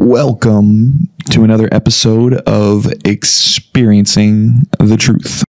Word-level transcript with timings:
Welcome 0.00 1.08
to 1.32 1.42
another 1.42 1.68
episode 1.72 2.34
of 2.46 2.86
Experiencing 3.04 4.62
the 4.78 4.96
Truth. 4.96 5.42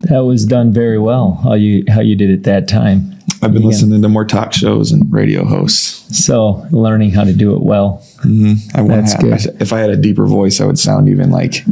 That 0.00 0.24
was 0.24 0.44
done 0.44 0.72
very 0.72 0.98
well. 0.98 1.34
How 1.44 1.54
you 1.54 1.84
how 1.88 2.00
you 2.00 2.16
did 2.16 2.28
it 2.28 2.42
that 2.42 2.66
time. 2.66 3.16
I've 3.40 3.54
been 3.54 3.62
listening 3.62 4.02
to 4.02 4.08
more 4.08 4.24
talk 4.24 4.52
shows 4.52 4.90
and 4.90 5.10
radio 5.12 5.44
hosts. 5.44 6.24
So 6.24 6.66
learning 6.72 7.12
how 7.12 7.22
to 7.22 7.32
do 7.32 7.54
it 7.54 7.62
well. 7.62 8.04
Mm-hmm. 8.24 8.76
I 8.76 8.82
want 8.82 9.02
That's 9.02 9.12
have, 9.12 9.22
good. 9.22 9.62
if 9.62 9.72
I 9.72 9.78
had 9.78 9.90
a 9.90 9.96
deeper 9.96 10.26
voice, 10.26 10.60
I 10.60 10.66
would 10.66 10.78
sound 10.78 11.08
even 11.08 11.30
like 11.30 11.64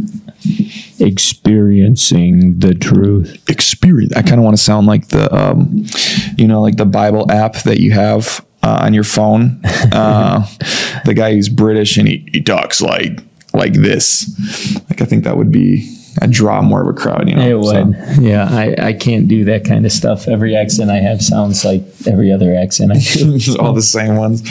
Experiencing 1.01 2.59
the 2.59 2.75
truth. 2.75 3.43
experience. 3.49 4.13
I 4.15 4.23
kind 4.23 4.37
of 4.39 4.43
want 4.45 4.57
to 4.57 4.63
sound 4.63 4.87
like 4.87 5.09
the, 5.09 5.33
um, 5.35 5.85
you 6.37 6.47
know, 6.47 6.61
like 6.61 6.77
the 6.77 6.87
Bible 6.87 7.31
app 7.31 7.55
that 7.63 7.81
you 7.81 7.93
have 7.93 8.45
uh, 8.63 8.79
on 8.83 8.95
your 8.95 9.05
phone. 9.05 9.61
Uh, 9.93 10.45
the 11.05 11.15
guy 11.15 11.33
who's 11.33 11.49
British 11.49 11.97
and 11.97 12.07
he, 12.09 12.29
he 12.33 12.43
talks 12.43 12.81
like 12.83 13.21
like 13.55 13.73
this. 13.73 14.29
Like 14.91 15.01
I 15.01 15.05
think 15.07 15.25
that 15.25 15.37
would 15.37 15.51
be 15.51 15.97
I 16.21 16.27
draw 16.27 16.61
more 16.63 16.83
of 16.83 16.89
a 16.89 16.93
crowd. 16.93 17.29
You 17.29 17.37
know, 17.37 17.61
It 17.61 17.65
so. 17.65 17.85
would. 17.85 18.23
Yeah, 18.23 18.47
I, 18.51 18.89
I 18.89 18.93
can't 18.93 19.29
do 19.29 19.45
that 19.45 19.65
kind 19.65 19.87
of 19.87 19.93
stuff. 19.93 20.29
Every 20.29 20.57
accent 20.57 20.91
I 20.91 20.97
have 20.99 21.23
sounds 21.23 21.65
like 21.65 21.83
every 22.07 22.31
other 22.33 22.55
accent 22.55 22.93
I 22.93 22.99
do. 23.15 23.39
All 23.59 23.73
the 23.73 23.81
same 23.83 24.17
ones. 24.17 24.43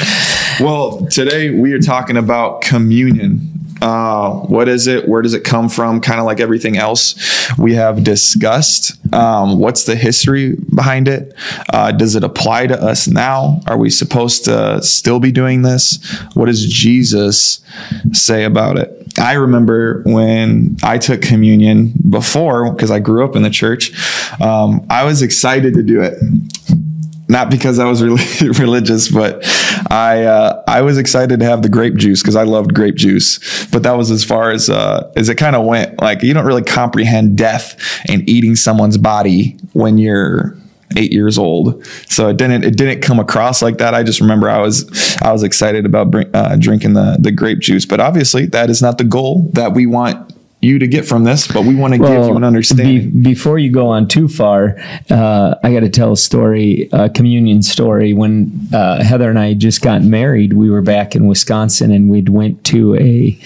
Well, 0.60 1.06
today 1.08 1.52
we 1.52 1.74
are 1.74 1.80
talking 1.82 2.18
about 2.18 2.62
communion. 2.62 3.57
Uh, 3.82 4.32
what 4.32 4.68
is 4.68 4.88
it? 4.88 5.08
Where 5.08 5.22
does 5.22 5.34
it 5.34 5.44
come 5.44 5.70
from? 5.70 6.02
Kind 6.02 6.20
of 6.20 6.26
like 6.26 6.40
everything 6.40 6.78
else 6.78 7.16
we 7.58 7.76
have 7.76 8.04
discussed. 8.04 8.94
Um, 9.14 9.60
what's 9.60 9.86
the 9.86 9.96
history 9.96 10.56
behind 10.74 11.08
it? 11.08 11.34
Uh, 11.72 11.92
does 11.92 12.16
it 12.16 12.24
apply 12.24 12.68
to 12.68 12.82
us 12.82 13.08
now? 13.08 13.62
Are 13.68 13.78
we 13.78 13.90
supposed 13.90 14.46
to 14.46 14.82
still 14.82 15.20
be 15.20 15.32
doing 15.32 15.62
this? 15.62 16.04
What 16.34 16.48
does 16.48 16.66
Jesus 16.66 17.60
say 18.14 18.44
about 18.44 18.78
it? 18.78 18.94
I 19.20 19.34
remember 19.34 20.04
when 20.06 20.78
I 20.84 21.00
took 21.00 21.22
communion 21.22 21.94
before, 22.10 22.72
because 22.72 22.92
I 22.92 23.00
grew 23.00 23.26
up 23.26 23.36
in 23.36 23.42
the 23.42 23.50
church, 23.50 23.92
um, 24.40 24.86
I 24.90 25.06
was 25.06 25.22
excited 25.22 25.74
to 25.74 25.84
do 25.84 26.02
it 26.02 26.20
not 27.30 27.50
because 27.50 27.80
I 27.80 27.86
was 27.86 28.02
really 28.04 28.50
religious, 28.60 29.10
but 29.10 29.44
I 29.90 30.24
uh, 30.24 30.64
I 30.68 30.82
was 30.82 30.98
excited 30.98 31.40
to 31.40 31.46
have 31.46 31.62
the 31.62 31.70
grape 31.70 31.96
juice 31.96 32.22
because 32.22 32.36
I 32.36 32.44
loved 32.44 32.74
grape 32.74 32.96
juice. 32.96 33.68
But 33.68 33.84
that 33.84 33.98
was 33.98 34.12
as 34.12 34.24
far 34.24 34.52
as 34.52 34.70
uh, 34.70 35.12
as 35.16 35.30
it 35.30 35.36
kind 35.36 35.56
of 35.56 35.66
went. 35.66 36.02
Like 36.02 36.24
you 36.24 36.34
don't 36.34 36.46
really 36.46 36.64
comprehend 36.64 37.38
death 37.38 37.78
and 38.08 38.28
eating 38.30 38.56
someone's 38.56 38.98
body 38.98 39.58
when 39.74 39.98
you're 39.98 40.56
eight 40.96 41.12
years 41.12 41.38
old. 41.38 41.86
So 42.08 42.30
it 42.30 42.38
didn't 42.38 42.64
it 42.64 42.78
didn't 42.78 43.02
come 43.02 43.20
across 43.20 43.62
like 43.62 43.78
that. 43.80 43.94
I 43.94 44.04
just 44.04 44.22
remember 44.22 44.50
I 44.50 44.60
was 44.60 45.18
I 45.22 45.32
was 45.32 45.44
excited 45.44 45.86
about 45.86 46.12
bring, 46.12 46.34
uh, 46.34 46.56
drinking 46.58 46.94
the 46.94 47.18
the 47.20 47.32
grape 47.32 47.60
juice. 47.60 47.86
But 47.86 48.00
obviously 48.00 48.46
that 48.48 48.70
is 48.70 48.82
not 48.82 48.98
the 48.98 49.04
goal 49.04 49.50
that 49.54 49.74
we 49.74 49.86
want 49.86 50.27
you 50.60 50.80
to 50.80 50.88
get 50.88 51.06
from 51.06 51.24
this. 51.24 51.48
But 51.48 51.64
we 51.64 51.76
want 51.76 51.94
to 51.94 52.00
give 52.00 52.10
you 52.10 52.36
an 52.36 52.44
understanding. 52.44 53.12
be- 53.12 53.30
before 53.34 53.60
you 53.60 53.72
go 53.72 53.88
on 53.88 54.08
too 54.08 54.28
far, 54.28 54.76
uh, 55.10 55.56
I 55.64 55.72
got 55.72 55.82
to 55.82 55.90
tell 55.90 56.14
a 56.14 56.18
story, 56.18 56.90
a 56.92 57.10
communion 57.10 57.62
story. 57.62 58.14
When 58.14 58.68
uh, 58.74 59.04
Heather 59.04 59.30
and 59.30 59.38
I 59.38 59.50
had 59.50 59.60
just 59.60 59.82
got 59.82 60.02
married, 60.02 60.54
we 60.54 60.70
were 60.70 60.82
back 60.82 61.16
in 61.16 61.28
Wisconsin, 61.28 61.92
and 61.92 62.10
we'd 62.10 62.30
went 62.30 62.64
to 62.66 62.96
a 62.96 63.40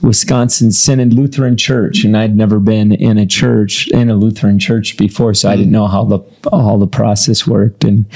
Wisconsin 0.00 0.70
Synod 0.70 1.12
Lutheran 1.12 1.56
church, 1.56 2.04
and 2.04 2.16
I'd 2.16 2.36
never 2.36 2.60
been 2.60 2.92
in 2.92 3.18
a 3.18 3.26
church 3.26 3.88
in 3.88 4.08
a 4.08 4.14
Lutheran 4.14 4.58
church 4.58 4.96
before, 4.96 5.34
so 5.34 5.50
I 5.50 5.56
didn't 5.56 5.72
know 5.72 5.88
how 5.88 6.04
the 6.04 6.20
all 6.52 6.78
the 6.78 6.86
process 6.86 7.46
worked, 7.46 7.84
and 7.84 8.06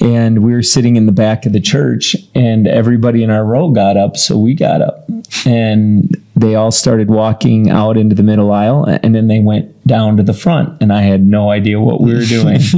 and 0.00 0.42
we 0.42 0.52
were 0.52 0.62
sitting 0.62 0.96
in 0.96 1.06
the 1.06 1.12
back 1.12 1.46
of 1.46 1.52
the 1.52 1.60
church, 1.60 2.16
and 2.34 2.66
everybody 2.66 3.22
in 3.22 3.30
our 3.30 3.44
row 3.44 3.70
got 3.70 3.96
up, 3.96 4.16
so 4.16 4.38
we 4.38 4.54
got 4.54 4.82
up, 4.82 5.08
and 5.46 6.16
they 6.40 6.54
all 6.54 6.70
started 6.70 7.08
walking 7.08 7.70
out 7.70 7.96
into 7.96 8.14
the 8.14 8.22
middle 8.22 8.50
aisle 8.50 8.84
and 9.02 9.14
then 9.14 9.28
they 9.28 9.40
went 9.40 9.74
down 9.86 10.16
to 10.16 10.22
the 10.22 10.34
front 10.34 10.80
and 10.80 10.92
i 10.92 11.02
had 11.02 11.24
no 11.24 11.50
idea 11.50 11.80
what 11.80 12.00
we 12.00 12.14
were 12.14 12.24
doing. 12.24 12.60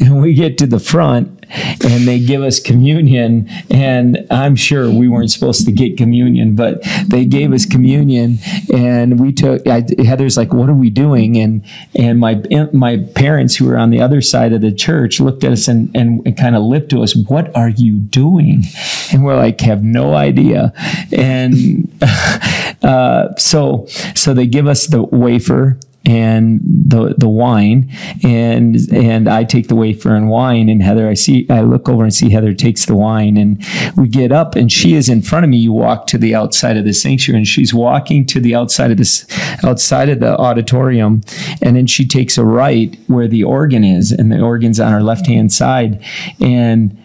And 0.00 0.22
we 0.22 0.34
get 0.34 0.58
to 0.58 0.66
the 0.66 0.78
front 0.78 1.44
and 1.50 2.06
they 2.06 2.18
give 2.20 2.42
us 2.42 2.60
communion 2.60 3.48
and 3.70 4.26
i'm 4.30 4.54
sure 4.56 4.90
we 4.90 5.08
weren't 5.08 5.30
supposed 5.30 5.64
to 5.66 5.72
get 5.72 5.96
communion 5.96 6.54
but 6.54 6.82
they 7.06 7.24
gave 7.24 7.52
us 7.52 7.66
communion 7.66 8.38
and 8.72 9.20
we 9.20 9.32
took 9.32 9.66
I, 9.66 9.84
heather's 9.98 10.36
like 10.36 10.52
what 10.52 10.68
are 10.68 10.74
we 10.74 10.90
doing? 10.90 11.38
And 11.38 11.64
and 11.94 12.18
my 12.18 12.42
my 12.72 12.98
parents 13.14 13.56
who 13.56 13.66
were 13.66 13.76
on 13.76 13.90
the 13.90 14.00
other 14.00 14.20
side 14.20 14.52
of 14.52 14.60
the 14.60 14.72
church 14.72 15.20
looked 15.20 15.44
at 15.44 15.52
us 15.52 15.68
and 15.68 15.94
and, 15.94 16.26
and 16.26 16.36
kind 16.36 16.56
of 16.56 16.62
lipped 16.62 16.90
to 16.90 17.02
us 17.02 17.16
what 17.16 17.54
are 17.56 17.68
you 17.68 17.98
doing? 17.98 18.64
And 19.12 19.24
we're 19.24 19.36
like 19.36 19.60
have 19.60 19.82
no 19.82 20.14
idea. 20.14 20.72
And 21.12 21.90
uh, 22.82 23.34
so 23.36 23.86
so 24.14 24.34
they 24.34 24.46
give 24.46 24.66
us 24.66 24.86
the 24.86 25.02
wafer 25.02 25.78
and 26.08 26.60
the 26.64 27.14
the 27.18 27.28
wine. 27.28 27.90
And 28.24 28.76
and 28.90 29.28
I 29.28 29.44
take 29.44 29.68
the 29.68 29.76
wafer 29.76 30.14
and 30.14 30.28
wine 30.28 30.68
and 30.68 30.82
Heather 30.82 31.08
I 31.08 31.14
see 31.14 31.46
I 31.50 31.60
look 31.60 31.88
over 31.88 32.02
and 32.02 32.12
see 32.12 32.30
Heather 32.30 32.54
takes 32.54 32.86
the 32.86 32.96
wine 32.96 33.36
and 33.36 33.62
we 33.96 34.08
get 34.08 34.32
up 34.32 34.56
and 34.56 34.72
she 34.72 34.94
is 34.94 35.08
in 35.08 35.22
front 35.22 35.44
of 35.44 35.50
me. 35.50 35.58
You 35.58 35.72
walk 35.72 36.06
to 36.08 36.18
the 36.18 36.34
outside 36.34 36.76
of 36.76 36.84
the 36.84 36.94
sanctuary 36.94 37.38
and 37.38 37.46
she's 37.46 37.74
walking 37.74 38.24
to 38.26 38.40
the 38.40 38.54
outside 38.54 38.90
of 38.90 38.96
this 38.96 39.26
outside 39.62 40.08
of 40.08 40.20
the 40.20 40.36
auditorium 40.38 41.20
and 41.60 41.76
then 41.76 41.86
she 41.86 42.06
takes 42.06 42.38
a 42.38 42.44
right 42.44 42.98
where 43.06 43.28
the 43.28 43.44
organ 43.44 43.84
is 43.84 44.10
and 44.10 44.32
the 44.32 44.40
organ's 44.40 44.80
on 44.80 44.90
her 44.90 45.02
left 45.02 45.26
hand 45.26 45.52
side 45.52 46.02
and 46.40 46.96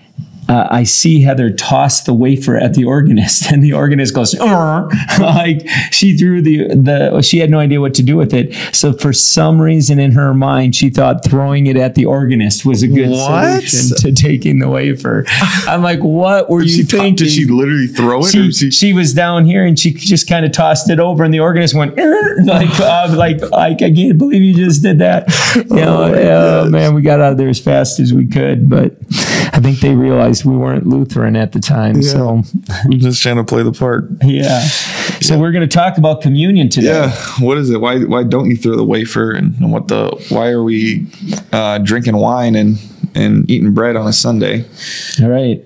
uh, 0.50 0.68
I 0.70 0.84
see 0.84 1.22
Heather 1.22 1.50
toss 1.52 2.02
the 2.02 2.14
wafer 2.14 2.58
at 2.58 2.74
the 2.74 2.86
organist, 2.86 3.46
and 3.52 3.64
the 3.64 3.74
organist 3.74 4.14
goes, 4.14 4.34
like 5.20 5.68
she 5.92 6.18
threw 6.18 6.42
the 6.42 6.68
the. 6.76 7.22
She 7.22 7.40
had 7.40 7.50
no 7.50 7.60
idea 7.60 7.80
what 7.82 7.94
to 7.96 8.04
do 8.04 8.18
with 8.18 8.34
it. 8.34 8.54
So 8.76 8.94
for 8.94 9.14
some 9.14 9.62
reason 9.62 10.00
in 10.00 10.12
her 10.12 10.34
mind, 10.34 10.76
she 10.76 10.90
thought 10.90 11.24
throwing 11.26 11.68
it 11.68 11.78
at 11.78 11.96
the 11.96 12.06
organist 12.06 12.66
was 12.66 12.84
a 12.84 12.88
good 12.88 13.10
What? 13.10 13.64
solution 13.64 13.98
to 13.98 14.12
taking 14.12 14.60
the 14.60 14.70
wafer. 14.70 15.26
I'm 15.68 15.82
like, 15.82 16.00
what 16.00 16.50
were 16.50 16.62
you 16.64 16.70
she, 16.70 16.84
thinking? 16.84 17.16
did 17.16 17.30
she 17.32 17.46
literally 17.46 17.88
throw 17.88 18.20
it? 18.22 18.28
or 18.28 18.30
she, 18.30 18.52
she- 18.52 18.72
she 18.72 18.94
was 18.94 19.14
down 19.14 19.46
here 19.46 19.66
and 19.66 19.78
she 19.80 19.94
just 19.94 20.28
kind 20.28 20.46
of 20.46 20.52
tossed 20.52 20.90
it 20.90 21.00
over 21.00 21.24
and 21.24 21.34
the 21.34 21.40
organist 21.40 21.74
went 21.74 21.96
like 22.46 22.70
uh, 22.80 23.14
like 23.16 23.40
like 23.52 23.82
I 23.82 23.92
can't 23.94 24.18
believe 24.18 24.42
you 24.42 24.54
just 24.54 24.82
did 24.82 25.00
that. 25.00 25.28
You 25.56 25.64
know, 25.76 26.00
my 26.10 26.24
oh 26.24 26.70
man, 26.70 26.94
we 26.94 27.02
got 27.02 27.20
out 27.22 27.32
of 27.34 27.38
there 27.38 27.50
as 27.50 27.60
fast 27.60 28.00
as 28.00 28.14
we 28.14 28.28
could, 28.28 28.70
but 28.70 28.96
I 29.54 29.60
think 29.62 29.80
they 29.80 29.94
realized 29.96 30.33
we 30.46 30.56
weren't 30.56 30.88
Lutheran 30.88 31.36
at 31.36 31.52
the 31.52 31.60
time. 31.60 32.02
So 32.02 32.44
I'm 32.70 33.00
just 33.00 33.22
trying 33.22 33.38
to 33.38 33.44
play 33.44 33.64
the 33.64 33.72
part. 33.72 34.06
yeah, 34.24 34.60
so 35.22 35.38
we're 35.38 35.52
going 35.52 35.68
to 35.68 35.74
talk 35.74 35.98
about 35.98 36.22
communion 36.22 36.70
today. 36.70 36.88
Yeah, 36.88 37.16
what 37.40 37.58
is 37.58 37.70
it? 37.70 37.80
Why 37.82 38.00
why 38.04 38.24
don't 38.24 38.50
you 38.50 38.58
throw 38.58 38.76
the 38.76 38.84
wafer 38.84 39.32
and, 39.32 39.56
and 39.60 39.72
what 39.72 39.88
the 39.88 40.10
why 40.30 40.50
are 40.50 40.64
we 40.64 41.08
uh, 41.52 41.80
drinking 41.80 42.18
wine 42.18 42.56
and 42.56 42.78
and 43.16 43.50
eating 43.50 43.74
bread 43.74 43.96
on 43.96 44.08
a 44.08 44.14
Sunday? 44.14 44.66
All 45.22 45.30
right. 45.30 45.64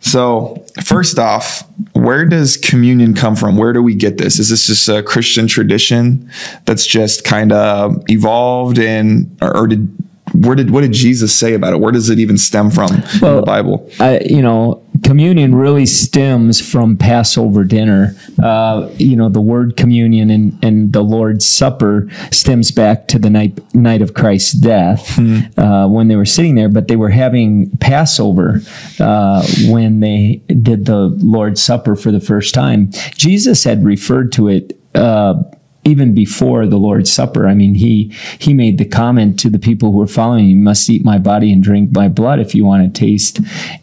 So 0.00 0.62
first 0.84 1.18
off, 1.18 1.66
where 1.94 2.26
does 2.26 2.58
communion 2.58 3.14
come 3.14 3.34
from? 3.34 3.56
Where 3.56 3.72
do 3.72 3.82
we 3.82 3.94
get 3.94 4.18
this? 4.18 4.38
Is 4.38 4.50
this 4.50 4.66
just 4.66 4.86
a 4.86 5.02
Christian 5.02 5.46
tradition 5.46 6.30
that's 6.66 6.86
just 6.86 7.24
kind 7.24 7.52
of 7.52 8.04
evolved 8.08 8.78
and 8.78 9.34
or, 9.40 9.56
or 9.56 9.66
did 9.66 9.88
where 10.34 10.56
did 10.56 10.70
what 10.70 10.80
did 10.80 10.92
Jesus 10.92 11.34
say 11.34 11.54
about 11.54 11.72
it? 11.72 11.80
Where 11.80 11.92
does 11.92 12.10
it 12.10 12.18
even 12.18 12.36
stem 12.36 12.70
from 12.70 12.92
in 12.92 13.02
the 13.20 13.42
Bible? 13.44 13.88
I, 14.00 14.20
you 14.20 14.42
know, 14.42 14.84
communion 15.02 15.54
really 15.54 15.86
stems 15.86 16.60
from 16.60 16.96
Passover 16.96 17.64
dinner. 17.64 18.16
Uh, 18.42 18.90
you 18.96 19.16
know, 19.16 19.28
the 19.28 19.40
word 19.40 19.76
communion 19.76 20.30
and, 20.30 20.64
and 20.64 20.92
the 20.92 21.02
Lord's 21.02 21.46
Supper 21.46 22.08
stems 22.30 22.70
back 22.70 23.08
to 23.08 23.18
the 23.18 23.30
night 23.30 23.74
night 23.74 24.02
of 24.02 24.14
Christ's 24.14 24.52
death 24.52 25.18
uh, 25.58 25.86
when 25.88 26.08
they 26.08 26.16
were 26.16 26.24
sitting 26.24 26.54
there, 26.54 26.68
but 26.68 26.88
they 26.88 26.96
were 26.96 27.10
having 27.10 27.70
Passover 27.78 28.60
uh, 29.00 29.46
when 29.66 30.00
they 30.00 30.42
did 30.62 30.86
the 30.86 31.14
Lord's 31.18 31.62
Supper 31.62 31.96
for 31.96 32.10
the 32.10 32.20
first 32.20 32.54
time. 32.54 32.90
Jesus 33.16 33.64
had 33.64 33.84
referred 33.84 34.32
to 34.32 34.48
it. 34.48 34.78
Uh, 34.94 35.42
even 35.84 36.14
before 36.14 36.66
the 36.66 36.76
Lord's 36.76 37.12
Supper, 37.12 37.46
I 37.46 37.54
mean, 37.54 37.74
he 37.74 38.12
he 38.38 38.54
made 38.54 38.78
the 38.78 38.84
comment 38.84 39.38
to 39.40 39.50
the 39.50 39.58
people 39.58 39.92
who 39.92 39.98
were 39.98 40.06
following, 40.06 40.46
"You 40.46 40.56
must 40.56 40.88
eat 40.88 41.04
my 41.04 41.18
body 41.18 41.52
and 41.52 41.62
drink 41.62 41.92
my 41.92 42.08
blood 42.08 42.40
if 42.40 42.54
you 42.54 42.64
want 42.64 42.82
to 42.92 43.00
taste 43.00 43.40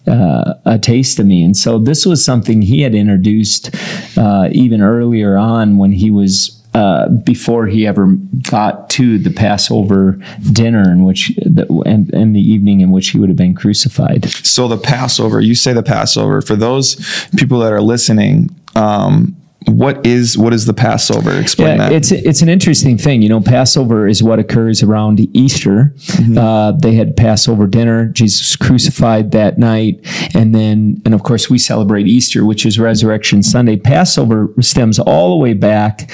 uh, 0.08 0.56
a 0.66 0.80
taste 0.80 1.20
of 1.20 1.26
me." 1.26 1.44
And 1.44 1.56
so 1.56 1.78
this 1.78 2.06
was 2.06 2.24
something 2.24 2.62
he 2.62 2.82
had 2.82 2.96
introduced 2.96 3.76
uh, 4.18 4.50
even 4.52 4.82
earlier 4.82 5.38
on 5.38 5.78
when 5.78 5.92
he 5.92 6.12
was. 6.12 6.58
Uh, 6.74 7.10
before 7.10 7.68
he 7.68 7.86
ever 7.86 8.16
got 8.50 8.90
to 8.90 9.20
the 9.20 9.30
Passover 9.30 10.18
dinner, 10.54 10.90
in 10.90 11.04
which 11.04 11.34
the, 11.46 11.68
and, 11.86 12.10
and 12.14 12.34
the 12.34 12.40
evening 12.40 12.80
in 12.80 12.92
which 12.92 13.10
he 13.10 13.20
would 13.20 13.28
have 13.28 13.36
been 13.36 13.54
crucified. 13.54 14.30
So 14.30 14.70
the 14.70 14.78
Passover, 14.78 15.42
you 15.42 15.54
say 15.54 15.74
the 15.74 15.84
Passover 15.84 16.42
for 16.42 16.56
those 16.56 16.96
people 17.36 17.60
that 17.60 17.74
are 17.74 17.82
listening. 17.82 18.56
Um, 18.74 19.36
what 19.68 20.06
is 20.08 20.38
what 20.38 20.54
is 20.54 20.66
the 20.66 20.74
Passover? 20.74 21.40
Explain 21.40 21.78
Yeah, 21.78 21.90
that. 21.90 21.92
it's 21.92 22.12
it's 22.12 22.42
an 22.42 22.50
interesting 22.50 22.98
thing. 22.98 23.22
You 23.22 23.30
know, 23.30 23.42
Passover 23.42 24.08
is 24.08 24.24
what 24.24 24.40
occurs 24.40 24.82
around 24.82 25.20
Easter. 25.38 25.94
Mm-hmm. 25.98 26.38
Uh, 26.38 26.72
they 26.74 26.96
had 26.96 27.16
Passover 27.16 27.68
dinner. 27.68 28.08
Jesus 28.08 28.56
crucified 28.56 29.32
that 29.32 29.60
night, 29.60 30.00
and 30.34 30.56
then 30.56 31.02
and 31.06 31.14
of 31.14 31.22
course 31.24 31.48
we 31.50 31.60
celebrate 31.60 32.08
Easter, 32.08 32.44
which 32.44 32.66
is 32.66 32.80
Resurrection 32.80 33.44
Sunday. 33.44 33.78
Passover 33.78 34.52
stems 34.62 34.98
all 34.98 35.30
the 35.30 35.36
way 35.38 35.54
back 35.54 36.10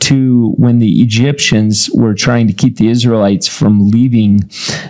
to 0.00 0.50
when 0.56 0.78
the 0.78 1.02
Egyptians 1.02 1.90
were 1.94 2.14
trying 2.14 2.46
to 2.46 2.52
keep 2.52 2.76
the 2.76 2.88
Israelites 2.88 3.48
from 3.48 3.90
leaving 3.90 4.48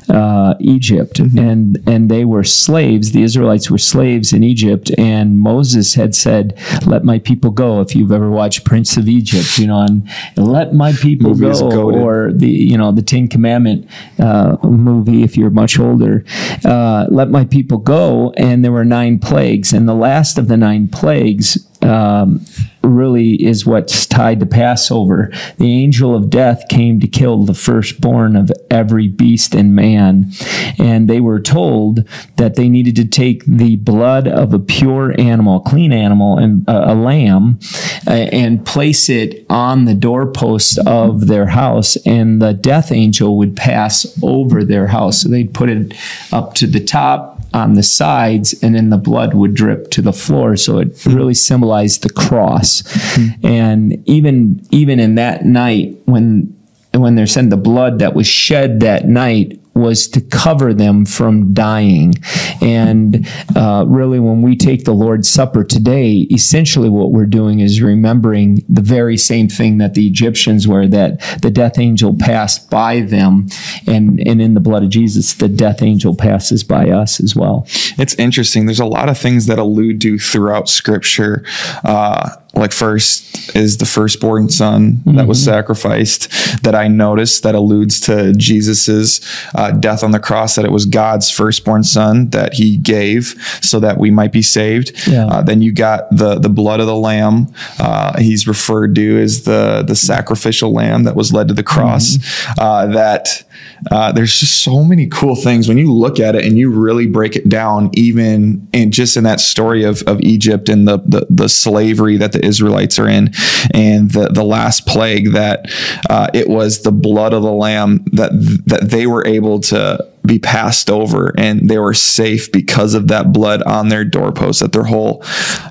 uh, 0.09 0.55
Egypt, 0.61 1.15
Mm-hmm. 1.19 1.39
and 1.39 1.79
and 1.89 2.11
they 2.11 2.25
were 2.25 2.45
slaves. 2.45 3.13
The 3.13 3.23
Israelites 3.23 3.71
were 3.71 3.79
slaves 3.79 4.33
in 4.33 4.43
Egypt, 4.45 4.91
and 4.99 5.39
Moses 5.41 5.95
had 5.95 6.15
said, 6.15 6.59
"Let 6.87 7.05
my 7.05 7.19
people 7.19 7.51
go." 7.51 7.81
If 7.81 7.95
you've 8.03 8.13
ever 8.13 8.31
watched 8.31 8.65
Prince 8.65 8.97
of 8.97 9.09
Egypt, 9.09 9.59
you 9.59 9.67
know, 9.67 9.81
and 9.81 10.09
let 10.37 10.75
my 10.75 10.93
people 10.93 11.35
go, 11.35 11.53
goated. 11.53 12.03
or 12.03 12.33
the 12.33 12.49
you 12.49 12.77
know 12.77 12.93
the 12.93 13.03
Ten 13.03 13.29
Commandment 13.29 13.89
uh, 14.19 14.57
movie. 14.63 15.23
If 15.23 15.37
you're 15.37 15.51
much 15.51 15.79
older, 15.79 16.25
uh, 16.65 17.07
let 17.11 17.31
my 17.31 17.45
people 17.45 17.79
go, 17.79 18.33
and 18.37 18.65
there 18.65 18.73
were 18.73 18.85
nine 18.85 19.19
plagues, 19.19 19.73
and 19.73 19.89
the 19.89 19.95
last 19.95 20.39
of 20.39 20.49
the 20.49 20.57
nine 20.57 20.89
plagues 20.89 21.67
um, 21.83 22.45
really 22.83 23.35
is 23.43 23.65
what's 23.65 24.07
tied 24.07 24.41
to 24.41 24.47
Passover. 24.47 25.31
The 25.59 25.73
angel 25.83 26.15
of 26.15 26.31
death 26.31 26.65
came 26.69 27.01
to 27.01 27.07
kill 27.07 27.45
the 27.45 27.55
firstborn 27.55 28.37
of 28.37 28.51
every 28.71 29.09
beast 29.09 29.55
and 29.55 29.75
man. 29.75 30.33
And 30.79 31.09
they 31.09 31.21
were 31.21 31.41
told 31.41 32.07
that 32.37 32.57
they 32.57 32.69
needed 32.69 32.97
to 32.97 33.05
take 33.05 33.45
the 33.45 33.77
blood 33.77 34.27
of 34.27 34.53
a 34.53 34.59
pure 34.59 35.19
animal, 35.21 35.61
clean 35.61 35.93
animal, 35.93 36.39
and 36.39 36.69
uh, 36.69 36.85
a 36.87 36.95
lamb, 36.95 37.59
uh, 38.07 38.11
and 38.11 38.65
place 38.65 39.09
it 39.09 39.47
on 39.49 39.85
the 39.85 39.95
doorpost 39.95 40.79
of 40.87 41.27
their 41.27 41.47
house. 41.47 41.97
And 42.05 42.43
the 42.43 42.53
death 42.53 42.91
angel 42.93 43.39
would 43.39 43.57
pass 43.57 44.19
over 44.23 44.65
their 44.65 44.89
house. 44.89 45.23
So 45.23 45.29
they'd 45.29 45.55
put 45.55 45.71
it 45.71 45.95
up 46.33 46.55
to 46.55 46.67
the 46.67 46.83
top 46.85 47.32
on 47.55 47.75
the 47.75 47.83
sides 47.83 48.55
and 48.63 48.75
then 48.75 48.91
the 48.91 48.97
blood 48.97 49.35
would 49.35 49.55
drip 49.55 49.91
to 49.91 50.03
the 50.03 50.13
floor. 50.13 50.57
So 50.57 50.79
it 50.79 51.01
hmm. 51.03 51.15
really 51.15 51.35
symbolized 51.35 52.03
the 52.03 52.11
cross. 52.11 52.83
Hmm. 53.15 53.47
And 53.47 54.09
even 54.09 54.67
even 54.71 54.99
in 55.01 55.17
that 55.17 55.45
night 55.45 55.97
when 56.07 56.57
when 56.95 57.15
they're 57.15 57.27
saying 57.27 57.49
the 57.49 57.57
blood 57.57 57.99
that 58.01 58.15
was 58.15 58.27
shed 58.27 58.81
that 58.81 59.07
night 59.07 59.59
was 59.75 60.07
to 60.09 60.21
cover 60.21 60.75
them 60.75 61.05
from 61.07 61.55
dying. 61.55 62.15
And 62.61 63.27
uh, 63.57 63.85
really, 63.87 64.21
when 64.21 64.43
we 64.43 64.57
take 64.57 64.85
the 64.85 64.93
Lord's 64.93 65.29
Supper 65.29 65.65
today, 65.65 66.27
essentially 66.31 66.89
what 66.89 67.13
we're 67.13 67.27
doing 67.27 67.61
is 67.61 67.81
remembering 67.81 68.65
the 68.69 68.83
very 68.83 69.17
same 69.17 69.49
thing 69.49 69.79
that 69.79 69.95
the 69.95 70.07
Egyptians 70.07 70.69
were 70.69 70.87
that 70.89 71.21
the 71.41 71.51
death 71.51 71.79
angel 71.79 72.17
passed 72.17 72.71
by 72.71 73.01
them. 73.01 73.49
And, 73.87 74.21
and 74.27 74.43
in 74.43 74.55
the 74.55 74.61
blood 74.61 74.83
of 74.83 74.91
Jesus, 74.91 75.35
the 75.35 75.49
death 75.49 75.83
angel 75.83 76.15
passes 76.15 76.63
by 76.63 76.91
us 76.91 77.21
as 77.21 77.35
well. 77.35 77.67
it's 77.99 78.15
interesting. 78.15 78.67
There's 78.67 78.81
a 78.81 78.87
lot 78.87 79.09
of 79.09 79.19
things 79.19 79.47
that 79.47 79.59
allude 79.59 80.01
to 80.03 80.19
throughout 80.19 80.69
Scripture. 80.69 81.45
Uh, 81.85 82.37
like 82.55 82.73
first 82.73 83.57
is 83.57 83.79
the 83.79 83.87
firstborn 83.87 84.51
son 84.51 85.03
that 85.07 85.27
was 85.27 85.43
sacrificed 85.43 86.31
that 86.63 86.75
I 86.75 86.87
noticed 86.87 87.43
that 87.45 87.55
alludes 87.55 87.99
to 88.01 88.35
Jesus's 88.35 89.21
uh, 89.55 89.71
death 89.71 90.05
on 90.05 90.11
the 90.11 90.21
cross. 90.21 90.57
That 90.57 90.65
it 90.65 90.73
was 90.73 90.85
God's 90.85 91.31
firstborn 91.31 91.83
son 91.83 92.29
that 92.31 92.55
He 92.55 92.77
gave 92.77 93.35
so 93.63 93.81
that 93.81 93.99
we 93.99 94.11
might 94.11 94.33
be 94.33 94.43
saved. 94.43 94.93
Yeah. 95.07 95.27
Uh, 95.27 95.43
then 95.43 95.63
you 95.63 95.73
got 95.73 96.11
the 96.15 96.39
the 96.39 96.51
blood 96.51 96.81
of 96.81 96.87
the 96.87 96.97
lamb. 96.97 97.53
Uh, 97.79 98.19
he's 98.21 98.47
referred 98.47 98.95
to 98.97 99.21
as 99.21 99.45
the 99.45 99.83
the 99.87 99.97
sacrificial 99.97 100.73
lamb 100.73 101.05
that 101.05 101.17
was 101.17 101.33
led 101.33 101.49
to 101.49 101.55
the 101.55 101.63
cross. 101.63 102.19
Uh, 102.59 102.87
that 102.87 103.45
uh, 103.91 104.13
there's 104.13 104.39
just 104.39 104.63
so 104.63 104.85
many 104.85 105.07
cool 105.07 105.35
things 105.35 105.69
when 105.69 105.79
you 105.79 105.93
look 105.93 106.21
at 106.21 106.35
it 106.35 106.45
and 106.45 106.59
you 106.59 106.71
really 106.71 107.07
break 107.07 107.37
it 107.37 107.49
down, 107.49 107.91
even 107.95 108.69
in 108.73 108.91
just 108.91 109.17
in 109.17 109.25
that 109.25 109.41
story 109.41 109.85
of, 109.85 110.03
of 110.03 110.21
Egypt 110.21 110.69
and 110.69 110.87
the, 110.87 110.99
the 110.99 111.27
the 111.29 111.49
slavery 111.49 112.17
that 112.17 112.33
the 112.33 112.45
Israelites 112.45 112.99
are 112.99 113.09
in, 113.09 113.33
and 113.73 114.11
the 114.11 114.29
the 114.29 114.45
last 114.45 114.87
plague 114.87 115.33
that 115.33 115.67
uh, 116.11 116.29
it 116.35 116.49
was 116.49 116.83
the 116.83 116.93
blood 116.93 117.33
of 117.33 117.43
the 117.43 117.53
lamb 117.53 118.05
that 118.13 118.31
that 118.67 118.91
they 118.91 119.07
were 119.07 119.27
able 119.27 119.61
to 119.61 120.12
be 120.25 120.39
passed 120.39 120.89
over 120.89 121.35
and 121.37 121.69
they 121.69 121.79
were 121.79 121.93
safe 121.95 122.53
because 122.53 122.95
of 122.95 123.09
that 123.09 123.33
blood 123.33 123.61
on 123.65 123.89
their 123.89 124.05
doorpost 124.05 124.61
that 124.61 124.73
their 124.73 124.85
whole 124.85 125.21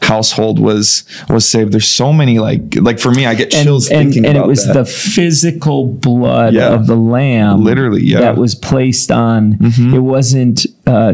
household 0.01 0.59
was 0.59 1.05
was 1.29 1.47
saved 1.47 1.71
there's 1.71 1.87
so 1.87 2.11
many 2.11 2.37
like 2.39 2.75
like 2.75 2.99
for 2.99 3.11
me 3.11 3.25
i 3.25 3.33
get 3.33 3.53
And, 3.53 3.63
chills 3.63 3.89
and, 3.89 4.09
thinking 4.11 4.25
and 4.25 4.37
about 4.37 4.47
it 4.47 4.49
was 4.49 4.65
that. 4.67 4.73
the 4.73 4.83
physical 4.85 5.85
blood 5.87 6.53
Yeah. 6.53 6.73
of 6.73 6.87
the 6.87 6.97
lamb 6.97 7.63
Literally, 7.63 8.03
yeah. 8.03 8.17
Mm-hmm. 8.17 8.25
that 8.25 8.37
was 8.37 8.55
placed 8.55 9.09
on 9.11 9.57
it 9.61 9.99
wasn't 10.01 10.65
uh, 10.85 11.13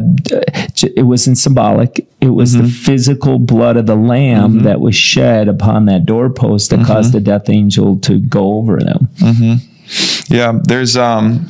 it 0.96 1.06
wasn't 1.06 1.38
symbolic 1.38 2.08
it 2.22 2.30
was 2.30 2.54
Mm-hmm. 2.56 2.64
the 2.64 2.70
physical 2.70 3.38
blood 3.40 3.78
of 3.78 3.86
the 3.86 3.96
lamb 3.96 4.64
that 4.64 4.80
was 4.80 4.96
shed 4.96 5.48
upon 5.48 5.86
that 5.86 6.06
doorpost 6.06 6.70
that 6.72 6.78
Mm-hmm. 6.80 6.88
caused 6.88 7.14
the 7.14 7.20
death 7.20 7.50
angel 7.50 8.00
to 8.00 8.20
go 8.20 8.54
over 8.54 8.80
them 8.80 9.10
Yeah, 10.30 10.60
there's 10.64 10.98
um, 10.98 11.48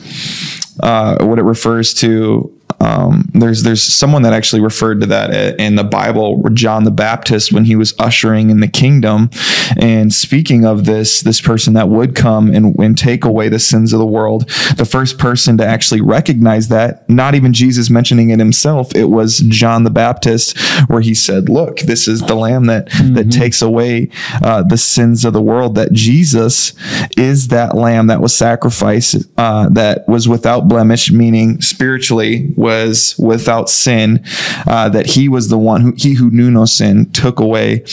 uh, 0.81 1.23
what 1.25 1.39
it 1.39 1.43
refers 1.43 1.93
to. 1.95 2.56
Um, 2.79 3.29
there's 3.33 3.63
there's 3.63 3.81
someone 3.81 4.21
that 4.21 4.33
actually 4.33 4.61
referred 4.61 5.01
to 5.01 5.07
that 5.07 5.59
in 5.59 5.75
the 5.75 5.83
Bible, 5.83 6.43
John 6.53 6.83
the 6.83 6.91
Baptist, 6.91 7.51
when 7.51 7.65
he 7.65 7.75
was 7.75 7.93
ushering 7.99 8.49
in 8.49 8.59
the 8.59 8.67
kingdom, 8.67 9.29
and 9.77 10.13
speaking 10.13 10.65
of 10.65 10.85
this 10.85 11.21
this 11.21 11.41
person 11.41 11.73
that 11.73 11.89
would 11.89 12.15
come 12.15 12.53
and, 12.53 12.75
and 12.79 12.97
take 12.97 13.25
away 13.25 13.49
the 13.49 13.59
sins 13.59 13.93
of 13.93 13.99
the 13.99 14.05
world. 14.05 14.49
The 14.77 14.85
first 14.85 15.17
person 15.17 15.57
to 15.57 15.65
actually 15.65 16.01
recognize 16.01 16.67
that, 16.67 17.09
not 17.09 17.35
even 17.35 17.53
Jesus 17.53 17.89
mentioning 17.89 18.29
it 18.29 18.39
himself, 18.39 18.95
it 18.95 19.05
was 19.05 19.39
John 19.39 19.83
the 19.83 19.89
Baptist, 19.89 20.57
where 20.87 21.01
he 21.01 21.13
said, 21.13 21.49
"Look, 21.49 21.79
this 21.79 22.07
is 22.07 22.21
the 22.21 22.35
Lamb 22.35 22.65
that 22.65 22.89
that 23.13 23.31
takes 23.31 23.61
away 23.61 24.09
uh, 24.43 24.63
the 24.63 24.77
sins 24.77 25.25
of 25.25 25.33
the 25.33 25.41
world." 25.41 25.75
That 25.75 25.93
Jesus 25.93 26.73
is 27.17 27.47
that 27.47 27.75
Lamb 27.75 28.07
that 28.07 28.21
was 28.21 28.35
sacrificed, 28.35 29.15
uh, 29.37 29.69
that 29.69 30.07
was 30.07 30.27
without 30.27 30.67
blemish, 30.67 31.11
meaning 31.11 31.61
spiritually 31.61 32.53
was 32.67 33.15
without 33.17 33.69
sin. 33.69 34.23
Uh, 34.67 34.89
that 34.89 35.05
He 35.15 35.29
was 35.29 35.45
the 35.49 35.57
one 35.57 35.81
who 35.81 35.91
He 35.97 36.11
who 36.19 36.29
knew 36.37 36.49
no 36.51 36.65
sin 36.65 37.09
took 37.11 37.39
away 37.39 37.83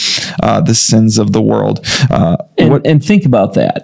uh, 0.43 0.61
the 0.61 0.75
sins 0.75 1.19
of 1.19 1.29
the 1.32 1.43
world. 1.43 1.76
Uh, 2.11 2.37
and, 2.59 2.71
what- 2.71 2.87
and 2.87 3.05
think 3.05 3.25
about 3.25 3.55
that. 3.55 3.82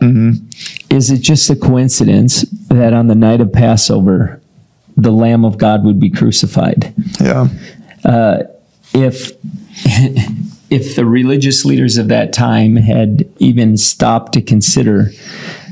Is 0.90 1.10
it 1.10 1.20
just 1.32 1.48
a 1.50 1.56
coincidence 1.56 2.42
that 2.68 2.92
on 2.92 3.06
the 3.06 3.14
night 3.14 3.40
of 3.40 3.52
passover 3.52 4.40
the 4.96 5.12
lamb 5.12 5.44
of 5.44 5.56
god 5.56 5.84
would 5.84 5.98
be 6.00 6.10
crucified 6.10 6.92
yeah, 7.20 7.46
if 8.92 9.32
if 10.78 10.94
the 10.96 11.04
religious 11.06 11.64
leaders 11.64 11.96
of 11.96 12.08
that 12.08 12.32
time 12.32 12.76
had 12.76 13.24
even 13.38 13.76
stopped 13.76 14.32
to 14.34 14.42
consider 14.42 15.10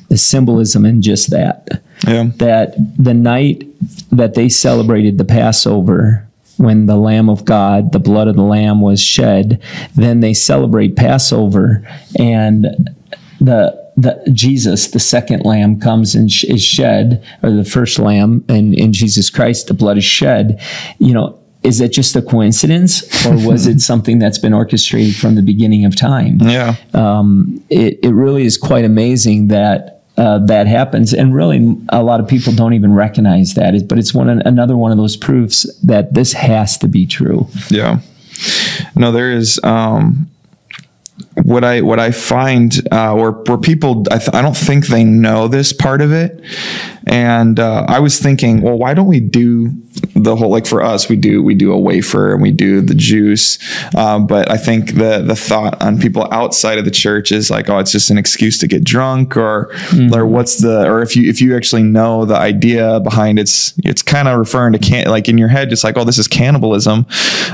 the 0.08 0.16
symbolism 0.16 0.84
in 0.86 1.02
just 1.02 1.30
that 1.30 1.82
yeah, 2.06 2.24
that 2.36 2.74
the 2.96 3.12
night 3.14 3.64
that 4.10 4.34
they 4.34 4.48
celebrated 4.48 5.18
the 5.18 5.24
passover 5.24 6.26
when 6.56 6.86
the 6.86 6.96
lamb 6.96 7.28
of 7.28 7.44
god 7.44 7.92
the 7.92 8.00
blood 8.00 8.28
of 8.28 8.36
the 8.36 8.42
lamb 8.42 8.80
was 8.80 9.00
shed 9.02 9.62
then 9.94 10.20
they 10.20 10.34
celebrate 10.34 10.96
passover 10.96 11.86
and 12.18 12.66
the 13.40 13.88
the 13.98 14.22
Jesus, 14.32 14.88
the 14.92 15.00
second 15.00 15.44
lamb, 15.44 15.80
comes 15.80 16.14
and 16.14 16.30
sh- 16.30 16.44
is 16.44 16.62
shed, 16.62 17.24
or 17.42 17.50
the 17.50 17.64
first 17.64 17.98
lamb, 17.98 18.44
and 18.48 18.72
in 18.74 18.92
Jesus 18.92 19.28
Christ, 19.28 19.66
the 19.66 19.74
blood 19.74 19.98
is 19.98 20.04
shed. 20.04 20.60
You 21.00 21.14
know, 21.14 21.38
is 21.64 21.78
that 21.78 21.88
just 21.88 22.14
a 22.14 22.22
coincidence, 22.22 23.26
or 23.26 23.34
was 23.44 23.66
it 23.66 23.80
something 23.90 24.20
that's 24.20 24.38
been 24.38 24.54
orchestrated 24.54 25.16
from 25.16 25.34
the 25.34 25.42
beginning 25.42 25.84
of 25.84 25.96
time? 25.96 26.38
yeah. 26.40 26.76
um, 26.94 27.62
it, 27.70 27.98
it 28.04 28.12
really 28.12 28.44
is 28.44 28.56
quite 28.56 28.84
amazing 28.84 29.48
that 29.48 29.97
uh, 30.18 30.38
that 30.46 30.66
happens. 30.66 31.14
And 31.14 31.34
really, 31.34 31.76
a 31.90 32.02
lot 32.02 32.18
of 32.20 32.26
people 32.26 32.52
don't 32.52 32.74
even 32.74 32.92
recognize 32.92 33.54
that. 33.54 33.88
But 33.88 33.98
it's 33.98 34.12
one 34.12 34.28
another 34.28 34.76
one 34.76 34.90
of 34.90 34.98
those 34.98 35.16
proofs 35.16 35.72
that 35.82 36.12
this 36.12 36.32
has 36.32 36.76
to 36.78 36.88
be 36.88 37.06
true. 37.06 37.46
Yeah. 37.70 38.00
No, 38.96 39.12
there 39.12 39.30
is 39.30 39.60
um 39.62 40.28
what 41.44 41.64
I 41.64 41.80
what 41.82 41.98
I 41.98 42.10
find 42.10 42.74
uh, 42.92 43.14
where 43.14 43.32
where 43.32 43.58
people 43.58 44.04
I, 44.10 44.18
th- 44.18 44.34
I 44.34 44.42
don't 44.42 44.56
think 44.56 44.88
they 44.88 45.04
know 45.04 45.48
this 45.48 45.72
part 45.72 46.00
of 46.00 46.12
it, 46.12 46.40
and 47.06 47.58
uh, 47.58 47.84
I 47.88 48.00
was 48.00 48.18
thinking, 48.18 48.60
well, 48.60 48.78
why 48.78 48.94
don't 48.94 49.06
we 49.06 49.20
do 49.20 49.70
the 50.14 50.36
whole 50.36 50.50
like 50.50 50.66
for 50.66 50.80
us 50.82 51.08
we 51.08 51.16
do 51.16 51.42
we 51.42 51.54
do 51.54 51.72
a 51.72 51.78
wafer 51.78 52.32
and 52.32 52.42
we 52.42 52.50
do 52.50 52.80
the 52.80 52.94
juice, 52.94 53.58
um, 53.96 54.26
but 54.26 54.50
I 54.50 54.56
think 54.56 54.94
the 54.94 55.22
the 55.22 55.36
thought 55.36 55.80
on 55.82 55.98
people 55.98 56.28
outside 56.30 56.78
of 56.78 56.84
the 56.84 56.90
church 56.90 57.32
is 57.32 57.50
like, 57.50 57.68
oh, 57.68 57.78
it's 57.78 57.92
just 57.92 58.10
an 58.10 58.18
excuse 58.18 58.58
to 58.58 58.66
get 58.66 58.84
drunk, 58.84 59.36
or 59.36 59.70
or 60.12 60.26
what's 60.26 60.58
the 60.58 60.86
or 60.88 61.02
if 61.02 61.16
you 61.16 61.28
if 61.28 61.40
you 61.40 61.56
actually 61.56 61.82
know 61.82 62.24
the 62.24 62.36
idea 62.36 63.00
behind 63.00 63.38
it's 63.38 63.74
it's 63.84 64.02
kind 64.02 64.28
of 64.28 64.38
referring 64.38 64.72
to 64.72 64.78
can 64.78 65.06
like 65.08 65.28
in 65.28 65.38
your 65.38 65.48
head, 65.48 65.70
just 65.70 65.84
like, 65.84 65.96
oh, 65.96 66.04
this 66.04 66.18
is 66.18 66.28
cannibalism. 66.28 67.06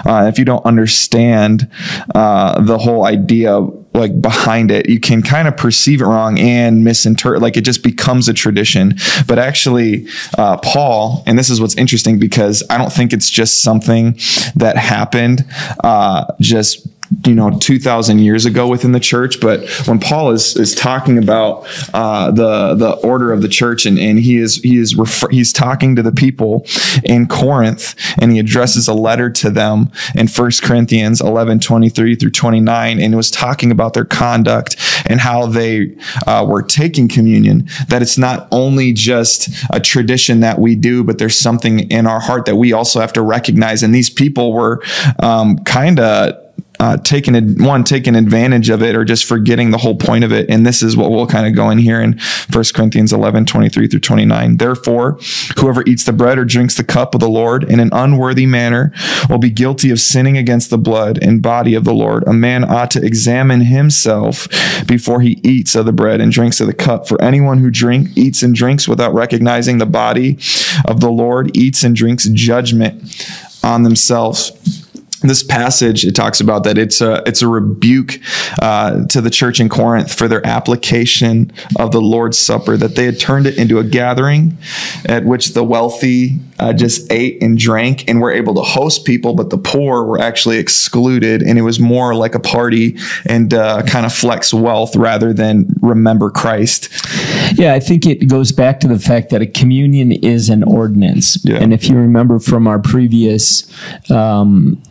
Uh, 0.06 0.26
if 0.28 0.38
you 0.38 0.44
don't 0.44 0.64
understand 0.64 1.70
uh, 2.14 2.60
the 2.60 2.78
whole 2.78 3.04
idea 3.04 3.60
like 3.94 4.20
behind 4.20 4.70
it 4.70 4.88
you 4.88 5.00
can 5.00 5.22
kind 5.22 5.48
of 5.48 5.56
perceive 5.56 6.00
it 6.00 6.04
wrong 6.04 6.38
and 6.38 6.84
misinterpret 6.84 7.40
like 7.40 7.56
it 7.56 7.62
just 7.62 7.82
becomes 7.82 8.28
a 8.28 8.34
tradition. 8.34 8.94
But 9.26 9.38
actually 9.38 10.06
uh, 10.36 10.56
paul 10.58 11.22
and 11.26 11.38
this 11.38 11.50
is 11.50 11.60
what's 11.60 11.76
interesting 11.76 12.18
because 12.18 12.62
i 12.70 12.78
don't 12.78 12.92
think 12.92 13.12
it's 13.12 13.30
just 13.30 13.62
something 13.62 14.18
that 14.56 14.76
happened 14.76 15.44
uh, 15.82 16.24
just 16.40 16.86
you 17.26 17.34
know 17.34 17.56
2000 17.58 18.18
years 18.18 18.44
ago 18.44 18.68
within 18.68 18.92
the 18.92 19.00
church 19.00 19.40
but 19.40 19.68
when 19.86 19.98
paul 19.98 20.30
is 20.30 20.56
is 20.56 20.74
talking 20.74 21.18
about 21.18 21.66
uh, 21.94 22.30
the 22.30 22.74
the 22.74 22.92
order 23.06 23.32
of 23.32 23.42
the 23.42 23.48
church 23.48 23.86
and, 23.86 23.98
and 23.98 24.20
he 24.20 24.36
is 24.36 24.56
he 24.56 24.78
is 24.78 24.94
refer- 24.94 25.28
he's 25.28 25.52
talking 25.52 25.96
to 25.96 26.02
the 26.02 26.12
people 26.12 26.66
in 27.04 27.26
corinth 27.26 27.94
and 28.18 28.32
he 28.32 28.38
addresses 28.38 28.88
a 28.88 28.94
letter 28.94 29.30
to 29.30 29.50
them 29.50 29.90
in 30.14 30.26
1 30.26 30.50
corinthians 30.62 31.20
11 31.20 31.60
23 31.60 32.16
through 32.16 32.30
29 32.30 33.00
and 33.00 33.14
it 33.14 33.16
was 33.16 33.30
talking 33.30 33.70
about 33.70 33.94
their 33.94 34.04
conduct 34.04 34.76
and 35.06 35.20
how 35.20 35.46
they 35.46 35.94
uh, 36.26 36.44
were 36.48 36.62
taking 36.62 37.08
communion 37.08 37.68
that 37.88 38.02
it's 38.02 38.18
not 38.18 38.48
only 38.50 38.92
just 38.92 39.48
a 39.72 39.80
tradition 39.80 40.40
that 40.40 40.58
we 40.58 40.74
do 40.74 41.04
but 41.04 41.18
there's 41.18 41.38
something 41.38 41.80
in 41.90 42.06
our 42.06 42.20
heart 42.20 42.46
that 42.46 42.56
we 42.56 42.72
also 42.72 43.00
have 43.00 43.12
to 43.12 43.22
recognize. 43.22 43.82
And 43.82 43.94
these 43.94 44.10
people 44.10 44.52
were 44.52 44.82
um, 45.20 45.58
kind 45.58 46.00
of 46.00 46.43
uh, 46.80 46.96
taking 46.98 47.62
one 47.64 47.84
taking 47.84 48.14
advantage 48.14 48.68
of 48.68 48.82
it 48.82 48.94
or 48.94 49.04
just 49.04 49.24
forgetting 49.24 49.70
the 49.70 49.78
whole 49.78 49.96
point 49.96 50.22
of 50.24 50.32
it. 50.32 50.50
And 50.50 50.66
this 50.66 50.82
is 50.82 50.96
what 50.96 51.10
we'll 51.10 51.26
kind 51.26 51.46
of 51.46 51.54
go 51.54 51.70
in 51.70 51.78
here 51.78 52.00
in 52.00 52.18
1 52.52 52.64
corinthians 52.74 53.12
11 53.12 53.46
23 53.46 53.88
through 53.88 54.00
29 54.00 54.56
therefore 54.58 55.12
whoever 55.58 55.82
eats 55.86 56.04
the 56.04 56.12
bread 56.12 56.38
or 56.38 56.44
drinks 56.44 56.76
the 56.76 56.84
cup 56.84 57.14
of 57.14 57.20
the 57.20 57.28
lord 57.28 57.64
in 57.64 57.80
an 57.80 57.90
unworthy 57.92 58.44
manner 58.44 58.92
will 59.30 59.38
be 59.38 59.50
guilty 59.50 59.90
of 59.90 60.00
sinning 60.00 60.36
against 60.36 60.70
the 60.70 60.78
blood 60.78 61.18
and 61.22 61.42
body 61.42 61.74
of 61.74 61.84
the 61.84 61.94
lord. 61.94 62.24
A 62.26 62.32
man 62.32 62.64
ought 62.64 62.90
to 62.92 63.04
examine 63.04 63.62
himself 63.62 64.46
before 64.86 65.20
he 65.20 65.40
eats 65.42 65.74
of 65.74 65.86
the 65.86 65.92
bread 65.92 66.20
and 66.20 66.32
drinks 66.32 66.60
of 66.60 66.66
the 66.66 66.74
cup. 66.74 67.08
For 67.08 67.20
anyone 67.22 67.58
who 67.58 67.70
drink 67.70 68.08
eats 68.16 68.42
and 68.42 68.54
drinks 68.54 68.86
without 68.86 69.14
recognizing 69.14 69.78
the 69.78 69.86
body 69.86 70.38
of 70.84 71.00
the 71.00 71.10
lord 71.10 71.56
eats 71.56 71.82
and 71.82 71.96
drinks 71.96 72.28
judgment 72.28 73.26
on 73.62 73.82
themselves 73.82 74.83
this 75.28 75.42
passage 75.42 76.04
it 76.04 76.14
talks 76.14 76.40
about 76.40 76.64
that 76.64 76.78
it's 76.78 77.00
a 77.00 77.22
it's 77.26 77.42
a 77.42 77.48
rebuke 77.48 78.20
uh, 78.60 79.04
to 79.06 79.20
the 79.20 79.30
church 79.30 79.60
in 79.60 79.68
Corinth 79.68 80.12
for 80.12 80.28
their 80.28 80.44
application 80.46 81.52
of 81.78 81.92
the 81.92 82.00
Lord's 82.00 82.38
Supper 82.38 82.76
that 82.76 82.94
they 82.94 83.04
had 83.04 83.18
turned 83.18 83.46
it 83.46 83.56
into 83.56 83.78
a 83.78 83.84
gathering 83.84 84.56
at 85.06 85.24
which 85.24 85.54
the 85.54 85.64
wealthy 85.64 86.38
uh, 86.58 86.72
just 86.72 87.10
ate 87.10 87.42
and 87.42 87.58
drank 87.58 88.08
and 88.08 88.20
were 88.20 88.32
able 88.32 88.54
to 88.54 88.62
host 88.62 89.04
people, 89.04 89.34
but 89.34 89.50
the 89.50 89.58
poor 89.58 90.04
were 90.04 90.20
actually 90.20 90.58
excluded, 90.58 91.42
and 91.42 91.58
it 91.58 91.62
was 91.62 91.80
more 91.80 92.14
like 92.14 92.34
a 92.34 92.40
party 92.40 92.96
and 93.26 93.52
uh, 93.52 93.82
kind 93.82 94.06
of 94.06 94.12
flex 94.12 94.54
wealth 94.54 94.94
rather 94.96 95.32
than 95.32 95.66
remember 95.80 96.30
Christ. 96.30 96.88
Yeah, 97.58 97.74
I 97.74 97.80
think 97.80 98.06
it 98.06 98.28
goes 98.28 98.52
back 98.52 98.80
to 98.80 98.88
the 98.88 98.98
fact 98.98 99.30
that 99.30 99.42
a 99.42 99.46
communion 99.46 100.12
is 100.12 100.48
an 100.48 100.62
ordinance, 100.62 101.44
yeah. 101.44 101.56
and 101.56 101.72
if 101.72 101.88
you 101.88 101.96
remember 101.96 102.38
from 102.38 102.66
our 102.66 102.78
previous. 102.78 103.64
Um, 104.10 104.82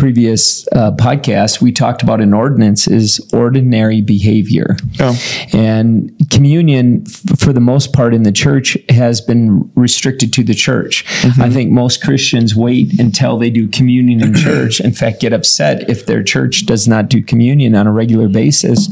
previous 0.00 0.66
uh, 0.68 0.92
podcast, 0.92 1.60
we 1.60 1.70
talked 1.70 2.02
about 2.02 2.22
an 2.22 2.32
ordinance 2.32 2.88
is 2.88 3.20
ordinary 3.34 4.00
behavior. 4.00 4.74
Oh. 4.98 5.14
And 5.52 6.10
communion, 6.30 7.04
f- 7.06 7.38
for 7.38 7.52
the 7.52 7.60
most 7.60 7.92
part 7.92 8.14
in 8.14 8.22
the 8.22 8.32
church, 8.32 8.78
has 8.88 9.20
been 9.20 9.70
restricted 9.74 10.32
to 10.32 10.42
the 10.42 10.54
church. 10.54 11.04
Mm-hmm. 11.04 11.42
I 11.42 11.50
think 11.50 11.70
most 11.70 12.02
Christians 12.02 12.56
wait 12.56 12.98
until 12.98 13.36
they 13.36 13.50
do 13.50 13.68
communion 13.68 14.22
in 14.22 14.34
church. 14.46 14.80
In 14.80 14.92
fact, 14.92 15.20
get 15.20 15.34
upset 15.34 15.90
if 15.90 16.06
their 16.06 16.22
church 16.22 16.64
does 16.64 16.88
not 16.88 17.10
do 17.10 17.22
communion 17.22 17.74
on 17.74 17.86
a 17.86 17.92
regular 17.92 18.30
basis. 18.30 18.88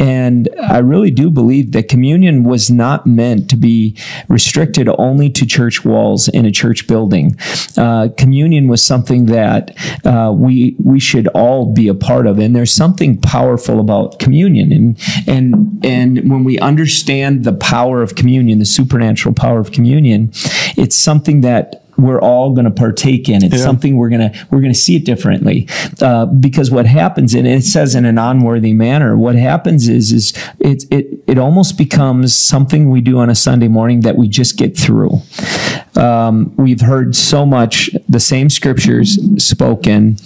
And 0.00 0.48
I 0.60 0.78
really 0.78 1.12
do 1.12 1.30
believe 1.30 1.70
that 1.72 1.88
communion 1.88 2.42
was 2.42 2.70
not 2.70 3.06
meant 3.06 3.48
to 3.50 3.56
be 3.56 3.96
restricted 4.26 4.88
only 4.98 5.30
to 5.30 5.46
church 5.46 5.84
walls 5.84 6.26
in 6.26 6.44
a 6.44 6.50
church 6.50 6.88
building. 6.88 7.36
Uh, 7.76 8.08
communion 8.16 8.66
was 8.66 8.84
something 8.84 9.26
that 9.26 9.76
uh, 10.04 10.32
we 10.34 10.76
we 10.78 11.00
should 11.00 11.28
all 11.28 11.72
be 11.72 11.88
a 11.88 11.94
part 11.94 12.26
of. 12.26 12.38
And 12.38 12.54
there's 12.54 12.72
something 12.72 13.20
powerful 13.20 13.80
about 13.80 14.18
communion, 14.18 14.72
and 14.72 14.98
and 15.26 15.84
and 15.84 16.30
when 16.30 16.44
we 16.44 16.58
understand 16.58 17.44
the 17.44 17.52
power 17.52 18.02
of 18.02 18.14
communion, 18.14 18.58
the 18.58 18.64
supernatural 18.64 19.34
power 19.34 19.60
of 19.60 19.72
communion, 19.72 20.30
it's 20.76 20.96
something 20.96 21.40
that 21.42 21.79
we're 22.02 22.20
all 22.20 22.52
going 22.52 22.64
to 22.64 22.70
partake 22.70 23.28
in. 23.28 23.44
It's 23.44 23.56
yeah. 23.56 23.62
something 23.62 23.96
we're 23.96 24.08
going 24.08 24.32
to 24.32 24.46
we're 24.50 24.60
going 24.60 24.72
to 24.72 24.78
see 24.78 24.96
it 24.96 25.04
differently 25.04 25.68
uh, 26.00 26.26
because 26.26 26.70
what 26.70 26.86
happens, 26.86 27.34
and 27.34 27.46
it 27.46 27.64
says 27.64 27.94
in 27.94 28.04
an 28.04 28.18
unworthy 28.18 28.72
manner, 28.72 29.16
what 29.16 29.34
happens 29.34 29.88
is 29.88 30.12
is 30.12 30.32
it 30.58 30.84
it 30.90 31.22
it 31.26 31.38
almost 31.38 31.78
becomes 31.78 32.34
something 32.34 32.90
we 32.90 33.00
do 33.00 33.18
on 33.18 33.30
a 33.30 33.34
Sunday 33.34 33.68
morning 33.68 34.00
that 34.00 34.16
we 34.16 34.28
just 34.28 34.56
get 34.56 34.76
through. 34.76 35.20
Um, 35.96 36.54
we've 36.56 36.80
heard 36.80 37.16
so 37.16 37.44
much 37.44 37.90
the 38.08 38.20
same 38.20 38.48
scriptures 38.48 39.18
spoken. 39.42 40.16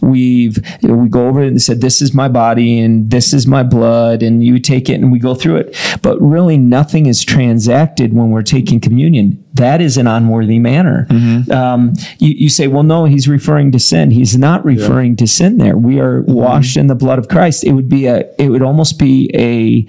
We've 0.00 0.58
we 0.82 1.08
go 1.08 1.28
over 1.28 1.42
it 1.42 1.48
and 1.48 1.60
said, 1.60 1.80
"This 1.80 2.00
is 2.00 2.14
my 2.14 2.28
body 2.28 2.80
and 2.80 3.10
this 3.10 3.32
is 3.32 3.46
my 3.46 3.62
blood," 3.62 4.22
and 4.22 4.44
you 4.44 4.58
take 4.58 4.88
it 4.88 4.94
and 4.94 5.12
we 5.12 5.18
go 5.18 5.34
through 5.34 5.56
it. 5.56 5.76
But 6.02 6.20
really, 6.20 6.56
nothing 6.56 7.06
is 7.06 7.24
transacted 7.24 8.12
when 8.12 8.30
we're 8.30 8.42
taking 8.42 8.80
communion 8.80 9.44
that 9.58 9.80
is 9.80 9.96
an 9.96 10.06
unworthy 10.06 10.58
manner. 10.58 11.06
Mm-hmm. 11.10 11.52
Um, 11.52 11.92
you, 12.18 12.30
you, 12.30 12.48
say, 12.48 12.66
well, 12.66 12.82
no, 12.82 13.04
he's 13.04 13.28
referring 13.28 13.72
to 13.72 13.78
sin. 13.78 14.10
He's 14.10 14.36
not 14.36 14.64
referring 14.64 15.12
yeah. 15.12 15.16
to 15.16 15.26
sin 15.26 15.58
there. 15.58 15.76
We 15.76 16.00
are 16.00 16.22
mm-hmm. 16.22 16.32
washed 16.32 16.76
in 16.76 16.86
the 16.86 16.94
blood 16.94 17.18
of 17.18 17.28
Christ. 17.28 17.64
It 17.64 17.72
would 17.72 17.88
be 17.88 18.06
a, 18.06 18.28
it 18.38 18.48
would 18.48 18.62
almost 18.62 18.98
be 18.98 19.30
a, 19.34 19.86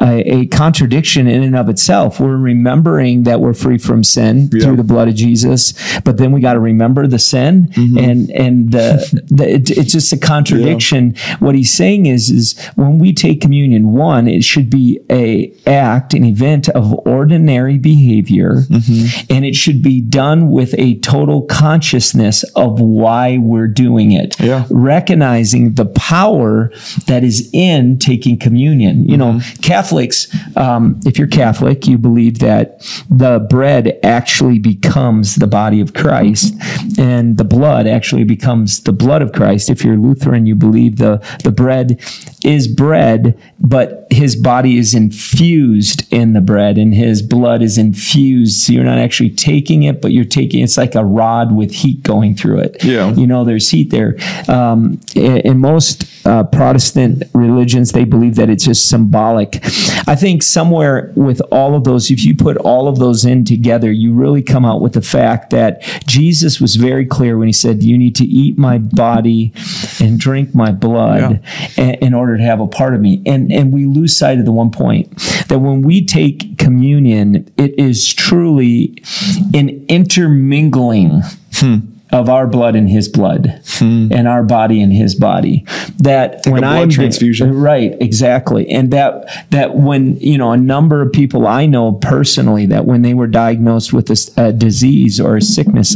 a, 0.00 0.20
a, 0.20 0.46
contradiction 0.46 1.26
in 1.26 1.42
and 1.42 1.56
of 1.56 1.68
itself. 1.68 2.20
We're 2.20 2.36
remembering 2.36 3.24
that 3.24 3.40
we're 3.40 3.54
free 3.54 3.78
from 3.78 4.04
sin 4.04 4.48
yeah. 4.52 4.64
through 4.64 4.76
the 4.76 4.84
blood 4.84 5.08
of 5.08 5.14
Jesus, 5.14 5.74
but 6.00 6.16
then 6.16 6.32
we 6.32 6.40
got 6.40 6.54
to 6.54 6.60
remember 6.60 7.06
the 7.06 7.18
sin, 7.18 7.68
mm-hmm. 7.68 7.98
and 7.98 8.30
and 8.30 8.72
the, 8.72 9.22
the, 9.28 9.54
it, 9.54 9.70
it's 9.70 9.92
just 9.92 10.12
a 10.12 10.18
contradiction. 10.18 11.14
Yeah. 11.14 11.36
What 11.38 11.54
he's 11.54 11.72
saying 11.72 12.06
is 12.06 12.30
is 12.30 12.58
when 12.76 12.98
we 12.98 13.12
take 13.12 13.40
communion, 13.40 13.92
one, 13.92 14.28
it 14.28 14.44
should 14.44 14.70
be 14.70 15.00
a 15.10 15.52
act, 15.66 16.14
an 16.14 16.24
event 16.24 16.68
of 16.70 16.94
ordinary 17.06 17.78
behavior, 17.78 18.62
mm-hmm. 18.68 19.32
and 19.32 19.44
it 19.44 19.54
should 19.54 19.82
be 19.82 20.00
done 20.00 20.50
with 20.50 20.74
a 20.78 20.98
total 21.00 21.42
consciousness 21.42 22.44
of 22.54 22.80
why 22.80 23.38
we're 23.38 23.68
doing 23.68 24.12
it, 24.12 24.38
yeah. 24.40 24.66
recognizing 24.70 25.74
the 25.74 25.86
power 25.86 26.70
that 27.06 27.24
is 27.24 27.50
in 27.52 27.98
taking 27.98 28.38
communion. 28.38 29.04
You 29.08 29.16
mm-hmm. 29.16 29.38
Catholics, 29.80 30.28
um, 30.58 31.00
if 31.06 31.16
you're 31.16 31.26
Catholic, 31.26 31.86
you 31.86 31.96
believe 31.96 32.40
that 32.40 32.80
the 33.08 33.46
bread 33.48 33.98
actually 34.02 34.58
becomes 34.58 35.36
the 35.36 35.46
body 35.46 35.80
of 35.80 35.94
Christ 35.94 36.54
and 36.98 37.38
the 37.38 37.44
blood 37.44 37.86
actually 37.86 38.24
becomes 38.24 38.80
the 38.80 38.92
blood 38.92 39.22
of 39.22 39.32
Christ. 39.32 39.70
If 39.70 39.82
you're 39.82 39.96
Lutheran, 39.96 40.44
you 40.44 40.54
believe 40.54 40.98
the, 40.98 41.24
the 41.44 41.50
bread 41.50 41.98
is 42.44 42.68
bread, 42.68 43.40
but 43.58 44.06
his 44.10 44.36
body 44.36 44.76
is 44.76 44.94
infused 44.94 46.12
in 46.12 46.34
the 46.34 46.40
bread 46.42 46.76
and 46.76 46.94
his 46.94 47.22
blood 47.22 47.62
is 47.62 47.78
infused. 47.78 48.60
So 48.60 48.74
you're 48.74 48.84
not 48.84 48.98
actually 48.98 49.30
taking 49.30 49.84
it, 49.84 50.02
but 50.02 50.12
you're 50.12 50.24
taking 50.26 50.62
it's 50.62 50.76
like 50.76 50.94
a 50.94 51.04
rod 51.04 51.56
with 51.56 51.72
heat 51.72 52.02
going 52.02 52.34
through 52.34 52.58
it. 52.58 52.84
Yeah. 52.84 53.14
You 53.14 53.26
know, 53.26 53.44
there's 53.44 53.70
heat 53.70 53.90
there. 53.90 54.16
Um, 54.46 55.00
in, 55.14 55.38
in 55.38 55.58
most 55.58 56.04
uh, 56.26 56.44
Protestant 56.44 57.22
religions, 57.34 57.92
they 57.92 58.04
believe 58.04 58.34
that 58.36 58.50
it's 58.50 58.64
just 58.64 58.88
symbolic. 58.88 59.62
I 60.06 60.16
think 60.16 60.42
somewhere 60.42 61.12
with 61.14 61.40
all 61.50 61.74
of 61.74 61.84
those, 61.84 62.10
if 62.10 62.24
you 62.24 62.34
put 62.34 62.56
all 62.58 62.88
of 62.88 62.98
those 62.98 63.24
in 63.24 63.44
together, 63.44 63.90
you 63.90 64.12
really 64.12 64.42
come 64.42 64.64
out 64.64 64.80
with 64.80 64.94
the 64.94 65.02
fact 65.02 65.50
that 65.50 65.82
Jesus 66.06 66.60
was 66.60 66.76
very 66.76 67.06
clear 67.06 67.38
when 67.38 67.48
he 67.48 67.52
said, 67.52 67.82
You 67.82 67.96
need 67.96 68.16
to 68.16 68.24
eat 68.24 68.58
my 68.58 68.78
body 68.78 69.52
and 70.00 70.18
drink 70.18 70.54
my 70.54 70.72
blood 70.72 71.42
yeah. 71.76 71.96
in 72.00 72.14
order 72.14 72.36
to 72.36 72.42
have 72.42 72.60
a 72.60 72.66
part 72.66 72.94
of 72.94 73.00
me. 73.00 73.22
And, 73.26 73.52
and 73.52 73.72
we 73.72 73.86
lose 73.86 74.16
sight 74.16 74.38
of 74.38 74.44
the 74.44 74.52
one 74.52 74.70
point 74.70 75.16
that 75.48 75.58
when 75.60 75.82
we 75.82 76.04
take 76.04 76.58
communion, 76.58 77.50
it 77.56 77.78
is 77.78 78.12
truly 78.12 79.02
an 79.54 79.84
intermingling. 79.88 81.22
Hmm 81.54 81.78
of 82.12 82.28
our 82.28 82.46
blood 82.46 82.74
and 82.76 82.88
his 82.88 83.08
blood 83.08 83.60
hmm. 83.66 84.08
and 84.10 84.26
our 84.26 84.42
body 84.42 84.82
and 84.82 84.92
his 84.92 85.14
body. 85.14 85.64
That 85.98 86.46
like 86.46 86.52
when 86.52 86.64
i 86.64 86.86
transfusion? 86.86 87.54
Right 87.54 87.96
exactly. 88.00 88.68
And 88.68 88.90
that 88.92 89.50
that 89.50 89.74
when 89.74 90.16
you 90.16 90.38
know 90.38 90.52
a 90.52 90.56
number 90.56 91.02
of 91.02 91.12
people 91.12 91.46
i 91.46 91.66
know 91.66 91.92
personally 91.92 92.66
that 92.66 92.84
when 92.84 93.02
they 93.02 93.14
were 93.14 93.26
diagnosed 93.26 93.92
with 93.92 94.10
a, 94.10 94.48
a 94.48 94.52
disease 94.52 95.20
or 95.20 95.36
a 95.36 95.42
sickness 95.42 95.90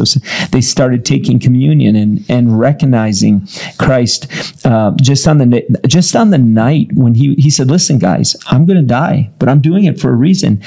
they 0.51 0.61
started 0.61 1.05
taking 1.05 1.39
communion 1.39 1.97
and 1.97 2.25
and 2.29 2.59
recognizing 2.59 3.47
christ 3.79 4.27
uh, 4.67 4.93
just 5.01 5.27
on 5.27 5.39
the 5.39 5.81
just 5.87 6.15
on 6.17 6.31
the 6.31 6.39
night 6.39 6.89
when 6.95 7.15
he 7.15 7.35
he 7.37 7.51
said 7.51 7.69
listen 7.71 7.99
guys 7.99 8.37
i'm 8.47 8.65
going 8.67 8.79
to 8.79 8.87
die 8.87 9.31
but 9.39 9.49
i'm 9.49 9.61
doing 9.61 9.85
it 9.85 10.01
for 10.01 10.11
a 10.11 10.17
reason 10.17 10.61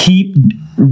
keep 0.00 0.34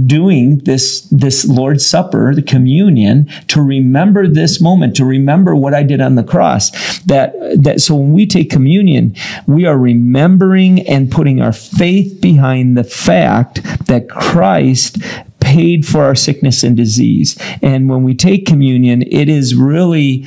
doing 0.05 0.59
this 0.59 1.01
this 1.09 1.45
Lord's 1.45 1.85
Supper, 1.85 2.35
the 2.35 2.43
communion, 2.43 3.25
to 3.47 3.61
remember 3.61 4.27
this 4.27 4.61
moment, 4.61 4.95
to 4.97 5.05
remember 5.05 5.55
what 5.55 5.73
I 5.73 5.81
did 5.81 5.99
on 5.99 6.13
the 6.13 6.23
cross. 6.23 6.69
That 7.01 7.33
that 7.57 7.81
so 7.81 7.95
when 7.95 8.13
we 8.13 8.27
take 8.27 8.51
communion, 8.51 9.15
we 9.47 9.65
are 9.65 9.77
remembering 9.77 10.87
and 10.87 11.11
putting 11.11 11.41
our 11.41 11.53
faith 11.53 12.21
behind 12.21 12.77
the 12.77 12.83
fact 12.83 13.63
that 13.87 14.09
Christ 14.09 14.99
paid 15.39 15.87
for 15.87 16.03
our 16.03 16.15
sickness 16.15 16.63
and 16.63 16.77
disease. 16.77 17.35
And 17.63 17.89
when 17.89 18.03
we 18.03 18.13
take 18.13 18.45
communion, 18.45 19.01
it 19.01 19.27
is 19.27 19.55
really 19.55 20.25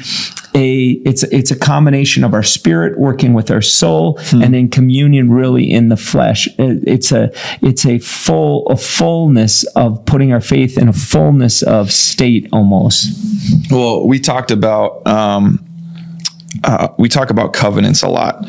a 0.54 0.90
it's 1.04 1.22
it's 1.24 1.50
a 1.50 1.56
combination 1.58 2.24
of 2.24 2.34
our 2.34 2.42
spirit 2.42 2.98
working 2.98 3.32
with 3.34 3.50
our 3.50 3.62
soul 3.62 4.18
Hmm. 4.30 4.42
and 4.42 4.54
in 4.54 4.68
communion 4.68 5.30
really 5.30 5.70
in 5.70 5.88
the 5.88 5.96
flesh 5.96 6.46
It- 6.58 6.82
it's 6.86 7.10
a 7.12 7.30
it's 7.62 7.86
a 7.86 7.98
full 7.98 8.66
a 8.68 8.76
fullness 8.76 9.64
of 9.76 10.04
putting 10.04 10.32
our 10.32 10.40
faith 10.42 10.76
in 10.76 10.88
a 10.88 10.92
fullness 10.92 11.62
of 11.62 11.90
state 11.90 12.48
almost 12.52 13.08
Well, 13.70 14.06
we 14.06 14.18
talked 14.20 14.50
about 14.50 15.06
um, 15.06 15.64
uh, 16.64 16.88
we 16.98 17.08
talk 17.08 17.30
about 17.30 17.52
covenants 17.54 18.02
a 18.02 18.08
lot. 18.08 18.44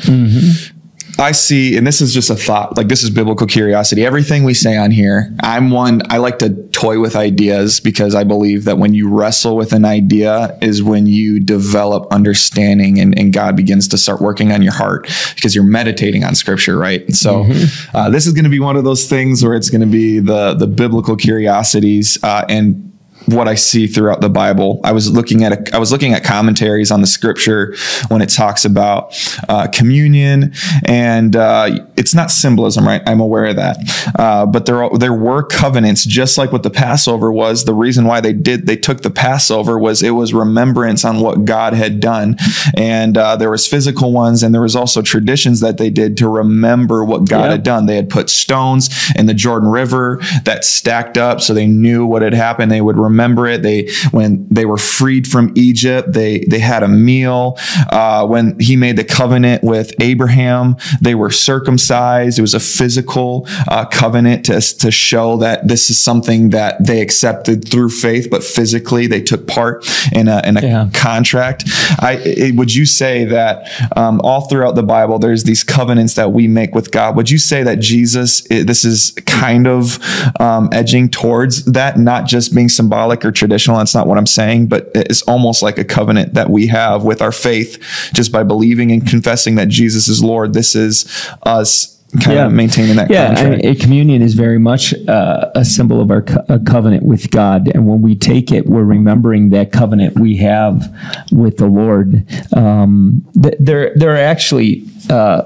I 1.20 1.32
see, 1.32 1.77
and 1.77 1.86
this 1.86 2.01
is 2.01 2.13
just 2.13 2.29
a 2.29 2.36
thought. 2.36 2.75
Like 2.75 2.88
this 2.88 3.03
is 3.03 3.10
biblical 3.10 3.46
curiosity. 3.46 4.05
Everything 4.05 4.43
we 4.43 4.53
say 4.53 4.77
on 4.77 4.91
here, 4.91 5.36
I'm 5.41 5.70
one. 5.70 6.01
I 6.10 6.17
like 6.17 6.39
to 6.39 6.50
toy 6.70 7.00
with 7.00 7.15
ideas 7.15 7.79
because 7.79 8.15
I 8.15 8.24
believe 8.24 8.65
that 8.65 8.77
when 8.77 8.93
you 8.93 9.08
wrestle 9.10 9.55
with 9.55 9.74
an 9.74 9.86
idea 9.86 10.58
is 10.62 10.82
when 10.82 11.05
you 11.05 11.39
develop 11.39 12.12
understanding, 12.12 13.00
and, 13.00 13.17
and 13.17 13.32
God 13.32 13.55
begins 13.55 13.88
to 13.89 13.98
start 13.98 14.22
working 14.22 14.51
on 14.51 14.62
your 14.62 14.74
heart 14.74 15.08
because 15.36 15.53
you're 15.53 15.63
meditating 15.63 16.24
on 16.24 16.36
Scripture, 16.36 16.77
right? 16.77 17.01
And 17.01 17.15
so, 17.15 17.46
uh, 17.93 18.10
this 18.10 18.25
is 18.25 18.34
going 18.34 18.46
to 18.46 18.50
be 18.50 18.60
one 18.60 18.75
of 18.75 18.84
those 18.84 19.08
things 19.08 19.43
where 19.43 19.53
it's 19.53 19.70
going 19.70 19.82
to 19.82 19.88
be 19.88 20.20
the 20.20 20.53
the 20.55 20.67
biblical 20.67 21.15
curiosities 21.15 22.22
uh, 22.24 22.46
and 22.50 22.92
what 23.27 23.48
I 23.48 23.56
see 23.56 23.88
throughout 23.88 24.22
the 24.22 24.30
Bible. 24.30 24.80
I 24.84 24.92
was 24.92 25.12
looking 25.12 25.44
at 25.44 25.51
a, 25.51 25.75
I 25.75 25.80
was 25.80 25.92
looking 25.92 26.13
at 26.13 26.24
commentaries 26.24 26.92
on 26.92 27.01
the 27.01 27.08
Scripture 27.08 27.75
when 28.10 28.22
it 28.22 28.30
talks 28.30 28.65
about 28.65 29.15
uh, 29.50 29.68
communion, 29.68 30.53
and 30.86 31.36
uh, 31.36 31.86
it's 31.97 32.13
not 32.15 32.31
symbolism, 32.31 32.85
right? 32.85 33.01
I'm 33.05 33.19
aware 33.19 33.45
of 33.45 33.55
that, 33.57 33.77
uh, 34.17 34.45
but 34.45 34.65
there 34.65 34.83
are, 34.83 34.97
there 34.97 35.13
were 35.13 35.43
covenants, 35.43 36.05
just 36.05 36.38
like 36.38 36.51
what 36.51 36.63
the 36.63 36.69
Passover 36.69 37.31
was. 37.31 37.65
The 37.65 37.73
reason 37.73 38.05
why 38.05 38.21
they 38.21 38.33
did 38.33 38.65
they 38.67 38.75
took 38.77 39.01
the 39.01 39.09
Passover 39.12 39.77
was 39.77 40.01
it 40.03 40.12
was 40.12 40.33
remembrance 40.33 41.05
on 41.05 41.19
what 41.19 41.45
God 41.45 41.73
had 41.73 42.00
done, 42.00 42.38
and 42.75 43.17
uh, 43.17 43.35
there 43.35 43.50
was 43.51 43.67
physical 43.67 44.12
ones, 44.12 44.43
and 44.43 44.53
there 44.53 44.62
was 44.62 44.75
also 44.75 45.01
traditions 45.01 45.59
that 45.59 45.77
they 45.77 45.89
did 45.89 46.17
to 46.17 46.27
remember 46.27 47.03
what 47.05 47.27
God 47.29 47.45
Yeah. 47.45 47.51
had 47.51 47.63
done. 47.63 47.85
They 47.85 47.95
had 47.95 48.09
put 48.09 48.29
stones 48.29 48.89
in 49.15 49.25
the 49.25 49.33
Jordan 49.33 49.69
River 49.69 50.19
that 50.45 50.65
stacked 50.65 51.17
up, 51.17 51.41
so 51.41 51.53
they 51.53 51.67
knew 51.67 52.05
what 52.05 52.21
had 52.21 52.33
happened. 52.33 52.71
They 52.71 52.81
would 52.81 52.97
remember 52.97 53.47
it. 53.47 53.62
They 53.62 53.89
when 54.12 54.47
they 54.50 54.65
were 54.65 54.77
freed 54.77 55.27
from 55.27 55.51
Egypt, 55.55 56.13
they 56.13 56.45
they 56.50 56.59
had 56.59 56.83
a 56.83 56.88
meal. 56.88 57.57
Uh, 57.89 58.25
when 58.25 58.59
He 58.59 58.75
made 58.75 58.97
the 58.97 59.03
covenant 59.03 59.63
with 59.63 59.93
Abraham, 60.01 60.75
they 61.01 61.15
were 61.15 61.29
circumcised. 61.29 61.82
It 61.91 62.41
was 62.41 62.53
a 62.53 62.59
physical 62.59 63.45
uh, 63.67 63.85
covenant 63.85 64.45
to 64.45 64.61
to 64.79 64.91
show 64.91 65.37
that 65.37 65.67
this 65.67 65.89
is 65.89 65.99
something 65.99 66.49
that 66.51 66.85
they 66.85 67.01
accepted 67.01 67.67
through 67.69 67.89
faith, 67.89 68.27
but 68.29 68.43
physically 68.43 69.07
they 69.07 69.21
took 69.21 69.47
part 69.47 69.85
in 70.11 70.27
a 70.27 70.41
in 70.45 70.57
a 70.57 70.61
Yeah. 70.61 70.89
contract. 70.93 71.63
I 71.99 72.13
it, 72.23 72.55
would 72.55 72.73
you 72.73 72.85
say 72.85 73.25
that 73.25 73.55
um, 73.97 74.21
all 74.23 74.41
throughout 74.47 74.75
the 74.75 74.83
Bible 74.83 75.19
there's 75.19 75.43
these 75.43 75.63
covenants 75.63 76.13
that 76.15 76.31
we 76.31 76.47
make 76.47 76.73
with 76.75 76.91
God? 76.91 77.15
Would 77.15 77.29
you 77.29 77.37
say 77.37 77.63
that 77.63 77.79
Jesus 77.79 78.43
i 78.51 78.63
this 78.63 78.85
is 78.85 79.11
kind 79.25 79.67
of 79.67 79.99
um, 80.39 80.69
edging 80.71 81.09
towards 81.09 81.65
that, 81.65 81.97
not 81.97 82.25
just 82.27 82.53
being 82.55 82.69
symbolic 82.69 83.25
or 83.25 83.31
traditional? 83.31 83.77
That's 83.77 83.95
not 83.95 84.07
what 84.07 84.17
I'm 84.17 84.31
saying, 84.41 84.67
but 84.67 84.89
it's 84.95 85.21
almost 85.23 85.61
like 85.61 85.77
a 85.77 85.83
covenant 85.83 86.33
that 86.33 86.49
we 86.49 86.67
have 86.67 87.03
with 87.03 87.21
our 87.21 87.31
faith, 87.31 87.71
just 88.13 88.31
by 88.31 88.43
believing 88.43 88.91
and 88.91 89.05
confessing 89.07 89.55
that 89.55 89.67
Jesus 89.69 90.07
is 90.07 90.23
Lord. 90.23 90.53
This 90.53 90.75
is 90.75 91.05
us 91.43 91.73
kind 92.22 92.36
Yeah. 92.38 92.46
of 92.46 92.53
maintaining 92.53 92.96
that 92.98 93.10
yeah 93.10 93.32
I 93.32 93.36
contract. 93.36 93.63
mean, 93.63 93.75
communion 93.79 94.22
is 94.22 94.34
very 94.36 94.60
much 94.60 94.93
uh, 95.08 95.50
a 95.55 95.65
symbol 95.65 96.00
of 96.01 96.12
our 96.12 96.22
co- 96.22 96.46
a 96.50 96.60
covenant 96.60 97.03
with 97.03 97.32
god 97.32 97.67
and 97.74 97.88
when 97.88 98.01
we 98.01 98.15
take 98.15 98.51
it 98.51 98.65
we're 98.67 98.84
remembering 98.84 99.50
that 99.50 99.72
covenant 99.72 100.20
we 100.20 100.38
have 100.38 100.84
with 101.32 101.58
the 101.58 101.65
lord 101.67 102.25
um, 102.55 103.25
th- 103.42 103.55
there 103.59 103.94
there 103.96 104.11
are 104.14 104.18
actually 104.18 104.83
uh, 105.09 105.42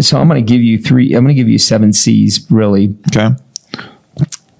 so 0.00 0.18
i'm 0.20 0.28
going 0.28 0.44
to 0.44 0.52
give 0.52 0.60
you 0.62 0.78
three 0.78 1.14
i'm 1.14 1.24
going 1.24 1.34
to 1.34 1.40
give 1.40 1.48
you 1.48 1.58
seven 1.58 1.92
c's 1.92 2.46
really 2.50 2.94
okay. 3.08 3.34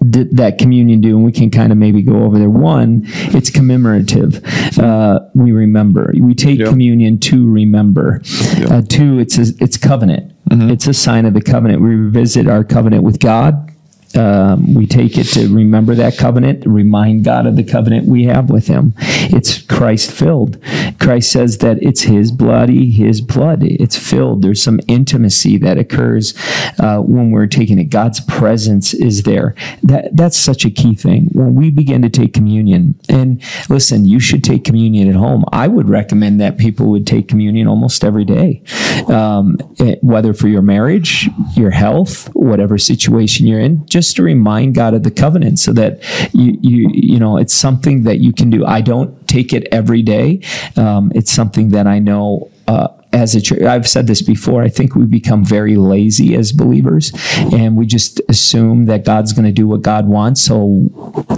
Did 0.03 0.37
that 0.37 0.57
communion 0.57 1.01
do 1.01 1.15
and 1.15 1.25
we 1.25 1.31
can 1.31 1.49
kind 1.49 1.71
of 1.71 1.77
maybe 1.77 2.01
go 2.01 2.23
over 2.23 2.37
there. 2.39 2.49
One 2.49 3.01
it's 3.05 3.49
commemorative 3.49 4.41
uh, 4.79 5.19
we 5.33 5.51
remember. 5.51 6.13
We 6.19 6.33
take 6.35 6.59
Yep. 6.59 6.69
communion 6.69 7.19
to 7.19 7.49
remember. 7.51 8.21
Uh, 8.69 8.81
two 8.87 9.19
it's 9.19 9.37
a, 9.37 9.53
it's 9.63 9.77
covenant. 9.77 10.31
It's 10.51 10.85
a 10.87 10.93
sign 10.93 11.25
of 11.25 11.33
the 11.33 11.41
covenant. 11.41 11.81
We 11.81 11.95
revisit 11.95 12.47
our 12.47 12.63
covenant 12.63 13.03
with 13.03 13.19
god 13.19 13.72
um, 14.15 14.73
we 14.73 14.85
take 14.85 15.17
it 15.17 15.25
to 15.33 15.53
remember 15.53 15.95
that 15.95 16.17
covenant, 16.17 16.65
remind 16.65 17.23
God 17.23 17.45
of 17.45 17.55
the 17.55 17.63
covenant 17.63 18.07
we 18.07 18.25
have 18.25 18.49
with 18.49 18.67
Him. 18.67 18.93
It's 18.97 19.61
Christ 19.61 20.11
filled. 20.11 20.61
Christ 20.99 21.31
says 21.31 21.57
that 21.59 21.81
it's 21.81 22.01
His 22.01 22.31
bloody, 22.31 22.91
His 22.91 23.21
blood. 23.21 23.63
It's 23.63 23.97
filled. 23.97 24.41
There's 24.41 24.61
some 24.61 24.79
intimacy 24.87 25.57
that 25.57 25.77
occurs 25.77 26.33
uh, 26.79 26.99
when 26.99 27.31
we're 27.31 27.47
taking 27.47 27.79
it. 27.79 27.85
God's 27.85 28.19
presence 28.19 28.93
is 28.93 29.23
there. 29.23 29.55
That 29.81 30.15
that's 30.15 30.37
such 30.37 30.65
a 30.65 30.71
key 30.71 30.95
thing. 30.95 31.29
When 31.33 31.55
we 31.55 31.71
begin 31.71 32.01
to 32.03 32.09
take 32.09 32.33
communion, 32.33 32.99
and 33.09 33.41
listen, 33.69 34.05
you 34.05 34.19
should 34.19 34.43
take 34.43 34.63
communion 34.63 35.09
at 35.09 35.15
home. 35.15 35.43
I 35.51 35.67
would 35.67 35.89
recommend 35.89 36.39
that 36.41 36.57
people 36.57 36.87
would 36.91 37.07
take 37.07 37.27
communion 37.27 37.67
almost 37.67 38.03
every 38.03 38.25
day, 38.25 38.61
um, 39.07 39.57
eh, 39.79 39.95
whether 40.01 40.33
for 40.33 40.47
your 40.47 40.61
marriage, 40.61 41.29
your 41.55 41.71
health, 41.71 42.33
whatever 42.35 42.77
situation 42.77 43.47
you're 43.47 43.59
in, 43.59 43.85
just 43.87 44.02
to 44.13 44.23
remind 44.23 44.75
God 44.75 44.93
of 44.93 45.03
the 45.03 45.11
covenant, 45.11 45.59
so 45.59 45.71
that 45.73 46.01
you 46.33 46.57
you 46.61 46.89
you 46.93 47.19
know 47.19 47.37
it's 47.37 47.53
something 47.53 48.03
that 48.03 48.19
you 48.19 48.33
can 48.33 48.49
do. 48.49 48.65
I 48.65 48.81
don't 48.81 49.27
take 49.27 49.53
it 49.53 49.67
every 49.71 50.01
day. 50.01 50.41
Um, 50.75 51.11
it's 51.15 51.31
something 51.31 51.69
that 51.69 51.87
I 51.87 51.99
know. 51.99 52.49
Uh, 52.67 52.87
as 53.13 53.35
a 53.35 53.41
church, 53.41 53.61
I've 53.61 53.87
said 53.87 54.07
this 54.07 54.21
before. 54.21 54.63
I 54.63 54.69
think 54.69 54.95
we 54.95 55.05
become 55.05 55.45
very 55.45 55.75
lazy 55.75 56.35
as 56.35 56.51
believers, 56.51 57.11
and 57.53 57.77
we 57.77 57.85
just 57.85 58.19
assume 58.27 58.85
that 58.87 59.05
God's 59.05 59.33
going 59.33 59.45
to 59.45 59.51
do 59.51 59.67
what 59.67 59.81
God 59.81 60.07
wants. 60.07 60.41
So 60.41 60.65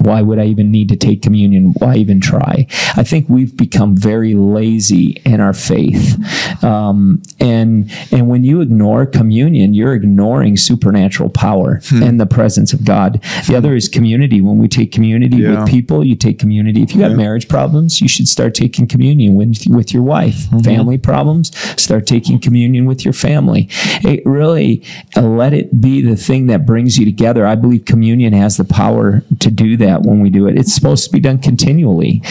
why 0.01 0.21
would 0.21 0.39
I 0.39 0.45
even 0.45 0.71
need 0.71 0.89
to 0.89 0.95
take 0.95 1.21
communion? 1.21 1.73
Why 1.79 1.95
even 1.95 2.21
try? 2.21 2.67
I 2.95 3.03
think 3.03 3.27
we've 3.29 3.55
become 3.55 3.95
very 3.97 4.33
lazy 4.35 5.21
in 5.25 5.39
our 5.41 5.53
faith, 5.53 6.17
um, 6.63 7.21
and 7.39 7.91
and 8.11 8.29
when 8.29 8.43
you 8.43 8.61
ignore 8.61 9.05
communion, 9.05 9.73
you're 9.73 9.93
ignoring 9.93 10.57
supernatural 10.57 11.29
power 11.29 11.81
and 11.91 12.19
the 12.19 12.25
presence 12.25 12.73
of 12.73 12.85
God. 12.85 13.21
The 13.47 13.55
other 13.55 13.75
is 13.75 13.89
community. 13.89 14.41
When 14.41 14.57
we 14.59 14.67
take 14.67 14.91
community 14.91 15.37
Yeah. 15.37 15.61
with 15.61 15.69
people, 15.69 16.03
you 16.03 16.15
take 16.15 16.39
community. 16.39 16.81
If 16.83 16.93
you 16.95 17.01
got 17.01 17.11
marriage 17.11 17.47
problems, 17.47 18.01
you 18.01 18.07
should 18.07 18.27
start 18.27 18.53
taking 18.55 18.87
communion 18.87 19.35
with 19.35 19.65
with 19.67 19.93
your 19.93 20.03
wife. 20.03 20.47
Family 20.63 20.97
problems, 20.97 21.51
start 21.77 22.07
taking 22.07 22.39
communion 22.39 22.85
with 22.85 23.03
your 23.03 23.13
family. 23.13 23.67
It 24.03 24.25
really 24.25 24.83
uh, 25.15 25.21
let 25.21 25.53
it 25.53 25.81
be 25.81 26.01
the 26.01 26.15
thing 26.15 26.47
that 26.47 26.65
brings 26.65 26.97
you 26.97 27.05
together. 27.05 27.45
I 27.45 27.55
believe 27.55 27.85
communion 27.85 28.33
has 28.33 28.57
the 28.57 28.65
power 28.65 29.23
to 29.39 29.51
do 29.51 29.77
that 29.77 30.01
when 30.01 30.21
we 30.21 30.29
do 30.29 30.47
it. 30.47 30.57
It's 30.57 30.73
supposed 30.73 31.05
to 31.05 31.11
be 31.11 31.19
done 31.19 31.39
continually. 31.39 32.21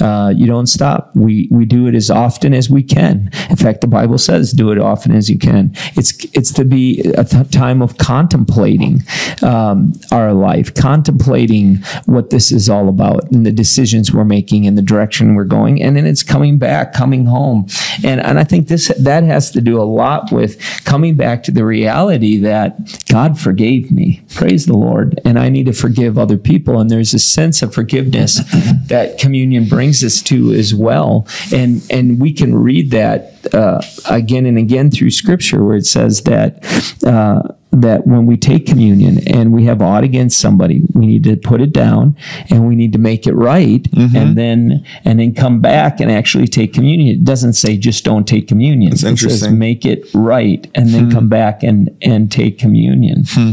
Uh, 0.00 0.32
you 0.34 0.46
don't 0.46 0.66
stop. 0.66 1.14
We 1.14 1.48
we 1.50 1.64
do 1.64 1.86
it 1.86 1.94
as 1.94 2.10
often 2.10 2.54
as 2.54 2.68
we 2.70 2.82
can. 2.82 3.30
In 3.50 3.56
fact, 3.56 3.80
the 3.80 3.86
Bible 3.86 4.18
says, 4.18 4.52
"Do 4.52 4.70
it 4.70 4.78
often 4.78 5.12
as 5.12 5.28
you 5.28 5.38
can." 5.38 5.72
It's 5.96 6.24
it's 6.32 6.52
to 6.52 6.64
be 6.64 7.00
a 7.16 7.24
th- 7.24 7.50
time 7.50 7.82
of 7.82 7.98
contemplating 7.98 9.02
um, 9.42 9.92
our 10.10 10.32
life, 10.32 10.74
contemplating 10.74 11.76
what 12.06 12.30
this 12.30 12.52
is 12.52 12.68
all 12.68 12.88
about, 12.88 13.30
and 13.30 13.44
the 13.46 13.52
decisions 13.52 14.12
we're 14.12 14.24
making, 14.24 14.66
and 14.66 14.76
the 14.76 14.82
direction 14.82 15.34
we're 15.34 15.44
going, 15.44 15.82
and 15.82 15.96
then 15.96 16.06
it's 16.06 16.22
coming 16.22 16.58
back, 16.58 16.92
coming 16.92 17.26
home, 17.26 17.66
and 18.04 18.20
and 18.20 18.38
I 18.38 18.44
think 18.44 18.68
this 18.68 18.81
that 18.88 19.24
has 19.24 19.50
to 19.52 19.60
do 19.60 19.80
a 19.80 19.84
lot 19.84 20.32
with 20.32 20.58
coming 20.84 21.16
back 21.16 21.42
to 21.44 21.50
the 21.50 21.64
reality 21.64 22.38
that 22.38 22.76
God 23.10 23.38
forgave 23.38 23.90
me. 23.90 24.22
Praise 24.34 24.66
the 24.66 24.76
Lord, 24.76 25.20
and 25.24 25.38
I 25.38 25.48
need 25.48 25.66
to 25.66 25.72
forgive 25.72 26.18
other 26.18 26.38
people, 26.38 26.78
and 26.78 26.90
there's 26.90 27.14
a 27.14 27.18
sense 27.18 27.62
of 27.62 27.74
forgiveness 27.74 28.40
that 28.86 29.18
communion 29.18 29.66
brings 29.68 30.02
us 30.04 30.22
to 30.22 30.52
as 30.52 30.74
well, 30.74 31.26
and 31.52 31.86
and 31.90 32.20
we 32.20 32.32
can 32.32 32.54
read 32.54 32.90
that 32.90 33.54
uh, 33.54 33.82
again 34.08 34.46
and 34.46 34.58
again 34.58 34.90
through 34.90 35.10
Scripture 35.10 35.64
where 35.64 35.76
it 35.76 35.86
says 35.86 36.22
that. 36.22 36.64
Uh, 37.04 37.54
that 37.72 38.06
when 38.06 38.26
we 38.26 38.36
take 38.36 38.66
communion 38.66 39.26
and 39.26 39.52
we 39.52 39.64
have 39.64 39.80
aught 39.80 40.04
against 40.04 40.38
somebody, 40.38 40.82
we 40.94 41.06
need 41.06 41.24
to 41.24 41.36
put 41.36 41.60
it 41.60 41.72
down 41.72 42.16
and 42.50 42.68
we 42.68 42.76
need 42.76 42.92
to 42.92 42.98
make 42.98 43.26
it 43.26 43.34
right, 43.34 43.82
mm-hmm. 43.82 44.16
and 44.16 44.36
then 44.36 44.84
and 45.04 45.18
then 45.18 45.34
come 45.34 45.60
back 45.60 46.00
and 46.00 46.10
actually 46.10 46.46
take 46.46 46.72
communion. 46.72 47.16
It 47.16 47.24
doesn't 47.24 47.54
say 47.54 47.76
just 47.76 48.04
don't 48.04 48.28
take 48.28 48.46
communion. 48.46 48.92
it 48.92 49.18
says 49.30 49.42
make 49.52 49.86
it 49.86 50.06
right 50.14 50.70
and 50.74 50.90
then 50.90 51.04
hmm. 51.06 51.12
come 51.12 51.28
back 51.28 51.62
and 51.62 51.96
and 52.02 52.30
take 52.30 52.58
communion. 52.58 53.24
Hmm. 53.28 53.52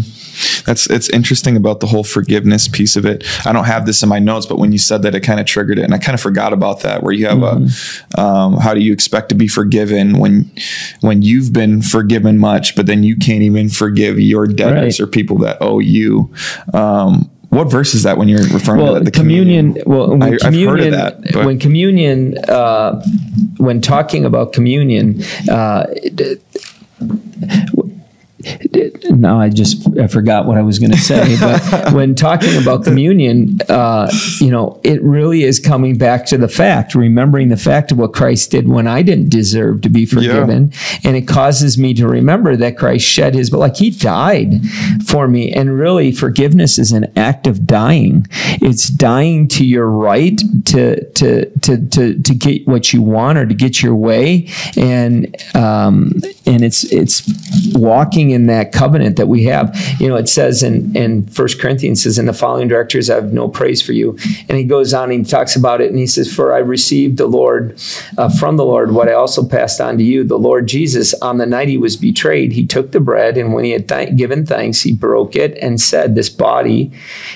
That's 0.65 0.89
it's 0.89 1.09
interesting 1.09 1.55
about 1.57 1.79
the 1.79 1.87
whole 1.87 2.03
forgiveness 2.03 2.67
piece 2.67 2.95
of 2.95 3.05
it. 3.05 3.23
I 3.45 3.51
don't 3.51 3.65
have 3.65 3.85
this 3.85 4.03
in 4.03 4.09
my 4.09 4.19
notes, 4.19 4.45
but 4.45 4.57
when 4.59 4.71
you 4.71 4.77
said 4.77 5.01
that, 5.03 5.15
it 5.15 5.21
kind 5.21 5.39
of 5.39 5.45
triggered 5.45 5.79
it, 5.79 5.83
and 5.83 5.93
I 5.93 5.97
kind 5.97 6.13
of 6.13 6.21
forgot 6.21 6.53
about 6.53 6.81
that. 6.81 7.03
Where 7.03 7.13
you 7.13 7.27
have 7.27 7.41
a, 7.43 8.21
um, 8.21 8.57
how 8.57 8.73
do 8.73 8.79
you 8.81 8.93
expect 8.93 9.29
to 9.29 9.35
be 9.35 9.47
forgiven 9.47 10.19
when 10.19 10.51
when 11.01 11.21
you've 11.21 11.51
been 11.53 11.81
forgiven 11.81 12.37
much, 12.37 12.75
but 12.75 12.85
then 12.85 13.03
you 13.03 13.15
can't 13.15 13.41
even 13.41 13.69
forgive 13.69 14.19
your 14.19 14.45
debtors 14.47 14.99
Right. 14.99 15.03
or 15.05 15.07
people 15.07 15.37
that 15.39 15.57
owe 15.61 15.79
you. 15.79 16.31
Um, 16.73 17.29
what 17.49 17.71
verse 17.71 17.95
is 17.95 18.03
that 18.03 18.17
when 18.19 18.27
you're 18.27 18.43
referring 18.49 18.81
well, 18.81 18.93
to 18.93 18.99
that? 18.99 19.05
The 19.05 19.11
communion, 19.11 19.77
Well, 19.87 20.11
when 20.11 20.21
I- 20.21 20.27
I've 20.27 20.53
heard 20.53 20.81
of 20.81 20.91
communion, 20.91 20.91
that, 20.91 21.45
when 21.45 21.57
communion, 21.57 22.37
uh, 22.47 23.01
when 23.57 23.81
talking 23.81 24.23
about 24.23 24.53
communion, 24.53 25.23
uh, 25.49 25.85
no, 29.09 29.39
I 29.39 29.49
just 29.49 29.85
I 29.97 30.07
forgot 30.07 30.45
what 30.45 30.57
I 30.57 30.61
was 30.61 30.79
going 30.79 30.91
to 30.91 30.97
say. 30.97 31.19
But 31.39 31.93
when 31.93 32.15
talking 32.15 32.61
about 32.61 32.83
communion, 32.83 33.59
uh, 33.69 34.11
you 34.39 34.51
know, 34.51 34.79
it 34.83 35.01
really 35.01 35.43
is 35.43 35.59
coming 35.59 35.97
back 35.97 36.25
to 36.27 36.37
the 36.37 36.47
fact, 36.47 36.95
remembering 36.95 37.49
the 37.49 37.57
fact 37.57 37.91
of 37.91 37.97
what 37.97 38.13
Christ 38.13 38.51
did 38.51 38.67
when 38.67 38.87
I 38.87 39.01
didn't 39.01 39.29
deserve 39.29 39.81
to 39.81 39.89
be 39.89 40.05
forgiven, 40.05 40.71
and 41.03 41.15
it 41.15 41.27
causes 41.27 41.77
me 41.77 41.93
to 41.95 42.07
remember 42.07 42.55
that 42.55 42.77
Christ 42.77 43.05
shed 43.05 43.35
His, 43.35 43.49
but 43.49 43.59
like 43.59 43.77
He 43.77 43.89
died 43.89 44.61
for 45.05 45.27
me, 45.27 45.51
and 45.51 45.77
really 45.77 46.11
forgiveness 46.11 46.77
is 46.77 46.91
an 46.91 47.11
act 47.17 47.47
of 47.47 47.65
dying. 47.65 48.27
It's 48.61 48.89
dying 48.89 49.47
to 49.49 49.65
your 49.65 49.89
right 49.89 50.39
to 50.65 51.09
to 51.11 51.49
to 51.59 51.89
to 51.89 52.19
to 52.19 52.35
get 52.35 52.67
what 52.67 52.93
you 52.93 53.01
want 53.01 53.37
or 53.37 53.45
to 53.45 53.53
get 53.53 53.81
your 53.81 53.95
way, 53.95 54.49
and 54.77 55.35
um, 55.55 56.13
and 56.45 56.63
it's 56.63 56.83
it's 56.85 57.23
walking 57.73 58.28
in 58.31 58.47
that 58.47 58.71
covenant 58.71 59.15
that 59.17 59.27
we 59.27 59.43
have. 59.43 59.75
You 59.99 60.07
know, 60.07 60.15
it 60.15 60.29
says 60.29 60.63
in 60.63 60.95
in 60.95 61.25
First 61.27 61.59
Corinthians 61.59 62.03
says, 62.03 62.17
"In 62.17 62.25
the 62.25 62.33
following 62.33 62.67
directors, 62.67 63.09
I 63.09 63.15
have 63.15 63.33
no 63.33 63.47
praise 63.47 63.81
for 63.81 63.93
you." 63.93 64.17
And 64.47 64.57
he 64.57 64.63
goes 64.63 64.93
on 64.93 65.11
and 65.11 65.25
he 65.25 65.29
talks 65.29 65.55
about 65.55 65.81
it, 65.81 65.89
and 65.89 65.99
he 65.99 66.07
says, 66.07 66.33
"For 66.33 66.53
I 66.53 66.59
received 66.59 67.17
the 67.17 67.27
Lord 67.27 67.79
uh, 68.17 68.29
from 68.29 68.57
the 68.57 68.65
Lord 68.65 68.93
what 68.93 69.09
I 69.09 69.13
also 69.13 69.45
passed 69.45 69.81
on 69.81 69.97
to 69.97 70.03
you. 70.03 70.23
The 70.23 70.37
Lord 70.37 70.67
Jesus, 70.67 71.13
on 71.15 71.37
the 71.37 71.45
night 71.45 71.67
he 71.67 71.77
was 71.77 71.97
betrayed, 71.97 72.53
he 72.53 72.65
took 72.65 72.91
the 72.91 72.99
bread, 72.99 73.37
and 73.37 73.53
when 73.53 73.65
he 73.65 73.71
had 73.71 73.87
th- 73.87 74.15
given 74.15 74.45
thanks, 74.45 74.81
he 74.81 74.93
broke 74.93 75.35
it 75.35 75.57
and 75.61 75.79
said, 75.79 76.15
"This 76.15 76.29
body, 76.29 76.91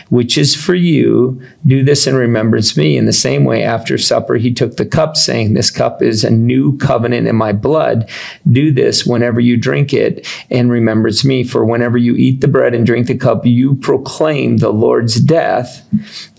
which 0.10 0.38
is 0.38 0.56
for 0.56 0.76
you, 0.76 1.42
do 1.66 1.84
this 1.84 2.08
in 2.08 2.16
remembrance 2.16 2.72
of 2.72 2.78
me." 2.78 2.98
In 2.98 3.06
the 3.06 3.14
same 3.14 3.44
way, 3.46 3.64
after 3.64 3.98
supper, 3.98 4.36
he 4.36 4.54
took 4.54 4.78
the 4.78 4.86
cup, 4.86 5.18
saying, 5.18 5.54
"This 5.54 5.70
cup 5.70 6.02
is 6.02 6.24
a 6.24 6.30
new 6.30 6.78
covenant 6.78 7.28
in 7.28 7.36
my 7.36 7.52
blood. 7.52 8.10
Do 8.50 8.72
this 8.72 9.06
whenever 9.06 9.40
you 9.40 9.58
drink 9.58 9.94
it 9.94 10.28
in 10.50 10.70
remembrance 10.70 10.83
of 10.88 11.26
me. 11.26 11.44
For 11.44 11.66
whenever 11.66 11.98
you 11.98 12.16
eat 12.16 12.42
the 12.42 12.48
bread 12.48 12.74
and 12.74 12.86
drink 12.86 13.08
the 13.08 13.18
cup, 13.18 13.46
you 13.46 13.76
proclaim 13.76 14.58
the 14.58 14.72
Lord's 14.72 15.20
death 15.20 15.86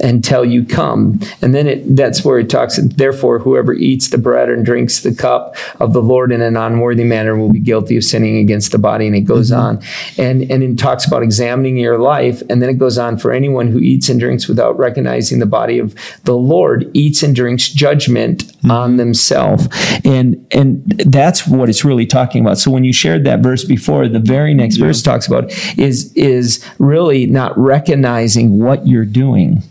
until 0.01 0.45
you 0.45 0.65
come." 0.65 1.21
And 1.43 1.55
then 1.55 1.67
it, 1.67 1.97
that's 1.97 2.25
where 2.25 2.39
it 2.39 2.51
talks. 2.51 2.79
Therefore, 2.79 3.39
whoever 3.39 3.73
eats 3.73 4.09
the 4.09 4.19
bread 4.19 4.49
and 4.49 4.65
drinks 4.65 5.01
the 5.01 5.15
cup 5.15 5.57
of 5.81 5.93
the 5.93 6.03
Lord 6.03 6.33
in 6.33 6.43
an 6.43 6.57
unworthy 6.57 7.05
manner 7.05 7.37
will 7.37 7.53
be 7.53 7.61
guilty 7.61 7.97
of 7.97 8.05
sinning 8.05 8.37
against 8.39 8.73
the 8.73 8.79
body. 8.79 9.07
And 9.07 9.17
it 9.17 9.23
goes 9.23 9.51
mm-hmm. 9.51 9.61
on, 9.61 9.83
and 10.19 10.51
and 10.51 10.63
it 10.63 10.79
talks 10.79 11.05
about 11.07 11.23
examining 11.23 11.77
your 11.77 11.99
life, 11.99 12.43
and 12.49 12.61
then 12.61 12.69
it 12.69 12.79
goes 12.79 12.99
on 12.99 13.19
for 13.19 13.33
anyone 13.33 13.69
who 13.69 13.79
eats 13.79 14.09
and 14.09 14.21
drinks 14.21 14.49
without 14.49 14.79
recognizing 14.79 15.39
the 15.39 15.47
body 15.47 15.79
of 15.79 15.95
the 16.25 16.37
Lord 16.37 16.91
eats 16.95 17.23
and 17.23 17.35
drinks 17.35 17.69
judgment 17.69 18.45
mm-hmm. 18.45 18.71
on 18.71 18.97
themselves, 18.97 19.69
and 20.05 20.47
and 20.51 20.83
that's 21.07 21.47
what 21.47 21.69
it's 21.69 21.85
really 21.85 22.07
talking 22.07 22.43
about. 22.43 22.59
So 22.59 22.71
when 22.71 22.85
you 22.85 22.93
shared 22.93 23.25
that 23.25 23.41
verse 23.41 23.65
before, 23.65 24.09
the 24.09 24.21
very 24.35 24.55
next 24.55 24.77
verse 24.77 25.01
talks 25.01 25.27
about 25.29 25.45
is 25.79 26.13
is 26.15 26.65
really 26.79 27.27
not 27.27 27.57
recognizing 27.57 28.59
what 28.59 28.85
you're 28.87 29.11
doing. 29.25 29.63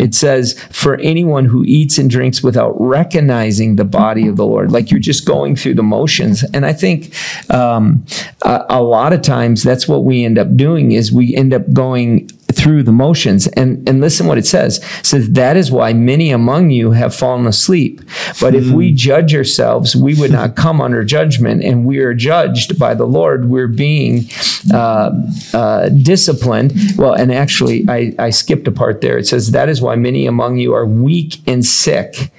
It 0.00 0.14
says 0.14 0.60
for 0.70 0.96
anyone 1.00 1.46
who 1.46 1.64
eats 1.64 1.96
and 1.98 2.10
drinks 2.10 2.42
without 2.42 2.74
recognizing 2.78 3.76
the 3.76 3.84
body 3.84 4.28
of 4.28 4.36
the 4.36 4.44
Lord, 4.44 4.70
like 4.70 4.90
you're 4.90 5.06
just 5.12 5.24
going 5.24 5.56
through 5.56 5.74
the 5.74 5.82
motions. 5.82 6.44
And 6.54 6.66
I 6.66 6.74
think 6.74 7.14
um, 7.50 8.04
a, 8.42 8.66
a 8.80 8.82
lot 8.82 9.12
of 9.12 9.22
times 9.22 9.62
that's 9.62 9.88
what 9.88 10.04
we 10.04 10.24
end 10.24 10.38
up 10.38 10.56
doing 10.56 10.92
is 10.92 11.10
we 11.10 11.34
end 11.34 11.54
up 11.54 11.64
going 11.72 12.28
through 12.52 12.82
the 12.82 12.92
motions. 12.92 13.46
And 13.48 13.86
and 13.88 14.00
listen 14.00 14.26
what 14.26 14.38
it 14.38 14.46
says. 14.46 14.78
It 15.00 15.06
says 15.06 15.30
that 15.30 15.56
is 15.56 15.70
why 15.70 15.92
many 15.92 16.30
among 16.30 16.70
you 16.70 16.92
have 16.92 17.14
fallen 17.14 17.46
asleep. 17.46 18.00
But 18.40 18.54
if 18.54 18.70
we 18.70 18.92
judge 18.92 19.34
ourselves 19.34 19.96
we 19.96 20.14
would 20.14 20.30
not 20.30 20.56
come 20.56 20.80
under 20.80 21.04
judgment 21.04 21.62
and 21.62 21.84
we 21.84 21.98
are 21.98 22.14
judged 22.14 22.78
by 22.78 22.94
the 22.94 23.06
lord. 23.06 23.48
We're 23.48 23.68
being 23.68 24.24
uh, 24.72 25.10
uh, 25.52 25.88
disciplined. 25.88 26.72
Well 26.96 27.14
and 27.14 27.32
actually 27.32 27.84
I, 27.88 28.14
I 28.18 28.30
skipped 28.30 28.68
a 28.68 28.72
part 28.72 29.00
there. 29.00 29.18
It 29.18 29.26
says 29.26 29.50
that 29.52 29.68
is 29.68 29.80
why 29.80 29.96
many 29.96 30.26
among 30.26 30.58
you 30.58 30.74
are 30.74 30.86
weak 30.86 31.40
and 31.46 31.64
sick 31.64 32.30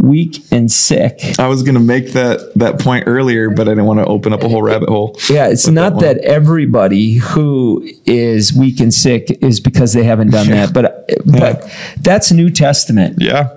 weak 0.00 0.42
and 0.50 0.70
sick 0.72 1.20
I 1.38 1.46
was 1.48 1.62
gonna 1.62 1.80
make 1.80 2.12
that 2.12 2.52
that 2.56 2.78
point 2.80 3.04
earlier, 3.06 3.50
but 3.50 3.68
I 3.68 3.72
didn't 3.72 3.84
want 3.86 4.00
to 4.00 4.06
open 4.06 4.32
up 4.32 4.42
a 4.42 4.48
whole 4.48 4.62
rabbit 4.62 4.88
hole. 4.88 5.16
Yeah, 5.28 5.48
it's 5.48 5.66
not 5.68 5.94
one. 5.94 6.04
that, 6.04 6.18
everybody 6.18 7.14
who 7.14 7.86
is 8.06 8.52
weak 8.54 8.80
and 8.80 8.92
sick 8.92 9.30
is 9.42 9.60
because 9.60 9.92
they 9.92 10.04
haven't 10.04 10.30
done 10.30 10.48
that, 10.48 10.72
but 10.78 11.08
but 11.26 11.70
that's 12.00 12.32
New 12.32 12.50
Testament. 12.50 13.16
Yeah. 13.20 13.56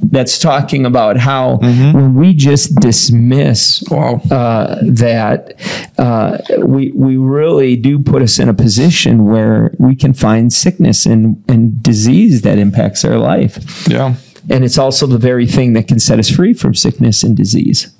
That's 0.00 0.38
talking 0.38 0.86
about 0.86 1.16
how 1.16 1.56
Mm-hmm. 1.60 1.92
when 1.92 2.14
we 2.14 2.32
just 2.32 2.76
dismiss 2.76 3.82
Wow. 3.90 4.20
uh, 4.30 4.78
that, 4.82 5.54
uh, 5.98 6.38
we 6.64 6.92
we 6.94 7.16
really 7.16 7.74
do 7.74 7.98
put 7.98 8.22
us 8.22 8.38
in 8.38 8.48
a 8.48 8.54
position 8.54 9.24
where 9.26 9.72
we 9.78 9.96
can 9.96 10.12
find 10.14 10.52
sickness 10.52 11.04
and 11.04 11.42
and 11.48 11.82
disease 11.82 12.42
that 12.42 12.58
impacts 12.58 13.04
our 13.04 13.18
life, 13.18 13.88
Yeah. 13.88 14.14
And 14.50 14.64
it's 14.64 14.78
also 14.78 15.06
the 15.06 15.18
very 15.18 15.46
thing 15.46 15.72
that 15.74 15.88
can 15.88 15.98
set 15.98 16.18
us 16.18 16.30
free 16.30 16.54
from 16.54 16.74
sickness 16.74 17.22
and 17.22 17.36
disease. 17.36 17.92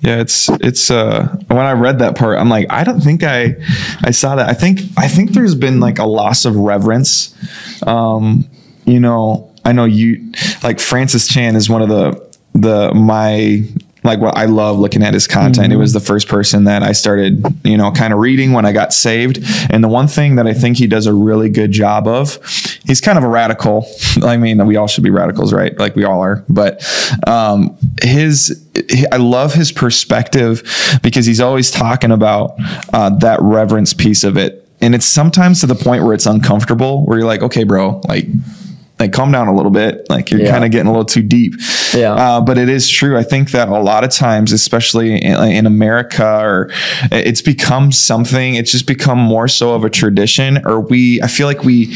Yeah, 0.00 0.20
it's 0.20 0.48
it's 0.60 0.90
uh 0.90 1.36
when 1.46 1.58
I 1.58 1.72
read 1.72 2.00
that 2.00 2.16
part, 2.16 2.38
I'm 2.38 2.48
like, 2.48 2.66
I 2.70 2.84
don't 2.84 3.00
think 3.00 3.22
I 3.22 3.54
I 4.02 4.10
saw 4.10 4.36
that. 4.36 4.48
I 4.48 4.54
think 4.54 4.80
I 4.96 5.08
think 5.08 5.30
there's 5.32 5.54
been 5.54 5.80
like 5.80 5.98
a 5.98 6.04
loss 6.04 6.44
of 6.44 6.56
reverence. 6.56 7.34
Um, 7.86 8.48
you 8.84 9.00
know, 9.00 9.52
I 9.64 9.72
know 9.72 9.84
you 9.84 10.32
like 10.62 10.80
Francis 10.80 11.28
Chan 11.28 11.56
is 11.56 11.68
one 11.70 11.82
of 11.82 11.88
the 11.88 12.26
the 12.54 12.92
my 12.94 13.64
like 14.06 14.20
what 14.20 14.36
I 14.36 14.46
love 14.46 14.78
looking 14.78 15.02
at 15.02 15.14
his 15.14 15.26
content. 15.26 15.72
It 15.72 15.76
was 15.76 15.92
the 15.92 16.00
first 16.00 16.28
person 16.28 16.64
that 16.64 16.82
I 16.82 16.92
started, 16.92 17.44
you 17.64 17.76
know, 17.76 17.90
kind 17.90 18.12
of 18.12 18.18
reading 18.18 18.52
when 18.52 18.64
I 18.64 18.72
got 18.72 18.92
saved. 18.92 19.40
And 19.70 19.84
the 19.84 19.88
one 19.88 20.08
thing 20.08 20.36
that 20.36 20.46
I 20.46 20.54
think 20.54 20.78
he 20.78 20.86
does 20.86 21.06
a 21.06 21.12
really 21.12 21.50
good 21.50 21.72
job 21.72 22.06
of, 22.06 22.38
he's 22.84 23.00
kind 23.00 23.18
of 23.18 23.24
a 23.24 23.28
radical. 23.28 23.86
I 24.22 24.36
mean, 24.36 24.64
we 24.66 24.76
all 24.76 24.86
should 24.86 25.04
be 25.04 25.10
radicals, 25.10 25.52
right? 25.52 25.76
Like 25.78 25.96
we 25.96 26.04
all 26.04 26.20
are. 26.20 26.44
But 26.48 26.84
um, 27.26 27.76
his, 28.02 28.64
I 29.12 29.16
love 29.16 29.52
his 29.52 29.72
perspective 29.72 30.62
because 31.02 31.26
he's 31.26 31.40
always 31.40 31.70
talking 31.70 32.12
about 32.12 32.54
uh, 32.92 33.10
that 33.18 33.40
reverence 33.42 33.92
piece 33.92 34.24
of 34.24 34.36
it. 34.36 34.62
And 34.80 34.94
it's 34.94 35.06
sometimes 35.06 35.60
to 35.60 35.66
the 35.66 35.74
point 35.74 36.04
where 36.04 36.12
it's 36.12 36.26
uncomfortable, 36.26 37.06
where 37.06 37.18
you're 37.18 37.26
like, 37.26 37.42
okay, 37.42 37.64
bro, 37.64 38.00
like, 38.06 38.26
like 38.98 39.12
calm 39.12 39.30
down 39.30 39.46
a 39.48 39.54
little 39.54 39.70
bit. 39.70 40.08
Like 40.08 40.30
you're 40.30 40.40
Yeah. 40.40 40.50
kind 40.50 40.64
of 40.64 40.70
getting 40.70 40.86
a 40.86 40.90
little 40.90 41.04
too 41.04 41.22
deep. 41.22 41.54
Yeah. 41.94 42.14
Uh, 42.14 42.40
but 42.40 42.56
it 42.58 42.68
is 42.68 42.88
true. 42.88 43.16
I 43.18 43.22
think 43.22 43.50
that 43.50 43.68
a 43.68 43.78
lot 43.78 44.04
of 44.04 44.10
times, 44.10 44.52
especially 44.52 45.16
in, 45.16 45.34
in 45.50 45.66
America, 45.66 46.40
or 46.42 46.70
it's 47.12 47.42
become 47.42 47.92
something. 47.92 48.54
It's 48.54 48.70
just 48.72 48.86
become 48.86 49.18
more 49.18 49.48
so 49.48 49.74
of 49.74 49.84
a 49.84 49.90
tradition. 49.90 50.60
Or 50.66 50.80
we, 50.80 51.20
I 51.22 51.26
feel 51.26 51.46
like 51.46 51.62
we 51.64 51.94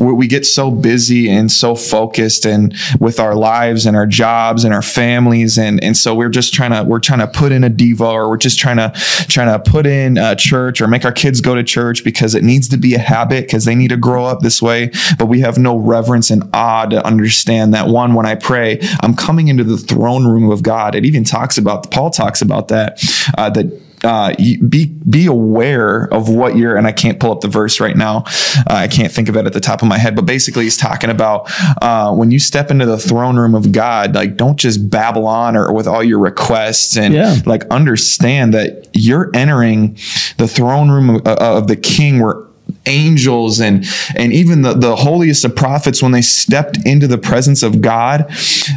we 0.00 0.12
we 0.12 0.26
get 0.26 0.44
so 0.44 0.70
busy 0.72 1.30
and 1.30 1.52
so 1.52 1.76
focused 1.76 2.44
and 2.46 2.74
with 2.98 3.20
our 3.20 3.36
lives 3.36 3.86
and 3.86 3.96
our 3.96 4.06
jobs 4.06 4.64
and 4.64 4.74
our 4.74 4.82
families, 4.82 5.56
and 5.56 5.82
and 5.84 5.96
so 5.96 6.14
we're 6.16 6.28
just 6.30 6.52
trying 6.52 6.72
to 6.72 6.82
we're 6.82 6.98
trying 7.00 7.20
to 7.20 7.28
put 7.28 7.52
in 7.52 7.62
a 7.62 7.68
diva, 7.68 8.04
or 8.06 8.28
we're 8.28 8.36
just 8.36 8.58
trying 8.58 8.76
to 8.78 8.90
trying 9.28 9.46
to 9.46 9.70
put 9.70 9.86
in 9.86 10.18
a 10.18 10.34
church 10.34 10.80
or 10.80 10.88
make 10.88 11.04
our 11.04 11.12
kids 11.12 11.40
go 11.40 11.54
to 11.54 11.62
church 11.62 12.02
because 12.02 12.34
it 12.34 12.42
needs 12.42 12.68
to 12.68 12.76
be 12.76 12.94
a 12.94 12.98
habit 12.98 13.44
because 13.46 13.64
they 13.66 13.74
need 13.76 13.88
to 13.88 13.96
grow 13.96 14.24
up 14.24 14.40
this 14.40 14.60
way. 14.60 14.90
But 15.16 15.26
we 15.26 15.40
have 15.40 15.58
no 15.58 15.76
reverence 15.76 16.23
and 16.30 16.42
awe 16.52 16.86
to 16.86 17.04
understand 17.06 17.74
that 17.74 17.88
one, 17.88 18.14
when 18.14 18.26
I 18.26 18.34
pray, 18.34 18.80
I'm 19.02 19.14
coming 19.14 19.48
into 19.48 19.64
the 19.64 19.76
throne 19.78 20.26
room 20.26 20.50
of 20.50 20.62
God. 20.62 20.94
It 20.94 21.04
even 21.04 21.24
talks 21.24 21.58
about 21.58 21.90
Paul 21.90 22.10
talks 22.10 22.42
about 22.42 22.68
that 22.68 23.02
uh, 23.38 23.50
that. 23.50 23.80
Uh, 24.04 24.34
be 24.68 24.84
be 25.08 25.24
aware 25.24 26.12
of 26.12 26.28
what 26.28 26.58
you're 26.58 26.76
and 26.76 26.86
I 26.86 26.92
can't 26.92 27.18
pull 27.18 27.32
up 27.32 27.40
the 27.40 27.48
verse 27.48 27.80
right 27.80 27.96
now. 27.96 28.24
Uh, 28.58 28.64
I 28.68 28.86
can't 28.86 29.10
think 29.10 29.30
of 29.30 29.36
it 29.38 29.46
at 29.46 29.54
the 29.54 29.60
top 29.60 29.80
of 29.80 29.88
my 29.88 29.96
head, 29.96 30.14
but 30.14 30.26
basically 30.26 30.64
he's 30.64 30.76
talking 30.76 31.08
about 31.08 31.50
uh, 31.80 32.14
when 32.14 32.30
you 32.30 32.38
step 32.38 32.70
into 32.70 32.84
the 32.84 32.98
throne 32.98 33.38
room 33.38 33.54
of 33.54 33.72
God, 33.72 34.14
like 34.14 34.36
don't 34.36 34.58
just 34.58 34.90
babble 34.90 35.26
on 35.26 35.56
or 35.56 35.72
with 35.72 35.86
all 35.86 36.04
your 36.04 36.18
requests 36.18 36.98
and 36.98 37.14
Yeah. 37.14 37.36
like 37.46 37.64
understand 37.70 38.52
that 38.52 38.88
you're 38.92 39.30
entering 39.32 39.94
the 40.36 40.48
throne 40.48 40.90
room 40.90 41.08
of, 41.08 41.26
of 41.26 41.66
the 41.68 41.76
King 41.76 42.20
where 42.20 42.42
angels 42.86 43.60
and 43.60 43.84
and 44.16 44.32
even 44.32 44.62
the, 44.62 44.74
the 44.74 44.96
holiest 44.96 45.44
of 45.44 45.56
prophets 45.56 46.02
when 46.02 46.12
they 46.12 46.22
stepped 46.22 46.78
into 46.84 47.06
the 47.06 47.18
presence 47.18 47.62
of 47.62 47.80
God 47.80 48.26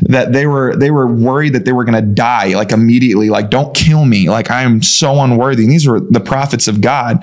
that 0.03 0.33
they 0.33 0.47
were 0.47 0.75
they 0.75 0.91
were 0.91 1.07
worried 1.07 1.53
that 1.53 1.65
they 1.65 1.73
were 1.73 1.83
going 1.83 2.01
to 2.01 2.13
die 2.13 2.55
like 2.55 2.71
immediately 2.71 3.29
like 3.29 3.49
don't 3.49 3.75
kill 3.75 4.05
me 4.05 4.29
like 4.29 4.49
I 4.51 4.63
am 4.63 4.81
so 4.81 5.21
unworthy. 5.21 5.63
And 5.63 5.71
these 5.71 5.87
were 5.87 5.99
the 5.99 6.19
prophets 6.19 6.67
of 6.67 6.81
God 6.81 7.19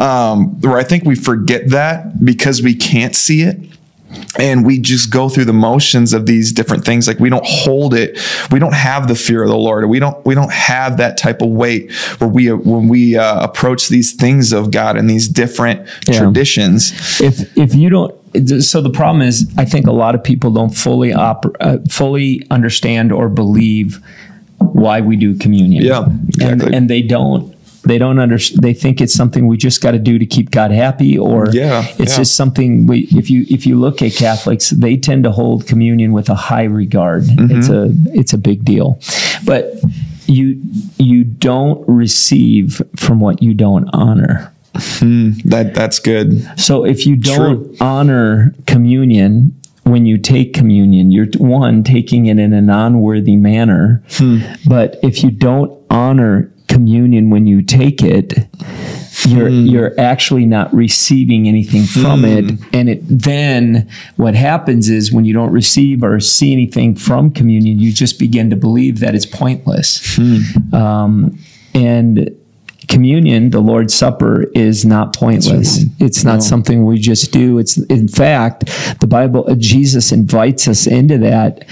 um, 0.00 0.60
where 0.60 0.78
I 0.78 0.84
think 0.84 1.04
we 1.04 1.14
forget 1.14 1.68
that 1.68 2.24
because 2.24 2.62
we 2.62 2.74
can't 2.74 3.14
see 3.14 3.42
it 3.42 3.58
and 4.38 4.64
we 4.66 4.78
just 4.78 5.10
go 5.10 5.28
through 5.28 5.44
the 5.44 5.52
motions 5.52 6.12
of 6.12 6.26
these 6.26 6.52
different 6.52 6.84
things. 6.84 7.06
Like 7.06 7.18
we 7.18 7.28
don't 7.30 7.44
hold 7.46 7.94
it. 7.94 8.18
We 8.50 8.58
don't 8.58 8.74
have 8.74 9.08
the 9.08 9.14
fear 9.14 9.42
of 9.42 9.48
the 9.48 9.56
lord. 9.56 9.88
We 9.88 9.98
don't 9.98 10.24
we 10.24 10.34
don't 10.34 10.52
have 10.52 10.96
that 10.98 11.16
type 11.18 11.42
of 11.42 11.50
weight 11.50 11.92
where 12.18 12.28
we 12.30 12.52
when 12.52 12.88
we 12.88 13.16
uh, 13.16 13.42
approach 13.44 13.88
these 13.88 14.12
things 14.12 14.52
of 14.52 14.70
god 14.70 14.96
and 14.96 15.08
these 15.08 15.28
different 15.28 15.86
Yeah. 16.08 16.18
traditions. 16.20 16.92
If 17.20 17.56
if 17.56 17.74
you 17.74 17.88
don't 17.90 18.14
so 18.62 18.80
the 18.80 18.88
problem 18.88 19.20
is 19.20 19.46
i 19.58 19.64
think 19.66 19.86
a 19.86 19.92
lot 19.92 20.14
of 20.14 20.24
people 20.24 20.50
don't 20.50 20.70
fully 20.74 21.10
oper- 21.10 21.54
uh, 21.60 21.76
fully 21.90 22.46
understand 22.50 23.12
or 23.12 23.28
believe 23.28 24.00
why 24.58 25.00
we 25.02 25.16
do 25.16 25.36
communion. 25.36 25.84
Yeah, 25.84 26.04
and, 26.04 26.28
exactly. 26.30 26.74
and 26.74 26.88
they 26.88 27.02
don't 27.02 27.51
they 27.84 27.98
don't 27.98 28.18
understand 28.18 28.62
they 28.62 28.72
think 28.74 29.00
it's 29.00 29.12
something 29.14 29.46
we 29.46 29.56
just 29.56 29.80
got 29.82 29.90
to 29.92 29.98
do 29.98 30.18
to 30.18 30.26
keep 30.26 30.50
god 30.50 30.70
happy 30.70 31.18
or 31.18 31.48
Yeah, 31.52 31.84
it's 31.98 32.12
yeah. 32.12 32.18
just 32.18 32.36
something 32.36 32.86
we 32.86 33.08
if 33.10 33.28
you 33.30 33.44
if 33.50 33.66
you 33.66 33.78
look 33.78 34.02
at 34.02 34.12
catholics 34.14 34.70
they 34.70 34.96
tend 34.96 35.24
to 35.24 35.32
hold 35.32 35.66
communion 35.66 36.12
with 36.12 36.28
a 36.28 36.34
high 36.34 36.64
regard 36.64 37.24
Mm-hmm. 37.24 37.56
it's 37.58 37.68
a 37.68 37.90
it's 38.18 38.32
a 38.32 38.38
big 38.38 38.64
deal 38.64 38.98
but 39.44 39.74
you 40.26 40.62
you 40.98 41.24
don't 41.24 41.86
receive 41.88 42.80
from 42.96 43.20
what 43.20 43.42
you 43.42 43.52
don't 43.54 43.88
honor 43.92 44.52
that 45.44 45.72
that's 45.74 45.98
good 45.98 46.48
so 46.58 46.84
if 46.84 47.06
you 47.06 47.16
don't 47.16 47.80
honor 47.80 48.54
communion 48.66 49.54
when 49.84 50.06
you 50.06 50.16
take 50.16 50.54
communion, 50.54 51.10
you're 51.10 51.26
one 51.38 51.82
taking 51.82 52.26
it 52.26 52.38
in 52.38 52.52
a 52.52 52.60
non-worthy 52.60 53.34
manner. 53.34 54.00
But 54.64 55.00
if 55.02 55.24
you 55.24 55.32
don't 55.32 55.72
honor 55.90 56.51
communion 56.72 57.30
when 57.30 57.46
you 57.46 57.62
take 57.62 58.02
it, 58.02 58.34
you're 59.26 59.50
hmm. 59.50 59.66
you're 59.66 59.98
actually 60.00 60.46
not 60.46 60.72
receiving 60.74 61.46
anything 61.46 61.84
from 61.84 62.20
hmm. 62.20 62.24
it. 62.24 62.44
And 62.72 62.88
it 62.88 63.00
then 63.04 63.88
what 64.16 64.34
happens 64.34 64.88
is 64.88 65.12
when 65.12 65.24
you 65.24 65.34
don't 65.34 65.52
receive 65.52 66.02
or 66.02 66.18
see 66.20 66.52
anything 66.52 66.94
from 66.96 67.30
communion, 67.30 67.78
you 67.78 67.92
just 67.92 68.18
begin 68.18 68.50
to 68.50 68.56
believe 68.56 69.00
that 69.00 69.14
it's 69.14 69.26
pointless. 69.26 70.16
Hmm. 70.16 70.74
Um, 70.74 71.38
and 71.74 72.36
communion, 72.88 73.50
the 73.50 73.60
Lord's 73.60 73.94
Supper, 73.94 74.44
is 74.54 74.84
not 74.84 75.14
pointless. 75.14 75.84
It's 75.98 76.24
not 76.24 76.42
something 76.42 76.84
we 76.84 76.98
just 76.98 77.32
do. 77.32 77.58
It's 77.58 77.78
in 77.78 78.08
fact, 78.08 78.66
the 79.00 79.06
Bible, 79.06 79.54
Jesus 79.56 80.12
invites 80.12 80.68
us 80.68 80.86
into 80.86 81.18
that 81.18 81.64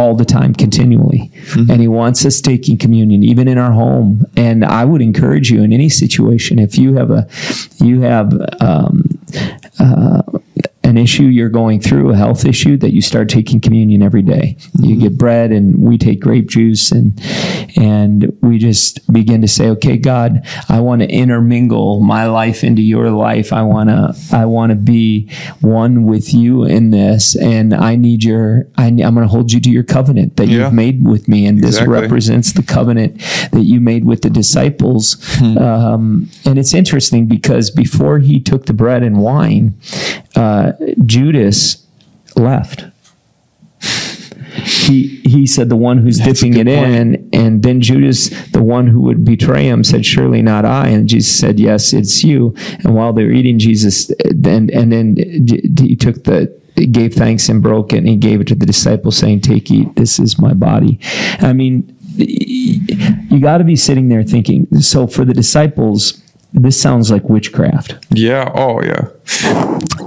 all 0.00 0.14
the 0.16 0.24
time, 0.24 0.52
continually. 0.54 1.22
And 1.70 1.80
he 1.80 1.88
wants 1.88 2.24
us 2.28 2.40
taking 2.40 2.78
communion, 2.78 3.22
even 3.32 3.46
in 3.48 3.58
our 3.58 3.72
home. 3.72 4.24
And 4.48 4.64
I 4.64 4.82
would 4.90 5.02
encourage 5.02 5.50
you 5.52 5.62
in 5.62 5.72
any 5.72 5.90
situation, 6.04 6.58
if 6.58 6.72
you 6.78 6.94
have 6.94 7.10
a, 7.10 7.22
you 7.88 8.00
have, 8.00 8.28
um, 8.60 8.94
uh, 9.78 10.22
an 10.90 10.98
issue 10.98 11.22
you're 11.22 11.48
going 11.48 11.80
through, 11.80 12.10
a 12.10 12.16
health 12.16 12.44
issue, 12.44 12.76
that 12.78 12.92
you 12.92 13.00
start 13.00 13.28
taking 13.28 13.60
communion 13.60 14.02
every 14.02 14.22
day. 14.22 14.56
You 14.80 14.96
get 14.96 15.16
bread, 15.16 15.52
and 15.52 15.80
we 15.80 15.96
take 15.98 16.20
grape 16.20 16.48
juice, 16.48 16.90
and 16.90 17.18
and 17.76 18.36
we 18.42 18.58
just 18.58 19.10
begin 19.12 19.40
to 19.42 19.48
say, 19.48 19.68
"Okay, 19.70 19.96
God, 19.96 20.44
I 20.68 20.80
want 20.80 21.02
to 21.02 21.08
intermingle 21.08 22.00
my 22.00 22.26
life 22.26 22.64
into 22.64 22.82
Your 22.82 23.10
life. 23.10 23.52
I 23.52 23.62
want 23.62 23.88
to 23.90 24.14
I 24.36 24.44
want 24.46 24.70
to 24.70 24.76
be 24.76 25.30
one 25.60 26.04
with 26.04 26.34
You 26.34 26.64
in 26.64 26.90
this, 26.90 27.36
and 27.36 27.72
I 27.72 27.94
need 27.96 28.24
Your. 28.24 28.66
I, 28.76 28.86
I'm 28.86 28.96
going 28.96 29.16
to 29.16 29.28
hold 29.28 29.52
You 29.52 29.60
to 29.60 29.70
Your 29.70 29.84
covenant 29.84 30.36
that 30.36 30.48
Yeah. 30.48 30.64
You've 30.64 30.74
made 30.74 31.06
with 31.06 31.28
me, 31.28 31.46
and 31.46 31.62
this 31.62 31.80
represents 31.82 32.52
the 32.52 32.62
covenant 32.62 33.20
that 33.52 33.64
You 33.64 33.80
made 33.80 34.04
with 34.04 34.22
the 34.22 34.30
disciples. 34.30 35.16
Um, 35.40 36.28
and 36.44 36.58
it's 36.58 36.74
interesting 36.74 37.26
because 37.26 37.70
before 37.70 38.18
He 38.18 38.40
took 38.40 38.66
the 38.66 38.72
bread 38.72 39.02
and 39.02 39.18
wine, 39.20 39.74
uh, 40.34 40.72
Judas 41.04 41.86
left. 42.36 42.86
He 44.64 45.20
he 45.24 45.46
said 45.46 45.68
the 45.68 45.76
one 45.76 45.98
who's 45.98 46.18
That's 46.18 46.40
dipping 46.40 46.56
it 46.56 46.66
point. 46.66 46.94
in, 46.94 47.30
and 47.32 47.62
then 47.62 47.80
Judas, 47.80 48.30
the 48.50 48.62
one 48.62 48.88
who 48.88 49.00
would 49.02 49.24
betray 49.24 49.66
him, 49.66 49.84
said, 49.84 50.04
"Surely 50.04 50.42
not 50.42 50.64
I." 50.64 50.88
And 50.88 51.08
Jesus 51.08 51.32
said, 51.38 51.60
"Yes, 51.60 51.92
it's 51.92 52.24
you." 52.24 52.54
And 52.84 52.94
while 52.94 53.12
they 53.12 53.24
were 53.24 53.32
eating, 53.32 53.58
Jesus 53.58 54.10
and 54.24 54.70
and 54.70 54.92
then 54.92 55.16
he 55.16 55.96
took 55.96 56.24
the 56.24 56.52
gave 56.90 57.14
thanks 57.14 57.48
and 57.48 57.62
broke 57.62 57.92
it, 57.92 57.98
and 57.98 58.08
he 58.08 58.16
gave 58.16 58.40
it 58.40 58.48
to 58.48 58.54
the 58.54 58.66
disciples, 58.66 59.16
saying, 59.16 59.40
"Take, 59.40 59.70
eat. 59.70 59.94
This 59.96 60.18
is 60.18 60.38
my 60.38 60.52
body." 60.52 60.98
I 61.38 61.52
mean, 61.52 61.94
you 62.16 63.38
got 63.40 63.58
to 63.58 63.64
be 63.64 63.76
sitting 63.76 64.08
there 64.08 64.24
thinking. 64.24 64.66
So 64.80 65.06
for 65.06 65.24
the 65.24 65.34
disciples, 65.34 66.20
this 66.52 66.80
sounds 66.80 67.10
like 67.10 67.28
witchcraft. 67.28 67.94
Yeah. 68.10 68.50
Oh 68.54 68.80
yeah. 68.82 69.08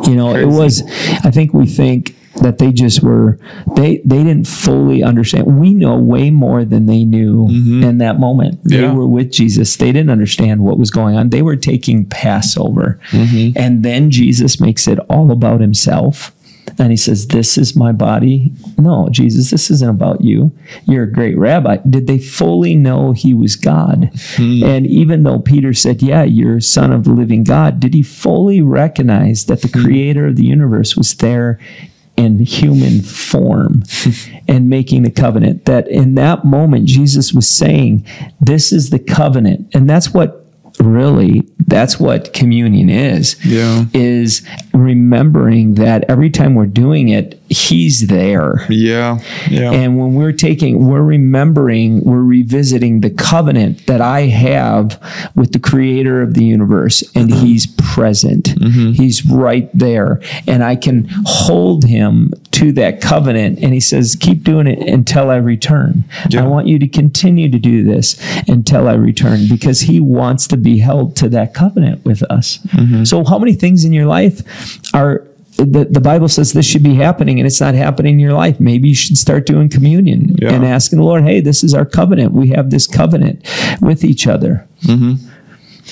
You 0.07 0.15
know 0.15 0.35
it 0.35 0.45
was 0.47 0.83
i 1.23 1.31
think 1.31 1.53
we 1.53 1.65
think 1.65 2.15
that 2.41 2.57
they 2.57 2.71
just 2.73 3.01
were 3.03 3.39
they 3.75 3.97
they 4.03 4.23
didn't 4.23 4.47
fully 4.47 5.03
understand. 5.03 5.59
We 5.59 5.73
know 5.73 5.97
way 5.97 6.29
more 6.31 6.65
than 6.65 6.87
they 6.87 7.05
knew 7.05 7.47
in 7.47 7.99
that 7.99 8.19
moment. 8.19 8.59
They 8.63 8.77
Mm-hmm. 8.77 8.97
Were 8.97 9.07
with 9.07 9.31
jesus. 9.31 9.75
They 9.77 9.91
didn't 9.91 10.09
understand 10.09 10.61
what 10.61 10.77
was 10.79 10.89
going 10.91 11.15
on. 11.15 11.29
They 11.29 11.41
were 11.43 11.55
taking 11.55 12.05
passover. 12.05 12.99
Mm-hmm. 13.11 13.57
and 13.57 13.83
then 13.83 14.09
jesus 14.11 14.59
makes 14.59 14.87
it 14.87 14.97
all 15.09 15.31
about 15.31 15.61
himself 15.61 16.31
and 16.79 16.91
he 16.91 16.97
says 16.97 17.27
this 17.27 17.57
is 17.57 17.75
my 17.75 17.91
body. 17.91 18.51
No 18.77 19.09
jesus 19.11 19.51
this 19.51 19.69
isn't 19.71 19.89
about 19.89 20.21
you. 20.21 20.51
You're 20.85 21.03
a 21.03 21.11
great 21.11 21.37
rabbi. 21.37 21.77
Did 21.89 22.07
they 22.07 22.19
fully 22.19 22.75
know 22.75 23.11
he 23.13 23.33
was 23.33 23.55
god? 23.55 24.11
Hmm. 24.35 24.63
and 24.63 24.87
even 24.87 25.23
though 25.23 25.39
peter 25.39 25.73
said 25.73 26.01
yeah 26.01 26.23
you're 26.23 26.59
son 26.59 26.91
of 26.91 27.03
the 27.03 27.11
living 27.11 27.43
god 27.43 27.79
did 27.79 27.93
he 27.93 28.01
fully 28.03 28.61
recognize 28.61 29.45
that 29.45 29.61
the 29.61 29.67
Hmm. 29.67 29.83
creator 29.83 30.27
of 30.27 30.35
the 30.35 30.45
universe 30.45 30.95
was 30.95 31.13
there 31.15 31.59
in 32.15 32.37
human 32.39 33.01
form 33.01 33.83
and 34.47 34.69
making 34.69 35.01
the 35.03 35.09
covenant? 35.11 35.65
That 35.65 35.87
in 35.87 36.13
that 36.15 36.45
moment 36.45 36.85
jesus 36.85 37.33
was 37.33 37.49
saying 37.49 38.05
this 38.39 38.71
is 38.71 38.89
the 38.91 38.99
covenant. 38.99 39.67
And 39.73 39.89
that's 39.89 40.13
what 40.13 40.42
really 40.79 41.43
that's 41.67 41.99
what 41.99 42.33
communion 42.33 42.89
is 42.89 43.43
Yeah. 43.45 43.85
is 43.93 44.41
remembering 44.73 45.75
that 45.75 46.05
every 46.09 46.29
time 46.29 46.55
we're 46.55 46.65
doing 46.65 47.09
it 47.09 47.39
he's 47.47 48.07
there 48.07 48.65
yeah 48.69 49.19
yeah 49.49 49.71
and 49.71 49.97
when 49.97 50.13
we're 50.13 50.31
taking, 50.31 50.87
we're 50.87 51.01
remembering, 51.01 52.03
we're 52.03 52.21
revisiting 52.21 53.01
the 53.01 53.09
covenant 53.09 53.85
that 53.87 54.01
I 54.01 54.21
have 54.21 54.99
with 55.35 55.53
the 55.53 55.59
creator 55.59 56.21
of 56.21 56.33
the 56.33 56.43
universe, 56.43 57.01
and 57.15 57.29
mm-hmm. 57.29 57.45
he's 57.45 57.67
present. 57.67 58.45
Mm-hmm. 58.45 58.91
He's 58.91 59.25
right 59.25 59.69
there. 59.73 60.21
And 60.47 60.63
I 60.63 60.75
can 60.75 61.07
hold 61.25 61.85
him 61.85 62.33
to 62.63 62.71
that 62.73 63.01
covenant. 63.01 63.59
And 63.61 63.73
he 63.73 63.79
says, 63.79 64.15
Keep 64.19 64.43
doing 64.43 64.67
it 64.67 64.79
until 64.87 65.29
I 65.29 65.35
return. 65.37 66.05
Yeah. 66.29 66.43
I 66.43 66.47
want 66.47 66.67
you 66.67 66.79
to 66.79 66.87
continue 66.87 67.49
to 67.49 67.59
do 67.59 67.83
this 67.83 68.17
until 68.47 68.87
I 68.87 68.93
return 68.93 69.47
because 69.49 69.81
he 69.81 69.99
wants 69.99 70.47
to 70.47 70.57
be 70.57 70.79
held 70.79 71.15
to 71.17 71.29
that 71.29 71.53
covenant 71.53 72.05
with 72.05 72.23
us. 72.23 72.57
Mm-hmm. 72.67 73.03
So, 73.03 73.23
how 73.23 73.37
many 73.37 73.53
things 73.53 73.83
in 73.85 73.93
your 73.93 74.05
life 74.05 74.41
are 74.93 75.27
the, 75.57 75.85
the 75.85 76.01
Bible 76.01 76.27
says 76.29 76.53
this 76.53 76.65
should 76.65 76.81
be 76.81 76.95
happening 76.95 77.39
and 77.39 77.45
it's 77.45 77.61
not 77.61 77.75
happening 77.75 78.15
in 78.15 78.19
your 78.19 78.33
life. 78.33 78.59
Maybe 78.59 78.89
you 78.89 78.95
should 78.95 79.17
start 79.17 79.45
doing 79.45 79.69
communion 79.69 80.35
Yeah. 80.39 80.51
and 80.53 80.65
asking 80.65 80.97
the 80.97 81.05
Lord, 81.05 81.23
hey, 81.23 81.41
this 81.41 81.63
is 81.63 81.75
our 81.75 81.85
covenant. 81.85 82.31
We 82.33 82.49
have 82.49 82.71
this 82.71 82.87
covenant 82.87 83.47
with 83.79 84.03
each 84.03 84.25
other. 84.25 84.67
Mm-hmm. 84.81 85.29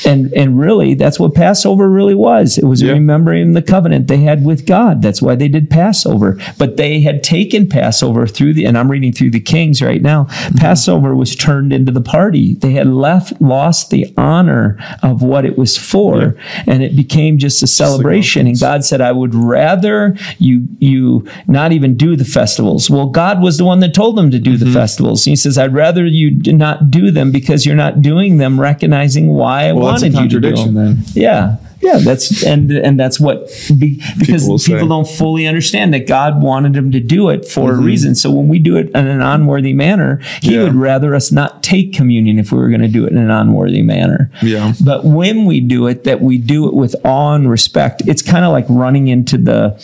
And, 0.05 0.31
and 0.33 0.59
really, 0.59 0.93
that's 0.93 1.19
what 1.19 1.35
Passover 1.35 1.89
really 1.89 2.15
was. 2.15 2.57
It 2.57 2.65
was 2.65 2.81
Yeah. 2.81 2.93
remembering 2.93 3.53
the 3.53 3.61
covenant 3.61 4.07
they 4.07 4.17
had 4.17 4.43
with 4.45 4.65
God. 4.65 5.01
That's 5.01 5.21
why 5.21 5.35
they 5.35 5.47
did 5.47 5.69
Passover. 5.69 6.37
But 6.57 6.77
they 6.77 7.01
had 7.01 7.23
taken 7.23 7.67
Passover 7.67 8.25
through 8.27 8.53
the, 8.53 8.65
and 8.65 8.77
I'm 8.77 8.89
reading 8.89 9.11
through 9.13 9.31
the 9.31 9.39
Kings 9.39 9.81
right 9.81 10.01
now. 10.01 10.27
Passover 10.57 11.15
was 11.15 11.35
turned 11.35 11.71
into 11.73 11.91
the 11.91 12.01
party. 12.01 12.55
They 12.55 12.73
had 12.73 12.87
left, 12.87 13.39
lost 13.41 13.89
the 13.89 14.11
honor 14.17 14.77
of 15.03 15.21
what 15.21 15.45
it 15.45 15.57
was 15.57 15.77
for, 15.77 16.35
and 16.67 16.83
it 16.83 16.95
became 16.95 17.37
just 17.37 17.61
a 17.63 17.67
celebration. 17.67 18.47
and 18.47 18.59
God 18.59 18.83
said, 18.85 19.01
"I 19.01 19.11
would 19.11 19.33
rather 19.35 20.15
you 20.39 20.67
you 20.79 21.25
not 21.47 21.71
even 21.71 21.95
do 21.95 22.15
the 22.15 22.25
festivals." 22.25 22.89
Well, 22.89 23.07
God 23.07 23.41
was 23.41 23.57
the 23.57 23.65
one 23.65 23.79
that 23.81 23.93
told 23.93 24.15
them 24.17 24.31
to 24.31 24.39
do 24.39 24.51
Mm-hmm. 24.51 24.65
the 24.65 24.71
festivals. 24.71 25.23
He 25.25 25.35
says, 25.35 25.57
"I'd 25.57 25.73
rather 25.73 26.05
you 26.05 26.31
not 26.53 26.91
do 26.91 27.11
them 27.11 27.31
because 27.31 27.65
you're 27.65 27.75
not 27.75 28.01
doing 28.01 28.37
them, 28.37 28.59
recognizing 28.59 29.29
why 29.29 29.71
Well, 29.71 29.90
wanted 29.91 30.13
you 30.13 30.21
to 30.21 30.27
do 30.27 30.39
contradiction 30.39 30.73
them." 30.73 30.95
then. 30.95 31.03
Yeah. 31.13 31.57
Yeah, 31.81 31.97
that's 31.97 32.43
and 32.43 32.71
and 32.71 32.99
that's 32.99 33.19
what 33.19 33.47
be, 33.77 34.01
because 34.19 34.43
People 34.43 34.59
people, 34.59 34.87
don't 34.87 35.07
fully 35.07 35.47
understand 35.47 35.93
that 35.93 36.07
God 36.07 36.41
wanted 36.41 36.73
them 36.73 36.91
to 36.91 36.99
do 36.99 37.29
it 37.29 37.45
for 37.45 37.71
a 37.71 37.73
mm-hmm. 37.73 37.85
reason. 37.85 38.15
So 38.15 38.31
when 38.31 38.47
we 38.47 38.59
do 38.59 38.77
it 38.77 38.89
in 38.89 39.07
an 39.07 39.21
unworthy 39.21 39.73
manner, 39.73 40.19
He 40.41 40.55
Yeah. 40.55 40.63
would 40.63 40.75
rather 40.75 41.15
us 41.15 41.31
not 41.31 41.63
take 41.63 41.93
communion 41.93 42.39
if 42.39 42.51
we 42.51 42.57
were 42.57 42.69
going 42.69 42.81
to 42.81 42.87
do 42.87 43.05
it 43.05 43.11
in 43.11 43.17
an 43.17 43.31
unworthy 43.31 43.81
manner. 43.81 44.29
Yeah. 44.41 44.73
But 44.83 45.05
when 45.05 45.45
we 45.45 45.59
do 45.59 45.87
it, 45.87 46.03
that 46.03 46.21
we 46.21 46.37
do 46.37 46.67
it 46.67 46.73
with 46.73 46.95
awe 47.03 47.33
and 47.33 47.49
respect. 47.49 48.03
It's 48.05 48.21
kind 48.21 48.45
of 48.45 48.51
like 48.51 48.65
running 48.69 49.07
into 49.07 49.37
the, 49.37 49.75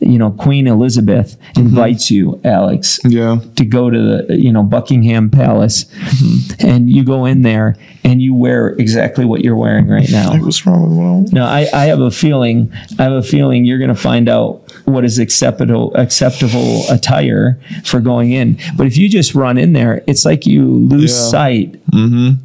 you 0.00 0.18
know, 0.18 0.30
Queen 0.30 0.66
Elizabeth 0.66 1.36
mm-hmm. 1.54 1.68
invites 1.68 2.10
you, 2.10 2.40
Alex, 2.44 3.00
Yeah. 3.04 3.40
to 3.56 3.64
go 3.64 3.90
to 3.90 3.98
the 3.98 4.36
you 4.36 4.52
know 4.52 4.62
Buckingham 4.62 5.30
Palace, 5.30 5.84
mm-hmm. 5.84 6.66
and 6.66 6.90
you 6.90 7.04
go 7.04 7.24
in 7.24 7.42
there 7.42 7.76
and 8.04 8.22
you 8.22 8.34
wear 8.34 8.68
exactly 8.70 9.24
what 9.24 9.42
you're 9.42 9.56
wearing 9.56 9.88
right 9.88 10.10
now. 10.10 10.36
What's 10.36 10.66
wrong 10.66 10.88
with 10.88 10.98
one? 10.98 11.26
No, 11.40 11.46
I, 11.46 11.66
I 11.72 11.86
have 11.86 12.00
a 12.00 12.10
feeling. 12.10 12.70
I 12.98 13.04
have 13.04 13.12
a 13.12 13.22
feeling 13.22 13.64
you're 13.64 13.78
going 13.78 13.94
to 13.94 14.00
find 14.00 14.28
out 14.28 14.62
what 14.84 15.04
is 15.04 15.18
acceptable 15.18 15.94
acceptable 15.94 16.84
attire 16.90 17.58
for 17.84 18.00
going 18.00 18.32
in. 18.32 18.58
But 18.76 18.86
if 18.86 18.96
you 18.98 19.08
just 19.08 19.34
run 19.34 19.56
in 19.58 19.72
there, 19.72 20.02
it's 20.06 20.24
like 20.24 20.46
you 20.46 20.64
lose 20.66 21.12
Yeah. 21.12 21.30
sight 21.30 21.86
Mm-hmm. 21.92 22.44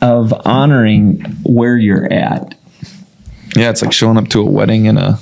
of 0.00 0.32
honoring 0.46 1.20
where 1.44 1.76
you're 1.76 2.10
at. 2.12 2.54
Yeah, 3.56 3.70
it's 3.70 3.82
like 3.82 3.92
showing 3.92 4.16
up 4.16 4.28
to 4.28 4.40
a 4.40 4.44
wedding 4.50 4.86
in 4.86 4.96
a 4.96 5.18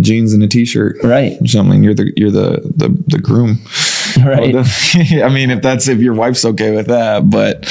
jeans 0.00 0.32
and 0.34 0.42
a 0.42 0.46
t-shirt. 0.46 0.98
Right. 1.02 1.40
Or 1.40 1.46
something. 1.46 1.82
You're 1.82 1.94
the 1.94 2.12
you're 2.16 2.30
the 2.30 2.60
the, 2.76 2.88
the 3.08 3.18
groom. 3.18 3.58
Right. 4.24 4.54
I 4.94 5.28
mean, 5.28 5.50
if 5.50 5.60
that's 5.60 5.88
if 5.88 5.98
your 5.98 6.14
wife's 6.14 6.44
okay 6.46 6.74
with 6.74 6.86
that, 6.86 7.28
but 7.28 7.66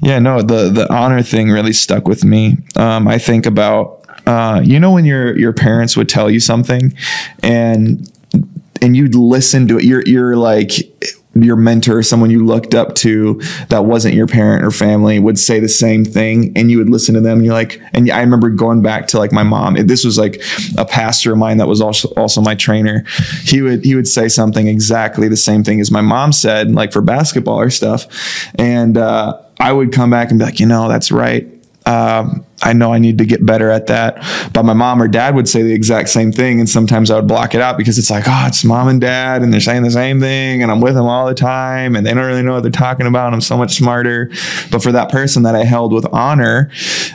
yeah, 0.00 0.18
no, 0.18 0.42
the 0.42 0.70
the 0.70 0.92
honor 0.92 1.22
thing 1.22 1.50
really 1.50 1.72
stuck 1.72 2.08
with 2.08 2.24
me. 2.24 2.56
Um, 2.74 3.06
I 3.06 3.18
think 3.18 3.46
about 3.46 3.97
uh, 4.28 4.60
you 4.62 4.78
know 4.78 4.92
when 4.92 5.06
your 5.06 5.36
your 5.38 5.54
parents 5.54 5.96
would 5.96 6.08
tell 6.08 6.30
you 6.30 6.38
something, 6.38 6.94
and 7.42 8.12
and 8.82 8.94
you'd 8.94 9.14
listen 9.14 9.66
to 9.68 9.78
it. 9.78 9.84
You're 9.84 10.02
you're 10.04 10.36
like 10.36 10.72
your 11.34 11.56
mentor, 11.56 12.02
someone 12.02 12.30
you 12.30 12.44
looked 12.44 12.74
up 12.74 12.94
to 12.96 13.40
that 13.68 13.84
wasn't 13.84 14.14
your 14.14 14.26
parent 14.26 14.64
or 14.64 14.70
family 14.70 15.18
would 15.18 15.38
say 15.38 15.60
the 15.60 15.68
same 15.68 16.04
thing 16.04 16.52
and 16.56 16.70
you 16.70 16.76
would 16.76 16.90
listen 16.90 17.14
to 17.14 17.20
them 17.20 17.38
and 17.38 17.46
you're 17.46 17.54
like 17.54 17.80
and 17.92 18.10
I 18.10 18.20
remember 18.20 18.50
going 18.50 18.82
back 18.82 19.06
to 19.08 19.18
like 19.18 19.32
my 19.32 19.44
mom. 19.44 19.74
This 19.86 20.04
was 20.04 20.18
like 20.18 20.42
a 20.76 20.84
pastor 20.84 21.32
of 21.32 21.38
mine 21.38 21.56
that 21.56 21.68
was 21.68 21.80
also 21.80 22.08
also 22.16 22.42
my 22.42 22.54
trainer. 22.54 23.04
He 23.44 23.62
would 23.62 23.82
he 23.82 23.94
would 23.94 24.08
say 24.08 24.28
something 24.28 24.66
exactly 24.66 25.28
the 25.28 25.36
same 25.36 25.64
thing 25.64 25.80
as 25.80 25.90
my 25.90 26.02
mom 26.02 26.32
said 26.32 26.70
like 26.72 26.92
for 26.92 27.00
basketball 27.00 27.60
or 27.60 27.70
stuff. 27.70 28.06
And 28.56 28.98
uh, 28.98 29.40
I 29.58 29.72
would 29.72 29.92
come 29.92 30.10
back 30.10 30.30
and 30.30 30.38
be 30.38 30.44
like 30.44 30.60
you 30.60 30.66
know 30.66 30.88
that's 30.88 31.10
right. 31.10 31.46
Um, 31.86 32.44
I 32.62 32.72
know 32.72 32.92
I 32.92 32.98
need 32.98 33.18
to 33.18 33.24
get 33.24 33.44
better 33.44 33.70
at 33.70 33.86
that. 33.86 34.16
But 34.52 34.64
my 34.64 34.72
mom 34.72 35.00
or 35.00 35.08
dad 35.08 35.34
would 35.34 35.48
say 35.48 35.62
the 35.62 35.72
exact 35.72 36.08
same 36.08 36.32
thing. 36.32 36.58
And 36.58 36.68
sometimes 36.68 37.10
I 37.10 37.16
would 37.16 37.28
block 37.28 37.54
it 37.54 37.60
out 37.60 37.78
because 37.78 37.98
it's 37.98 38.10
like, 38.10 38.24
oh, 38.26 38.44
it's 38.46 38.64
mom 38.64 38.88
and 38.88 39.00
dad, 39.00 39.42
and 39.42 39.52
they're 39.52 39.60
saying 39.60 39.82
the 39.82 39.90
same 39.90 40.20
thing, 40.20 40.62
and 40.62 40.70
I'm 40.70 40.80
with 40.80 40.94
them 40.94 41.06
all 41.06 41.26
the 41.26 41.34
time, 41.34 41.94
and 41.94 42.06
they 42.06 42.12
don't 42.12 42.26
really 42.26 42.42
know 42.42 42.54
what 42.54 42.62
they're 42.62 42.72
talking 42.72 43.06
about. 43.06 43.32
I'm 43.32 43.40
so 43.40 43.56
much 43.56 43.76
smarter. 43.76 44.30
But 44.70 44.82
for 44.82 44.92
that 44.92 45.10
person 45.10 45.42
that 45.44 45.54
I 45.54 45.64
held 45.64 45.92
with 45.92 46.06
honor, 46.12 46.70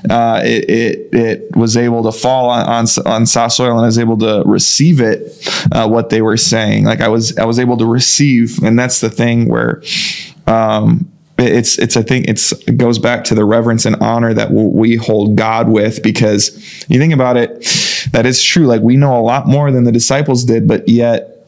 uh, 0.09 0.41
it, 0.43 0.69
it, 0.69 1.09
it 1.13 1.55
was 1.55 1.75
able 1.77 2.03
to 2.03 2.11
fall 2.11 2.49
on, 2.49 2.67
on, 2.67 2.85
on 3.05 3.25
soft 3.25 3.55
soil 3.55 3.71
and 3.71 3.81
I 3.81 3.85
was 3.85 3.99
able 3.99 4.17
to 4.19 4.43
receive 4.45 5.01
it, 5.01 5.47
uh, 5.71 5.87
what 5.87 6.09
they 6.09 6.21
were 6.21 6.37
saying. 6.37 6.85
Like 6.85 7.01
I 7.01 7.07
was, 7.07 7.37
I 7.37 7.45
was 7.45 7.59
able 7.59 7.77
to 7.77 7.85
receive. 7.85 8.61
And 8.63 8.77
that's 8.77 9.01
the 9.01 9.09
thing 9.09 9.47
where, 9.47 9.81
um, 10.47 11.12
it's 11.37 11.77
it's 11.79 11.97
I 11.97 12.03
think 12.03 12.27
it's 12.27 12.51
it 12.67 12.77
goes 12.77 12.99
back 12.99 13.23
to 13.25 13.35
the 13.35 13.45
reverence 13.45 13.85
and 13.85 13.95
honor 13.97 14.33
that 14.33 14.51
we 14.51 14.95
hold 14.95 15.35
God 15.35 15.67
with 15.67 16.03
because 16.03 16.55
you 16.89 16.99
think 16.99 17.13
about 17.13 17.37
it 17.37 17.49
that 18.11 18.25
is 18.25 18.43
true. 18.43 18.65
Like 18.65 18.81
we 18.81 18.97
know 18.97 19.19
a 19.19 19.21
lot 19.21 19.47
more 19.47 19.71
than 19.71 19.83
the 19.83 19.91
disciples 19.91 20.43
did 20.43 20.67
but 20.67 20.87
yet 20.87 21.47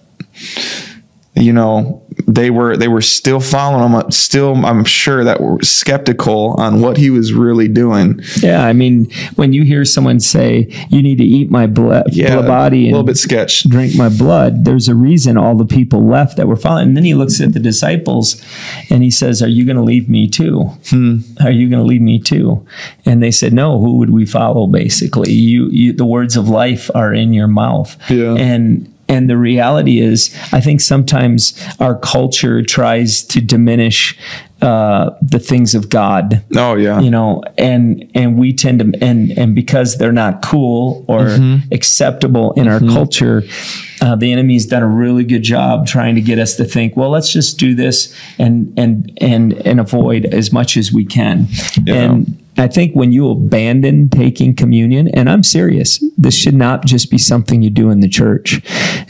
you 1.36 1.52
know 1.52 2.02
they 2.28 2.50
were 2.50 2.78
they 2.78 2.88
were 2.88 3.02
still 3.02 3.40
following 3.40 3.84
him 3.84 3.96
uh, 3.96 4.10
still 4.10 4.66
I'm 4.66 4.86
sure 4.86 5.24
that 5.24 5.42
were 5.42 5.62
skeptical 5.62 6.56
on 6.58 6.82
what 6.82 6.98
he 6.98 7.10
was 7.10 7.34
really 7.34 7.68
doing 7.68 8.22
Yeah, 8.38 8.66
I 8.66 8.74
mean, 8.74 9.12
when 9.36 9.52
you 9.52 9.64
hear 9.64 9.84
someone 9.86 10.20
say, 10.20 10.68
"You 10.90 11.02
need 11.02 11.18
to 11.18 11.26
eat 11.26 11.52
my 11.52 11.68
blood, 11.68 12.06
yeah 12.12 12.42
body 12.42 12.88
a 12.88 12.92
little 12.92 13.04
bit 13.04 13.18
sketch 13.18 13.64
drink 13.64 13.96
my 13.96 14.10
blood," 14.10 14.66
there's 14.66 14.88
a 14.88 14.96
reason 14.96 15.38
all 15.38 15.56
the 15.56 15.66
people 15.66 16.06
left 16.06 16.38
that 16.38 16.48
were 16.48 16.56
following. 16.56 16.90
And 16.90 16.98
then 16.98 17.04
he 17.04 17.14
looks 17.14 17.42
at 17.42 17.54
the 17.54 17.60
disciples, 17.60 18.42
and 18.90 19.04
he 19.04 19.12
says, 19.12 19.42
"Are 19.42 19.48
you 19.48 19.66
going 19.66 19.78
to 19.78 19.84
leave 19.84 20.08
me 20.10 20.30
too? 20.30 20.72
Hmm. 20.90 21.20
Are 21.42 21.52
you 21.52 21.70
going 21.70 21.82
to 21.82 21.88
leave 21.88 22.02
me 22.02 22.20
too?" 22.20 22.66
And 23.06 23.22
they 23.22 23.32
said, 23.32 23.54
"No. 23.54 23.80
Who 23.80 23.98
would 23.98 24.10
we 24.10 24.26
follow? 24.26 24.68
Basically, 24.68 25.32
you, 25.32 25.70
you 25.70 25.94
the 25.94 26.06
words 26.06 26.36
of 26.38 26.48
life 26.50 26.90
are 26.96 27.14
in 27.14 27.34
your 27.34 27.48
mouth." 27.48 27.98
Yeah. 28.10 28.36
And 28.36 28.92
and 29.08 29.30
the 29.30 29.38
reality 29.38 30.00
is, 30.00 30.36
I 30.52 30.62
think 30.62 30.82
sometimes 30.82 31.60
our 31.80 31.98
culture 31.98 32.64
tries 32.64 33.24
to 33.26 33.40
diminish 33.42 34.18
uh, 34.62 35.12
the 35.22 35.38
things 35.38 35.76
of 35.76 35.90
God. 35.90 36.44
Oh 36.56 36.76
yeah. 36.76 37.00
You 37.00 37.12
know 37.12 37.44
and 37.58 38.10
and 38.16 38.38
we 38.40 38.54
tend 38.54 38.80
to 38.80 39.04
and 39.04 39.32
and 39.32 39.54
because 39.54 39.98
they're 39.98 40.12
not 40.12 40.42
cool 40.42 41.06
or 41.08 41.38
acceptable 41.72 42.54
in 42.54 42.68
our 42.68 42.80
culture 42.80 43.44
uh, 44.02 44.16
the 44.16 44.32
enemy's 44.32 44.66
done 44.66 44.82
a 44.82 44.88
really 44.88 45.24
good 45.24 45.44
job 45.44 45.86
trying 45.86 46.16
to 46.16 46.22
get 46.22 46.40
us 46.40 46.56
to 46.56 46.66
think 46.66 46.96
well 46.96 47.10
let's 47.10 47.32
just 47.32 47.60
do 47.60 47.76
this 47.76 48.16
and 48.40 48.74
and 48.78 49.16
and 49.22 49.54
and 49.66 49.80
avoid 49.80 50.26
as 50.26 50.52
much 50.52 50.78
as 50.78 50.92
we 50.92 51.06
can. 51.06 51.48
And 51.88 52.45
I 52.58 52.68
think 52.68 52.94
when 52.96 53.12
you 53.12 53.30
abandon 53.30 54.10
taking 54.10 54.56
communion, 54.56 55.08
and 55.10 55.30
I'm 55.30 55.44
serious, 55.44 56.04
this 56.18 56.36
should 56.36 56.54
not 56.56 56.86
just 56.86 57.12
be 57.12 57.18
something 57.18 57.62
you 57.62 57.70
do 57.70 57.90
in 57.90 58.00
the 58.00 58.08
church. 58.08 58.62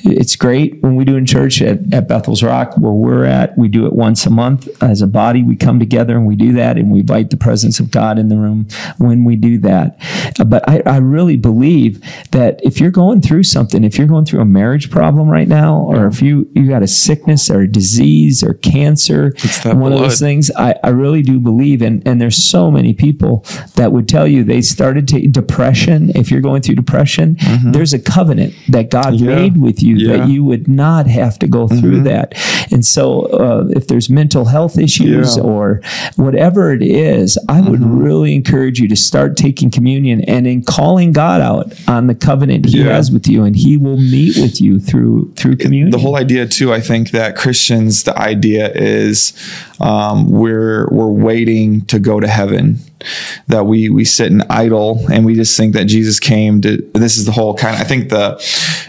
It's 0.04 0.36
great 0.36 0.82
when 0.82 0.96
we 0.96 1.06
do 1.06 1.16
in 1.16 1.26
church 1.26 1.62
at, 1.62 1.94
at 1.94 2.08
Bethel's 2.08 2.42
Rock, 2.42 2.76
where 2.78 2.92
we're 2.92 3.26
at. 3.26 3.58
We 3.58 3.68
do 3.68 3.86
it 3.86 3.94
once 3.94 4.26
a 4.26 4.30
month 4.30 4.68
as 4.82 5.02
a 5.02 5.08
body. 5.08 5.44
We 5.44 5.56
come 5.56 5.80
together 5.80 6.16
and 6.16 6.26
we 6.26 6.36
do 6.36 6.54
that, 6.54 6.78
and 6.78 6.92
we 6.92 7.02
invite 7.02 7.30
the 7.30 7.38
presence 7.38 7.80
of 7.80 7.92
God 7.92 8.18
in 8.18 8.30
the 8.30 8.38
room 8.38 8.68
when 8.98 9.24
we 9.24 9.36
do 9.36 9.58
that. 9.60 9.98
But 10.46 10.68
I, 10.68 10.82
I 10.86 10.98
really 10.98 11.38
believe 11.38 12.02
that 12.32 12.60
if 12.64 12.80
you're 12.80 12.92
going 12.92 13.22
through 13.22 13.44
something, 13.44 13.84
if 13.84 13.98
you're 13.98 14.08
going 14.08 14.26
through 14.26 14.42
a 14.42 14.46
marriage 14.46 14.90
problem 14.90 15.30
right 15.30 15.48
now, 15.48 15.82
or 15.82 16.08
if 16.08 16.22
you 16.22 16.50
you 16.54 16.68
got 16.68 16.84
a 16.84 16.88
sickness 16.88 17.50
or 17.50 17.62
a 17.62 17.68
disease 17.68 18.44
or 18.44 18.54
cancer, 18.56 19.34
one 19.66 19.94
of 19.94 20.00
those 20.00 20.20
things, 20.20 20.50
I, 20.56 20.76
I 20.84 20.90
really 20.90 21.22
do 21.22 21.40
believe, 21.40 21.82
and 21.82 22.06
and 22.08 22.20
there's 22.20 22.38
so 22.38 22.72
many 22.72 22.94
people 22.94 23.35
that 23.76 23.92
would 23.92 24.08
tell 24.08 24.28
you 24.28 24.44
they 24.44 24.62
started 24.62 25.08
to 25.10 25.28
depression. 25.28 26.12
If 26.16 26.32
you're 26.32 26.42
going 26.42 26.62
through 26.62 26.76
depression, 26.76 27.38
there's 27.66 27.94
a 27.94 28.00
covenant 28.00 28.54
that 28.70 28.90
God 28.92 29.06
Mm-hmm. 29.16 29.30
Yeah. 29.30 29.36
made 29.36 29.58
with 29.62 29.82
you 29.84 29.96
Yeah. 29.96 30.14
Mm-hmm. 30.14 30.22
that 30.22 30.30
you 30.34 30.44
would 30.44 30.68
not 30.68 31.08
have 31.08 31.38
to 31.40 31.48
go 31.48 31.68
through 31.68 32.02
that. 32.02 32.34
And 32.72 32.86
so, 32.86 33.22
uh, 33.28 33.68
if 33.70 33.88
there's 33.88 34.10
mental 34.10 34.46
health 34.46 34.78
issues 34.78 35.38
Yeah. 35.38 35.44
Mm-hmm. 35.44 35.48
or 35.48 35.82
whatever 36.16 36.74
it 36.74 36.82
is, 36.82 37.38
I 37.48 37.62
would 37.62 37.82
really 37.84 38.36
encourage 38.36 38.80
you 38.80 38.88
to 38.88 38.96
start 38.96 39.38
taking 39.38 39.70
communion 39.72 40.22
and 40.22 40.48
in 40.48 40.64
calling 40.64 41.12
God 41.12 41.42
out 41.42 41.74
on 41.88 42.08
the 42.08 42.16
covenant 42.16 42.66
He 42.66 42.82
has 42.82 43.12
with 43.12 43.28
you, 43.28 43.44
and 43.44 43.56
He 43.56 43.78
will 43.78 43.98
meet 43.98 44.38
with 44.38 44.60
you 44.62 44.80
through 44.80 45.32
through 45.36 45.58
communion. 45.58 45.92
the 45.92 46.00
whole 46.00 46.16
idea 46.18 46.46
too 46.48 46.74
i 46.74 46.80
think 46.82 47.12
that 47.12 47.36
christians 47.36 48.04
the 48.04 48.18
idea 48.18 48.72
is 48.74 49.34
um, 49.80 50.30
we're 50.32 50.88
we're 50.92 51.08
waiting 51.12 51.82
to 51.86 52.00
go 52.00 52.20
to 52.20 52.28
heaven 52.28 52.80
that 53.48 53.66
we 53.66 53.90
we 53.90 54.06
sit 54.06 54.32
and 54.32 54.44
idle 54.50 55.06
and 55.12 55.26
we 55.26 55.36
just 55.36 55.56
think 55.58 55.74
that 55.74 55.86
jesus 55.86 56.20
came 56.20 56.62
to 56.62 56.78
this 56.94 57.18
is 57.18 57.26
the 57.26 57.32
whole 57.32 57.54
kind 57.56 57.76
of 57.76 57.82
i 57.82 57.84
think 57.84 58.10
the 58.10 58.34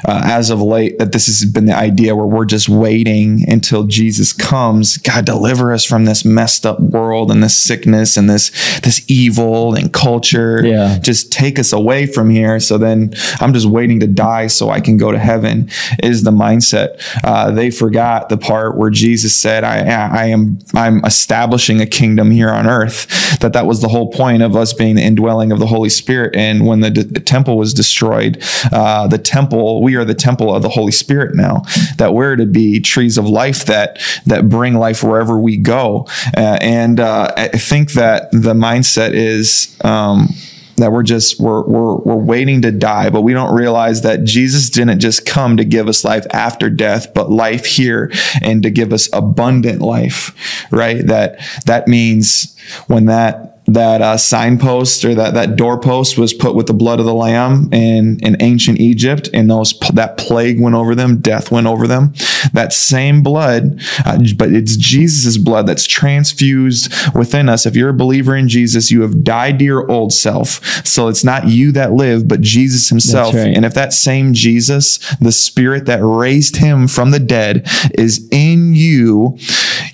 uh, 0.06 0.20
as 0.24 0.50
of 0.50 0.62
late 0.62 0.98
that 0.98 1.12
this 1.12 1.26
has 1.26 1.44
been 1.44 1.66
the 1.66 1.76
idea 1.76 2.14
where 2.14 2.26
we're 2.26 2.44
just 2.44 2.68
waiting 2.68 3.44
until 3.50 3.84
jesus 3.84 4.32
comes 4.32 4.96
god 4.98 5.24
deliver 5.24 5.72
us 5.72 5.84
from 5.84 6.04
this 6.04 6.24
messed 6.24 6.64
up 6.64 6.78
world 6.80 7.30
and 7.30 7.42
this 7.42 7.56
sickness 7.56 8.16
and 8.16 8.30
this 8.30 8.50
this 8.80 9.04
evil 9.08 9.74
and 9.74 9.92
culture 9.92 10.64
Yeah. 10.64 10.98
just 10.98 11.32
take 11.32 11.58
us 11.58 11.72
away 11.72 12.06
from 12.06 12.30
here. 12.30 12.60
So 12.60 12.78
then 12.78 13.12
I'm 13.40 13.52
just 13.52 13.66
waiting 13.66 14.00
to 14.00 14.06
die 14.06 14.46
so 14.48 14.68
I 14.70 14.80
can 14.80 14.96
go 14.98 15.10
to 15.12 15.18
heaven 15.18 15.70
is 16.02 16.22
the 16.22 16.30
mindset. 16.30 17.00
Uh, 17.24 17.50
they 17.50 17.70
forgot 17.70 18.28
the 18.28 18.36
part 18.36 18.76
where 18.76 18.90
Jesus 18.90 19.34
said, 19.34 19.64
I, 19.64 19.78
I 19.78 20.26
am, 20.26 20.58
I'm 20.74 21.04
establishing 21.04 21.80
a 21.80 21.86
kingdom 21.86 22.30
here 22.30 22.50
on 22.50 22.66
earth, 22.66 23.06
that 23.40 23.52
that 23.54 23.66
was 23.66 23.80
the 23.80 23.88
whole 23.88 23.95
point 24.04 24.42
of 24.42 24.56
us 24.56 24.72
being 24.72 24.96
the 24.96 25.02
indwelling 25.02 25.52
of 25.52 25.58
the 25.58 25.66
Holy 25.66 25.88
Spirit. 25.88 26.36
And 26.36 26.66
when 26.66 26.80
the, 26.80 26.90
d- 26.90 27.04
temple 27.20 27.56
was 27.56 27.72
destroyed, 27.72 28.42
uh, 28.72 29.06
the 29.06 29.18
temple, 29.18 29.82
we 29.82 29.96
are 29.96 30.04
the 30.04 30.14
temple 30.14 30.54
of 30.54 30.62
the 30.62 30.68
Holy 30.68 30.92
Spirit 30.92 31.34
now, 31.34 31.62
that 31.98 32.12
we're 32.12 32.36
to 32.36 32.46
be 32.46 32.80
trees 32.80 33.16
of 33.16 33.28
life 33.28 33.64
that, 33.66 33.98
that 34.26 34.48
bring 34.48 34.74
life 34.74 35.02
wherever 35.02 35.38
we 35.38 35.56
go. 35.56 36.06
Uh, 36.36 36.58
and 36.60 37.00
uh, 37.00 37.32
I 37.36 37.48
think 37.48 37.92
that 37.92 38.30
the 38.32 38.54
mindset 38.54 39.12
is, 39.12 39.76
um, 39.84 40.28
that 40.76 40.92
we're 40.92 41.02
just 41.02 41.40
we're, 41.40 41.62
we're 41.62 41.96
we're 41.96 42.16
waiting 42.16 42.62
to 42.62 42.70
die 42.70 43.10
but 43.10 43.22
we 43.22 43.32
don't 43.32 43.54
realize 43.54 44.02
that 44.02 44.24
jesus 44.24 44.70
didn't 44.70 45.00
just 45.00 45.26
come 45.26 45.56
to 45.56 45.64
give 45.64 45.88
us 45.88 46.04
life 46.04 46.26
after 46.32 46.70
death 46.70 47.12
but 47.14 47.30
life 47.30 47.64
here 47.64 48.10
and 48.42 48.62
to 48.62 48.70
give 48.70 48.92
us 48.92 49.08
abundant 49.12 49.80
life 49.80 50.66
right 50.70 51.06
that 51.06 51.38
that 51.64 51.88
means 51.88 52.56
when 52.86 53.06
that 53.06 53.55
that 53.66 54.00
uh, 54.00 54.16
signpost 54.16 55.04
or 55.04 55.14
that 55.14 55.34
that 55.34 55.56
doorpost 55.56 56.16
was 56.16 56.32
put 56.32 56.54
with 56.54 56.66
the 56.66 56.74
blood 56.74 57.00
of 57.00 57.06
the 57.06 57.14
lamb 57.14 57.68
in 57.72 58.18
in 58.20 58.36
ancient 58.40 58.80
Egypt, 58.80 59.28
and 59.32 59.50
those 59.50 59.78
that 59.92 60.16
plague 60.16 60.60
went 60.60 60.74
over 60.74 60.94
them, 60.94 61.18
death 61.18 61.50
went 61.50 61.66
over 61.66 61.86
them. 61.86 62.12
That 62.52 62.72
same 62.72 63.22
blood, 63.22 63.80
uh, 64.04 64.18
but 64.36 64.52
it's 64.52 64.76
Jesus's 64.76 65.38
blood 65.38 65.66
that's 65.66 65.86
transfused 65.86 66.92
within 67.14 67.48
us. 67.48 67.66
If 67.66 67.74
you're 67.74 67.90
a 67.90 67.94
believer 67.94 68.36
in 68.36 68.48
Jesus, 68.48 68.90
you 68.90 69.02
have 69.02 69.24
died 69.24 69.58
to 69.58 69.64
your 69.64 69.90
old 69.90 70.12
self. 70.12 70.64
So 70.86 71.08
it's 71.08 71.24
not 71.24 71.48
you 71.48 71.72
that 71.72 71.92
live, 71.92 72.28
but 72.28 72.40
Jesus 72.40 72.88
Himself. 72.88 73.34
right. 73.34 73.56
And 73.56 73.64
if 73.64 73.74
that 73.74 73.92
same 73.92 74.32
Jesus, 74.32 74.98
the 75.16 75.32
Spirit 75.32 75.86
that 75.86 76.04
raised 76.04 76.56
Him 76.56 76.86
from 76.86 77.10
the 77.10 77.20
dead, 77.20 77.68
is 77.98 78.28
in 78.30 78.74
you, 78.74 79.38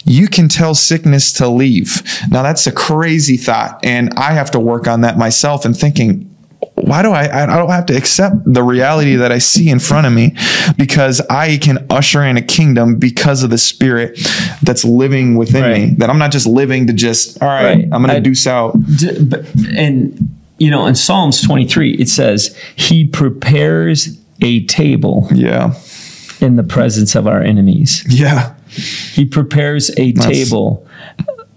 you 0.05 0.29
can 0.29 0.49
tell 0.49 0.75
sickness 0.75 1.33
to 1.35 1.49
leave. 1.49 2.03
Now 2.31 2.43
that's 2.43 2.67
a 2.67 2.73
crazy 2.73 3.37
thought, 3.37 3.62
and 3.83 4.13
I 4.17 4.33
have 4.33 4.51
to 4.53 4.61
work 4.61 4.87
on 4.87 5.01
that 5.03 5.17
myself 5.19 5.65
and 5.65 5.77
thinking. 5.77 6.29
Why 6.75 7.03
do 7.03 7.11
I? 7.11 7.43
I 7.43 7.57
don't 7.59 7.69
have 7.71 7.87
to 7.87 7.97
accept 7.97 8.37
the 8.47 8.63
reality 8.63 9.17
that 9.17 9.31
I 9.33 9.39
see 9.39 9.69
in 9.69 9.79
front 9.79 10.07
of 10.07 10.13
me 10.13 10.35
because 10.79 11.21
I 11.29 11.59
can 11.59 11.85
usher 11.91 12.23
in 12.25 12.37
a 12.37 12.43
kingdom 12.43 12.97
because 12.99 13.43
of 13.43 13.51
the 13.51 13.59
spirit 13.59 14.19
that's 14.63 14.85
living 14.85 15.37
within 15.37 15.63
Right. 15.65 15.89
me. 15.91 15.95
That 15.99 16.09
I'm 16.09 16.19
not 16.19 16.31
just 16.33 16.47
living 16.47 16.87
to 16.87 16.93
just, 16.93 17.43
all 17.43 17.49
right, 17.49 17.65
Right. 17.65 17.89
I'm 17.93 18.03
going 18.03 18.15
to 18.15 18.21
deuce 18.21 18.47
out. 18.47 18.75
D- 18.97 19.37
and 19.77 20.31
you 20.59 20.71
know 20.71 20.87
in 20.87 20.95
psalms 20.95 21.41
23 21.43 21.95
it 21.95 22.09
says 22.09 22.57
he 22.77 23.05
prepares 23.07 24.17
a 24.41 24.65
table 24.67 25.29
Yeah. 25.35 25.75
in 26.41 26.57
the 26.57 26.63
presence 26.63 27.15
of 27.17 27.27
our 27.27 27.43
enemies 27.43 28.05
Yeah. 28.09 28.53
he 28.69 29.25
prepares 29.25 29.91
a 29.99 30.13
That's- 30.13 30.33
table 30.49 30.87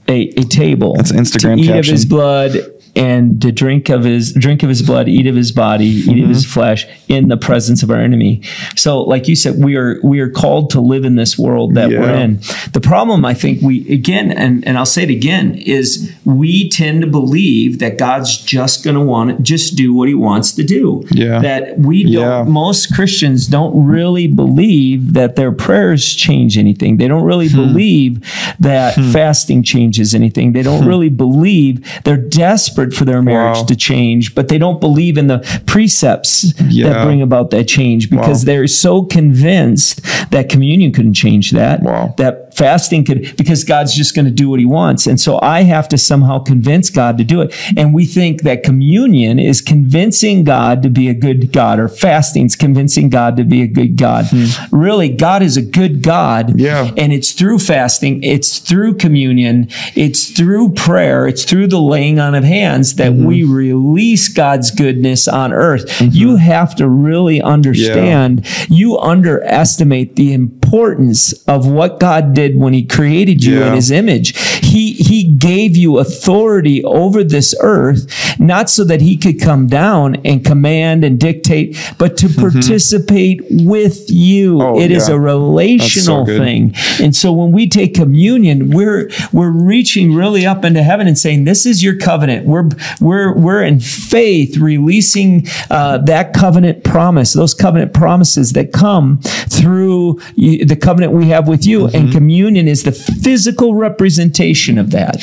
a, 0.08 0.28
a 0.30 0.43
table 0.43 0.95
That's 0.95 1.12
an 1.12 1.18
Instagram 1.18 1.58
to 1.58 1.64
eat 1.64 1.70
of 1.70 1.76
caption. 1.76 1.93
his 1.93 2.06
blood 2.06 2.58
and 2.96 3.41
to 3.41 3.52
drink 3.52 3.89
of 3.89 4.04
his 4.04 4.34
drink 4.34 4.64
of 4.64 4.70
his 4.70 4.82
blood 4.82 5.08
eat 5.08 5.28
of 5.28 5.36
his 5.36 5.52
body 5.52 5.86
eat 5.86 6.08
of 6.10 6.16
Mm-hmm. 6.16 6.30
his 6.30 6.46
flesh 6.46 6.88
in 7.08 7.28
the 7.28 7.38
presence 7.38 7.84
of 7.84 7.91
our 7.91 8.00
enemy 8.00 8.41
so 8.76 9.02
like 9.04 9.28
you 9.28 9.36
said 9.36 9.64
we 9.64 9.76
are 9.76 10.00
we 10.04 10.20
are 10.20 10.30
called 10.30 10.70
to 10.72 10.80
live 10.82 11.04
in 11.06 11.16
this 11.16 11.38
world 11.38 11.76
that 11.76 11.89
we're 11.89 12.16
in 12.16 12.39
the 12.74 12.80
problem 12.82 13.26
i 13.26 13.34
think 13.34 13.62
we 13.62 13.88
again 13.93 14.32
and 14.32 14.66
and 14.68 14.78
i'll 14.78 14.86
say 14.86 15.04
it 15.04 15.10
again 15.10 15.56
is 15.56 16.14
we 16.26 16.70
tend 16.70 17.02
to 17.02 17.08
believe 17.08 17.80
that 17.80 17.98
god's 17.98 18.38
just 18.38 18.84
going 18.84 18.96
to 18.96 19.02
want 19.04 19.36
to 19.36 19.43
just 19.43 19.76
do 19.76 19.93
what 19.93 20.08
he 20.08 20.16
wants 20.16 20.52
to 20.54 20.64
do 20.64 21.04
Yeah. 21.12 21.39
that 21.41 21.78
we 21.80 22.04
don't 22.04 22.14
Yeah. 22.14 22.43
most 22.43 22.93
christians 22.96 23.48
don't 23.48 23.86
really 23.86 24.28
believe 24.28 25.14
that 25.14 25.36
their 25.36 25.52
prayers 25.52 26.14
change 26.16 26.58
anything 26.58 26.98
they 26.98 27.08
don't 27.08 27.24
really 27.26 27.50
Hmm. 27.50 27.56
believe 27.58 28.56
that 28.60 28.96
fasting 28.96 29.64
changes 29.64 30.16
anything 30.16 30.54
they 30.54 30.64
don't 30.64 30.86
really 30.88 31.10
believe 31.10 31.86
they're 32.04 32.18
desperate 32.18 32.84
for 32.93 33.05
their 33.05 33.21
marriage 33.21 33.57
Wow. 33.57 33.63
to 33.65 33.75
change 33.75 34.36
but 34.36 34.47
they 34.47 34.57
don't 34.57 34.79
believe 34.79 35.17
in 35.17 35.27
the 35.27 35.39
precepts 35.65 36.53
that 36.53 37.03
bring 37.05 37.21
about 37.21 37.51
that 37.51 37.65
change 37.67 38.09
because 38.09 38.41
Wow. 38.41 38.45
they're 38.45 38.67
so 38.67 39.03
convinced 39.03 40.01
that 40.31 40.49
communion 40.49 40.91
couldn't 40.91 41.13
change 41.13 41.51
that 41.51 41.81
Wow. 41.83 42.13
that 42.17 42.55
fasting 42.55 43.03
could 43.03 43.36
because 43.38 43.63
god's 43.65 43.93
just 43.93 44.15
going 44.15 44.23
to 44.25 44.31
do 44.31 44.49
what 44.49 44.59
he 44.59 44.65
wants 44.65 45.07
and 45.07 45.19
so 45.19 45.38
i 45.41 45.63
have 45.63 45.89
to 45.89 45.97
somehow 45.97 46.39
convince 46.39 46.89
god 46.89 47.17
to 47.17 47.23
do 47.25 47.41
it 47.41 47.53
and 47.75 47.93
we 47.93 48.05
think 48.05 48.43
that 48.43 48.63
communion 48.63 49.38
is 49.39 49.59
convincing 49.59 50.43
god 50.45 50.81
to 50.81 50.89
be 50.89 51.09
a 51.09 51.13
good 51.13 51.51
god 51.51 51.79
or 51.79 51.89
fasting 51.89 52.45
is 52.45 52.55
convincing 52.55 53.09
god 53.09 53.36
to 53.36 53.43
be 53.43 53.61
a 53.61 53.67
good 53.67 53.97
god 53.97 54.25
really 54.71 55.09
god 55.09 55.41
is 55.43 55.57
a 55.57 55.61
good 55.61 56.01
god 56.01 56.51
Hmm. 56.51 56.59
Yeah. 56.59 56.91
and 56.97 57.11
it's 57.11 57.31
through 57.33 57.59
fasting 57.59 58.23
it's 58.23 58.59
through 58.59 58.95
communion 58.95 59.67
it's 59.95 60.29
through 60.29 60.73
prayer 60.73 61.27
it's 61.27 61.43
through 61.43 61.67
the 61.67 61.79
laying 61.93 62.19
on 62.19 62.36
of 62.36 62.43
hands 62.45 62.74
that 62.84 63.11
Mm-hmm. 63.11 63.26
we 63.26 63.43
release 63.43 64.28
god's 64.28 64.71
goodness 64.71 65.28
on 65.28 65.53
earth 65.53 65.84
you 66.01 66.36
have 66.38 66.76
to 66.76 66.88
really 66.88 67.41
understand 67.41 68.45
you 68.69 68.97
underestimate 68.97 70.15
the 70.15 70.34
importance 70.34 71.34
of 71.47 71.67
what 71.67 71.99
god 71.99 72.34
did 72.34 72.57
when 72.57 72.73
he 72.73 72.84
created 72.86 73.43
you 73.43 73.61
in 73.63 73.73
his 73.73 73.91
image 73.91 74.38
he 74.63 74.93
he 74.93 75.23
gave 75.23 75.76
you 75.78 75.99
authority 75.99 76.84
over 76.84 77.23
this 77.23 77.53
earth 77.61 78.07
not 78.39 78.69
so 78.69 78.84
that 78.84 79.01
he 79.01 79.15
could 79.15 79.39
come 79.39 79.67
down 79.67 80.15
and 80.26 80.43
command 80.45 81.03
and 81.03 81.19
dictate 81.19 81.78
but 81.97 82.17
to 82.17 82.28
participate 82.30 83.41
with 83.49 84.09
you 84.09 84.26
Mm-hmm. 84.55 84.61
Oh, 84.61 84.80
It 84.80 84.91
is 84.91 85.07
yeah. 85.09 85.15
a 85.15 85.19
relational 85.19 86.26
good. 86.26 86.39
thing 86.39 86.73
and 87.01 87.15
so 87.15 87.32
when 87.32 87.51
we 87.51 87.67
take 87.67 87.93
communion, 87.93 88.69
we're 88.71 89.09
we're 89.32 89.49
reaching 89.51 90.13
really 90.13 90.45
up 90.45 90.63
into 90.65 90.82
heaven 90.84 91.07
and 91.07 91.17
saying, 91.17 91.43
"This 91.45 91.65
is 91.65 91.84
your 91.84 91.95
covenant." 91.97 92.45
We're 92.45 92.63
we're 93.01 93.36
we're 93.38 93.63
in 93.63 93.80
faith 93.80 94.57
releasing 94.57 95.47
uh, 95.70 95.97
that 95.99 96.34
covenant 96.34 96.84
promise, 96.84 97.34
those 97.34 97.53
covenant 97.53 97.93
promises 97.93 98.53
that 98.53 98.74
come 98.74 99.20
through 99.49 100.20
the 100.36 100.78
covenant 100.80 101.13
we 101.13 101.26
have 101.28 101.47
with 101.47 101.66
you, 101.66 101.76
Mm-hmm. 101.86 101.95
and 101.95 102.11
communion 102.11 102.68
is 102.68 102.84
the 102.84 102.91
physical 102.91 103.76
representation 103.76 104.78
of 104.78 104.91
that. 104.91 105.18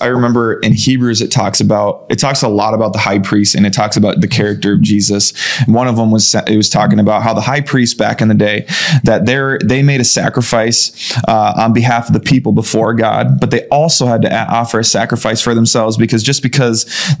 I 0.00 0.06
remember 0.06 0.60
in 0.60 0.72
Hebrews 0.72 1.20
it 1.20 1.30
talks 1.30 1.60
about 1.60 2.06
it 2.08 2.18
talks 2.18 2.42
a 2.42 2.48
lot 2.48 2.74
about 2.74 2.92
the 2.92 2.98
high 2.98 3.18
priest 3.18 3.54
and 3.54 3.66
it 3.66 3.72
talks 3.72 3.96
about 3.96 4.20
the 4.20 4.28
character 4.28 4.72
of 4.72 4.80
Jesus. 4.82 5.32
And 5.60 5.74
one 5.74 5.88
of 5.88 5.96
them 5.96 6.10
was 6.10 6.34
it 6.34 6.56
was 6.56 6.68
talking 6.70 6.98
about 6.98 7.22
how 7.22 7.34
the 7.34 7.40
high 7.40 7.60
priest 7.60 7.98
back 7.98 8.20
in 8.20 8.28
the 8.28 8.34
day 8.34 8.66
that 9.04 9.26
they 9.26 9.38
they 9.64 9.82
made 9.82 10.00
a 10.00 10.04
sacrifice 10.04 10.92
uh, 11.28 11.52
on 11.56 11.72
behalf 11.72 12.08
of 12.08 12.12
the 12.14 12.20
people 12.20 12.52
before 12.52 12.94
God, 12.94 13.40
but 13.40 13.50
they 13.50 13.66
also 13.68 14.06
had 14.06 14.22
to 14.22 14.30
offer 14.50 14.78
a 14.80 14.84
sacrifice 14.84 15.40
for 15.40 15.54
themselves 15.54 15.96
because 15.96 16.22
just 16.22 16.42
because 16.42 16.67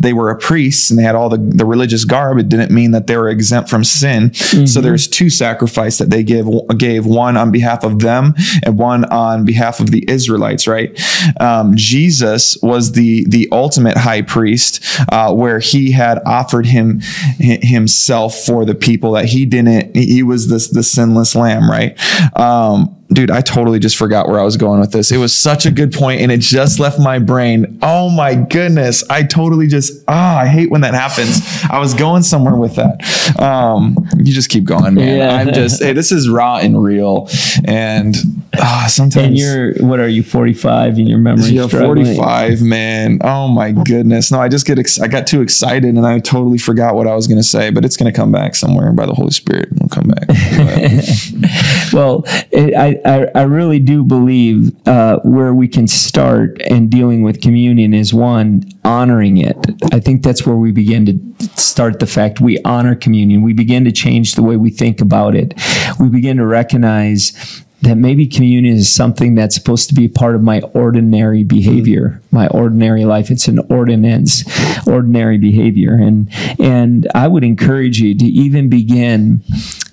they 0.00 0.12
were 0.12 0.30
a 0.30 0.38
priest 0.38 0.90
and 0.90 0.98
they 0.98 1.02
had 1.02 1.14
all 1.14 1.28
the, 1.28 1.38
the 1.38 1.64
religious 1.64 2.04
garb, 2.04 2.38
it 2.38 2.48
didn't 2.48 2.70
mean 2.70 2.90
that 2.92 3.06
they 3.06 3.16
were 3.16 3.28
exempt 3.28 3.68
from 3.68 3.84
sin. 3.84 4.32
So 4.66 4.80
there's 4.80 5.08
two 5.08 5.30
sacrifice 5.30 5.98
that 5.98 6.10
they 6.10 6.22
give 6.22 6.46
gave 6.76 7.06
one 7.06 7.36
on 7.36 7.50
behalf 7.50 7.84
of 7.84 8.00
them 8.00 8.34
and 8.64 8.78
one 8.78 9.04
on 9.06 9.44
behalf 9.44 9.80
of 9.80 9.90
the 9.90 10.04
Israelites. 10.08 10.66
Right? 10.66 10.98
Um, 11.40 11.76
Jesus 11.76 12.56
was 12.62 12.92
the 12.92 13.24
the 13.28 13.48
ultimate 13.52 13.96
high 13.96 14.22
priest, 14.22 14.84
uh, 15.10 15.32
where 15.34 15.58
he 15.58 15.92
had 15.92 16.20
offered 16.26 16.66
him 16.66 17.00
himself 17.38 18.34
for 18.34 18.64
the 18.64 18.74
people 18.74 19.12
that 19.12 19.26
he 19.26 19.46
didn't. 19.46 19.96
He 19.96 20.22
was 20.22 20.48
this 20.48 20.68
the 20.68 20.82
sinless 20.82 21.34
lamb. 21.34 21.70
Right? 21.70 21.98
Um, 22.38 22.97
dude, 23.10 23.30
I 23.30 23.40
totally 23.40 23.78
just 23.78 23.96
forgot 23.96 24.28
where 24.28 24.38
I 24.38 24.44
was 24.44 24.56
going 24.56 24.80
with 24.80 24.92
this. 24.92 25.10
It 25.10 25.16
was 25.16 25.34
such 25.34 25.64
a 25.64 25.70
good 25.70 25.92
point 25.92 26.20
and 26.20 26.30
it 26.30 26.40
just 26.40 26.78
left 26.78 26.98
my 26.98 27.18
brain. 27.18 27.78
Oh 27.82 28.10
my 28.10 28.34
goodness. 28.34 29.02
I 29.08 29.22
totally 29.22 29.66
just, 29.66 30.04
ah, 30.08 30.40
I 30.40 30.46
hate 30.46 30.70
when 30.70 30.82
that 30.82 30.94
happens. 30.94 31.40
I 31.70 31.78
was 31.78 31.94
going 31.94 32.22
somewhere 32.22 32.56
with 32.56 32.76
that. 32.76 33.40
Um, 33.40 33.96
you 34.18 34.32
just 34.32 34.50
keep 34.50 34.64
going, 34.64 34.94
man. 34.94 35.18
Yeah. 35.18 35.36
I'm 35.36 35.54
just, 35.54 35.82
hey, 35.82 35.94
this 35.94 36.12
is 36.12 36.28
raw 36.28 36.58
and 36.58 36.82
real. 36.82 37.28
And 37.64 38.14
ah, 38.58 38.86
sometimes. 38.88 39.28
And 39.28 39.38
you're 39.38 39.74
what 39.78 40.00
are 40.00 40.08
you 40.08 40.22
45 40.22 40.98
and 40.98 41.08
your 41.08 41.18
memory 41.18 41.50
yeah, 41.50 41.66
45, 41.66 42.60
man. 42.62 43.20
Oh 43.22 43.48
my 43.48 43.72
goodness. 43.72 44.30
No, 44.30 44.40
I 44.40 44.48
just 44.48 44.66
get, 44.66 44.78
ex- 44.78 45.00
I 45.00 45.08
got 45.08 45.26
too 45.26 45.40
excited 45.40 45.94
and 45.94 46.06
I 46.06 46.18
totally 46.18 46.58
forgot 46.58 46.94
what 46.94 47.06
I 47.06 47.14
was 47.14 47.26
going 47.26 47.38
to 47.38 47.46
say, 47.46 47.70
but 47.70 47.86
it's 47.86 47.96
going 47.96 48.12
to 48.12 48.16
come 48.16 48.32
back 48.32 48.54
somewhere 48.54 48.92
by 48.92 49.06
the 49.06 49.14
Holy 49.14 49.30
Spirit. 49.30 49.70
It'll 49.72 49.88
come 49.88 50.08
back. 50.08 50.28
well, 51.92 52.24
it, 52.50 52.74
I, 52.74 52.97
I, 53.04 53.26
I 53.34 53.42
really 53.42 53.78
do 53.78 54.04
believe 54.04 54.74
uh, 54.86 55.18
where 55.20 55.54
we 55.54 55.68
can 55.68 55.86
start 55.86 56.60
and 56.62 56.90
dealing 56.90 57.22
with 57.22 57.40
communion 57.40 57.94
is 57.94 58.12
one, 58.14 58.62
honoring 58.84 59.38
it. 59.38 59.56
I 59.92 60.00
think 60.00 60.22
that's 60.22 60.46
where 60.46 60.56
we 60.56 60.72
begin 60.72 61.06
to 61.06 61.48
start 61.60 62.00
the 62.00 62.06
fact 62.06 62.40
we 62.40 62.60
honor 62.64 62.94
communion. 62.94 63.42
We 63.42 63.52
begin 63.52 63.84
to 63.84 63.92
change 63.92 64.34
the 64.34 64.42
way 64.42 64.56
we 64.56 64.70
think 64.70 65.00
about 65.00 65.34
it. 65.34 65.54
We 65.98 66.08
begin 66.08 66.36
to 66.38 66.46
recognize 66.46 67.64
that 67.82 67.94
maybe 67.94 68.26
communion 68.26 68.76
is 68.76 68.92
something 68.92 69.34
that's 69.34 69.54
supposed 69.54 69.88
to 69.88 69.94
be 69.94 70.08
part 70.08 70.34
of 70.34 70.42
my 70.42 70.60
ordinary 70.74 71.44
behavior, 71.44 72.20
my 72.32 72.48
ordinary 72.48 73.04
life. 73.04 73.30
It's 73.30 73.46
an 73.46 73.60
ordinance, 73.70 74.42
ordinary 74.86 75.38
behavior. 75.38 75.94
And 75.94 76.28
and 76.58 77.06
I 77.14 77.28
would 77.28 77.44
encourage 77.44 78.00
you 78.00 78.16
to 78.16 78.24
even 78.24 78.68
begin 78.68 79.42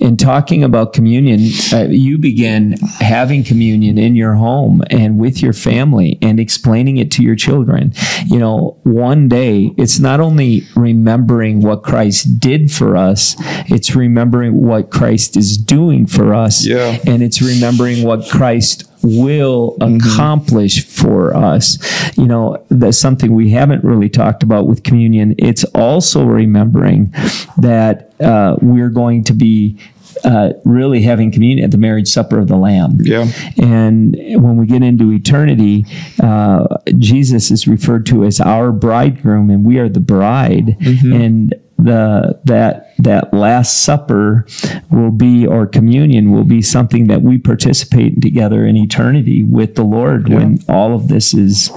in 0.06 0.18
talking 0.18 0.64
about 0.64 0.94
communion, 0.94 1.50
uh, 1.74 1.88
you 1.90 2.20
begin 2.20 2.78
having 3.00 3.44
communion 3.44 3.98
in 3.98 4.16
your 4.16 4.36
home 4.36 4.84
and 4.92 5.18
with 5.20 5.42
your 5.42 5.52
family 5.52 6.20
and 6.22 6.40
explaining 6.40 6.98
it 6.98 7.10
to 7.10 7.24
your 7.24 7.36
children. 7.36 7.92
You 8.28 8.38
know, 8.38 8.78
one 8.84 9.28
day 9.28 9.74
it's 9.78 9.98
not 9.98 10.20
only 10.20 10.62
remembering 10.76 11.62
what 11.62 11.82
Christ 11.82 12.40
did 12.40 12.72
for 12.72 12.96
us, 12.96 13.36
it's 13.68 13.96
remembering 13.96 14.62
what 14.62 14.92
Christ 14.92 15.36
is 15.36 15.58
doing 15.58 16.06
for 16.06 16.36
us. 16.36 16.64
Yeah. 16.68 17.00
And 17.08 17.24
it's 17.24 17.42
remembering 17.42 18.04
what 18.04 18.30
Christ 18.30 18.84
will 19.02 19.78
accomplish 19.82 20.86
for 20.86 21.36
us. 21.36 21.78
You 22.18 22.26
know, 22.26 22.64
that's 22.70 22.98
something 22.98 23.34
we 23.34 23.52
haven't 23.52 23.84
really 23.84 24.10
talked 24.10 24.44
about 24.44 24.68
with 24.68 24.84
communion. 24.84 25.36
It's 25.38 25.64
also 25.76 26.26
remembering 26.26 27.14
that 27.58 28.14
uh, 28.20 28.58
we're 28.62 28.90
going 28.90 29.24
to 29.26 29.34
be 29.34 29.80
uh, 30.24 30.54
really 30.64 31.02
having 31.02 31.32
communion 31.32 31.66
at 31.66 31.72
the 31.72 31.78
marriage 31.78 32.08
supper 32.08 32.40
of 32.40 32.48
the 32.48 32.56
Lamb. 32.56 32.98
Yeah. 33.02 33.28
And 33.58 34.16
when 34.16 34.58
we 34.58 34.66
get 34.66 34.84
into 34.84 35.12
eternity, 35.12 35.86
uh, 36.22 36.78
Jesus 36.98 37.52
is 37.52 37.68
referred 37.68 38.06
to 38.08 38.24
as 38.24 38.40
our 38.40 38.72
bridegroom, 38.72 39.50
and 39.50 39.66
we 39.66 39.80
are 39.80 39.90
the 39.90 40.00
bride. 40.00 40.78
And 41.14 41.56
the 41.78 42.40
that 42.46 42.85
that 43.00 43.34
last 43.34 43.84
supper 43.84 44.46
will 44.92 45.12
be 45.12 45.46
or 45.46 45.66
communion 45.66 46.32
will 46.32 46.44
be 46.44 46.62
something 46.62 47.08
that 47.08 47.22
we 47.22 47.38
participate 47.38 48.14
in 48.14 48.22
together 48.22 48.66
in 48.66 48.76
eternity 48.78 49.44
with 49.44 49.76
the 49.76 49.84
Lord 49.84 50.30
when 50.30 50.60
all 50.70 50.96
of 50.96 51.08
this 51.08 51.34
is 51.34 51.72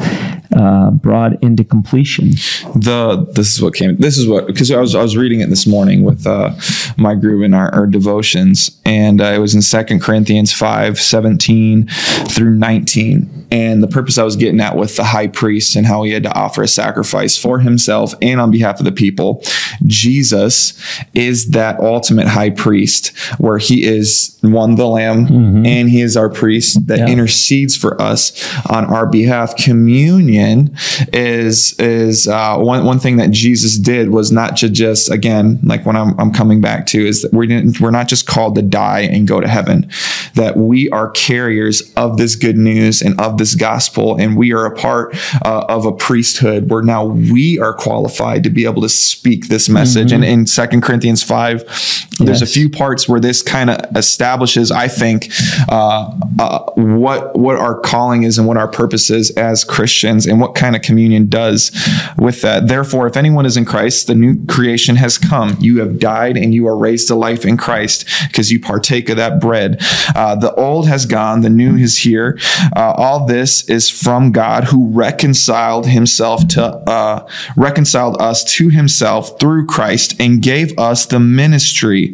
uh, 0.57 0.91
brought 0.91 1.43
into 1.43 1.63
completion. 1.63 2.31
the 2.75 3.29
this 3.33 3.53
is 3.53 3.63
what 3.63 3.75
came 3.75 3.97
this 3.97 4.17
is 4.17 4.27
what 4.27 4.47
because 4.47 4.71
I 4.71 4.81
was 4.81 4.95
I 4.95 5.03
was 5.03 5.17
reading 5.17 5.41
it 5.41 5.51
this 5.51 5.67
morning 5.67 6.03
with 6.05 6.27
uh, 6.27 6.55
my 6.97 7.15
group 7.15 7.45
in 7.45 7.55
our, 7.55 7.73
our 7.75 7.87
devotions 7.87 8.81
and 8.85 9.21
uh, 9.21 9.27
it 9.27 9.39
was 9.39 9.55
in 9.55 9.63
Second 9.63 10.01
Corinthians 10.01 10.53
five 10.53 10.99
seventeen 10.99 11.89
through 12.29 12.55
19 12.55 13.47
and 13.51 13.83
the 13.83 13.89
purpose 13.89 14.19
I 14.19 14.25
was 14.25 14.37
getting 14.37 14.61
at 14.61 14.77
with 14.77 14.97
the 14.97 15.05
high 15.05 15.29
priest 15.29 15.77
and 15.77 15.87
how 15.87 16.03
he 16.03 16.13
had 16.13 16.23
to 16.23 16.33
offer 16.35 16.63
a 16.63 16.69
sacrifice 16.69 17.37
for 17.37 17.61
himself 17.61 18.15
and 18.21 18.41
on 18.41 18.51
behalf 18.51 18.79
of 18.79 18.85
the 18.85 18.93
people 18.93 19.43
Jesus 19.87 20.81
is 21.15 21.51
that 21.51 21.79
ultimate 21.81 22.27
high 22.27 22.51
priest 22.51 23.17
where 23.39 23.59
he 23.59 23.85
is 23.85 24.38
one 24.53 24.75
the 24.77 24.87
lamb 24.87 25.27
and 25.67 25.89
he 25.89 26.01
is 26.01 26.17
our 26.17 26.29
priest 26.29 26.87
that 26.87 26.99
Yeah. 26.99 27.09
intercedes 27.09 27.77
for 27.77 28.01
us 28.01 28.33
on 28.69 28.85
our 28.87 29.07
behalf. 29.07 29.57
Communion 29.57 30.75
is 31.13 31.79
is 31.79 32.29
uh, 32.29 32.57
one 32.59 32.85
one 32.85 32.99
thing 32.99 33.17
that 33.17 33.31
Jesus 33.31 33.79
did 33.79 34.11
was 34.11 34.31
not 34.33 34.57
to 34.59 34.69
just 34.69 35.11
again 35.11 35.59
like 35.63 35.85
when 35.87 35.97
I'm, 35.97 36.19
I'm 36.19 36.33
coming 36.33 36.61
back 36.61 36.87
to 36.89 37.07
is 37.07 37.23
that 37.23 37.33
we 37.33 37.47
didn't 37.47 37.81
we're 37.81 37.91
not 37.91 38.09
just 38.09 38.27
called 38.27 38.55
to 38.57 38.63
die 38.63 39.01
and 39.01 39.27
go 39.27 39.41
to 39.41 39.49
heaven 39.49 39.91
that 40.35 40.57
we 40.57 40.89
are 40.91 41.11
carriers 41.11 41.83
of 41.95 42.17
this 42.17 42.35
good 42.37 42.57
news 42.57 43.03
and 43.03 43.19
of 43.21 43.39
this 43.39 43.55
gospel 43.55 44.17
and 44.17 44.37
we 44.37 44.53
are 44.53 44.65
a 44.67 44.75
part 44.75 45.15
uh, 45.45 45.65
of 45.69 45.85
a 45.87 45.93
priesthood 45.93 46.71
where 46.71 46.83
now 46.83 47.05
we 47.05 47.59
are 47.59 47.73
qualified 47.75 48.43
to 48.45 48.51
be 48.51 48.65
able 48.65 48.83
to 48.83 48.89
speak 48.89 49.49
this 49.49 49.69
message. 49.69 50.13
And 50.13 50.25
in 50.25 50.47
second 50.47 50.83
corinthians 50.83 51.23
5 51.23 52.08
there's 52.19 52.43
a 52.43 52.47
few 52.47 52.69
parts 52.69 53.09
where 53.09 53.21
this 53.21 53.43
kind 53.43 53.71
of 53.71 53.97
establishes 53.97 54.71
i 54.71 54.89
think 54.89 55.31
uh, 55.69 56.13
uh, 56.39 56.71
what 56.75 57.37
what 57.37 57.57
our 57.57 57.79
calling 57.81 58.23
is 58.23 58.39
and 58.39 58.47
what 58.47 58.57
our 58.57 58.69
purpose 58.69 59.11
is 59.11 59.31
as 59.33 59.65
christians 59.65 60.27
and 60.27 60.41
what 60.41 60.55
kind 60.55 60.77
of 60.77 60.83
communion 60.83 61.29
does 61.29 61.71
with 62.19 62.43
that. 62.43 62.69
Therefore 62.69 63.07
if 63.07 63.17
anyone 63.17 63.47
is 63.47 63.57
in 63.57 63.65
christ 63.65 64.07
the 64.07 64.15
new 64.15 64.45
creation 64.47 64.97
has 64.97 65.19
come. 65.19 65.57
You 65.61 65.81
have 65.81 65.99
died 65.99 66.37
and 66.37 66.55
you 66.55 66.67
are 66.67 66.77
raised 66.77 67.09
to 67.09 67.15
life 67.15 67.45
in 67.45 67.57
christ 67.57 68.09
because 68.29 68.51
you 68.51 68.61
partake 68.61 69.09
of 69.09 69.17
that 69.17 69.41
bread. 69.41 69.79
Uh, 70.15 70.35
the 70.35 70.53
old 70.55 70.89
has 70.89 71.07
gone 71.07 71.41
the 71.41 71.51
new 71.51 71.77
is 71.77 71.99
here. 71.99 72.39
Uh, 72.77 72.93
all 72.97 73.27
this 73.27 73.69
is 73.69 73.91
from 73.91 74.33
god 74.33 74.65
who 74.65 74.89
reconciled 74.89 75.87
himself 75.87 76.47
to 76.49 76.65
uh, 76.65 77.27
reconciled 77.57 78.21
us 78.21 78.45
to 78.45 78.69
himself 78.69 79.39
through 79.39 79.67
christ 79.67 80.21
and 80.21 80.43
gave 80.43 80.77
us 80.79 81.07
the 81.07 81.21
ministry 81.21 82.08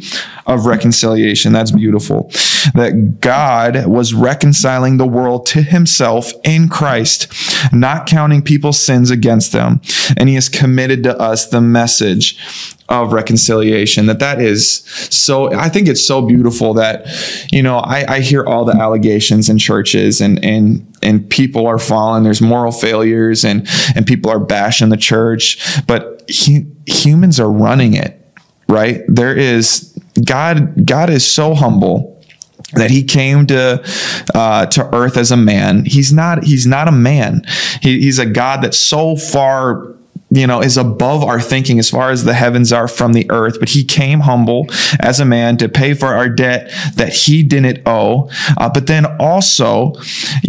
of 0.46 0.66
reconciliation. 0.66 1.52
That's 1.52 1.70
beautiful. 1.70 2.30
That 2.74 3.18
god 3.20 3.86
was 3.86 4.14
reconciling 4.14 4.96
the 4.96 5.06
world 5.06 5.46
to 5.46 5.62
himself 5.62 6.32
in 6.44 6.68
christ 6.68 7.32
not 7.72 8.06
counting 8.06 8.42
people's 8.42 8.80
sins 8.80 9.10
against 9.10 9.52
them. 9.52 9.80
And 10.16 10.28
he 10.28 10.34
has 10.34 10.48
committed 10.48 11.02
to 11.04 11.18
us 11.18 11.46
the 11.46 11.60
message 11.60 12.38
of 12.88 13.12
reconciliation. 13.12 14.06
That 14.06 14.18
that 14.18 14.40
is 14.40 14.80
so 15.10 15.52
i 15.54 15.68
think 15.68 15.88
it's 15.88 16.06
so 16.06 16.20
beautiful 16.20 16.74
that 16.74 17.06
you 17.50 17.62
know 17.62 17.78
i, 17.78 18.16
I 18.16 18.20
hear 18.20 18.44
all 18.44 18.64
the 18.64 18.76
allegations 18.76 19.48
in 19.48 19.58
churches 19.58 20.20
and 20.20 20.44
and 20.44 20.86
and 21.04 21.28
people 21.28 21.66
are 21.66 21.78
falling. 21.78 22.24
There's 22.24 22.40
moral 22.40 22.72
failures 22.72 23.44
and 23.44 23.68
and 23.94 24.06
people 24.06 24.30
are 24.30 24.40
bashing 24.40 24.88
the 24.88 24.96
church. 24.96 25.58
But 25.86 26.22
hu- 26.28 26.66
humans 26.86 27.38
are 27.38 27.50
running 27.50 27.94
it 27.94 28.23
right 28.68 29.02
there 29.08 29.36
is 29.36 29.96
god 30.24 30.86
god 30.86 31.10
is 31.10 31.26
so 31.26 31.54
humble 31.54 32.14
that 32.74 32.90
he 32.90 33.04
came 33.04 33.46
to 33.46 33.82
uh, 34.34 34.66
to 34.66 34.94
earth 34.94 35.16
as 35.16 35.30
a 35.30 35.36
man. 35.36 35.84
He's 35.84 36.12
not 36.12 36.44
he's 36.44 36.66
not 36.66 36.88
a 36.88 36.92
man. 36.92 37.42
He, 37.80 38.00
he's 38.00 38.18
a 38.18 38.26
God 38.26 38.62
that's 38.62 38.78
so 38.78 39.16
far 39.16 39.94
you 40.30 40.46
know 40.46 40.60
is 40.60 40.76
above 40.76 41.22
our 41.22 41.40
thinking 41.40 41.78
as 41.78 41.90
far 41.90 42.10
as 42.10 42.24
the 42.24 42.34
heavens 42.34 42.72
are 42.72 42.88
from 42.88 43.12
the 43.12 43.30
earth 43.30 43.60
but 43.60 43.68
he 43.68 43.84
came 43.84 44.20
humble 44.20 44.66
as 44.98 45.20
a 45.20 45.24
man 45.24 45.56
to 45.56 45.68
pay 45.68 45.94
for 45.94 46.08
our 46.08 46.28
debt 46.28 46.70
that 46.96 47.12
he 47.12 47.42
didn't 47.42 47.80
owe 47.86 48.28
uh, 48.58 48.68
but 48.68 48.86
then 48.86 49.04
also 49.20 49.92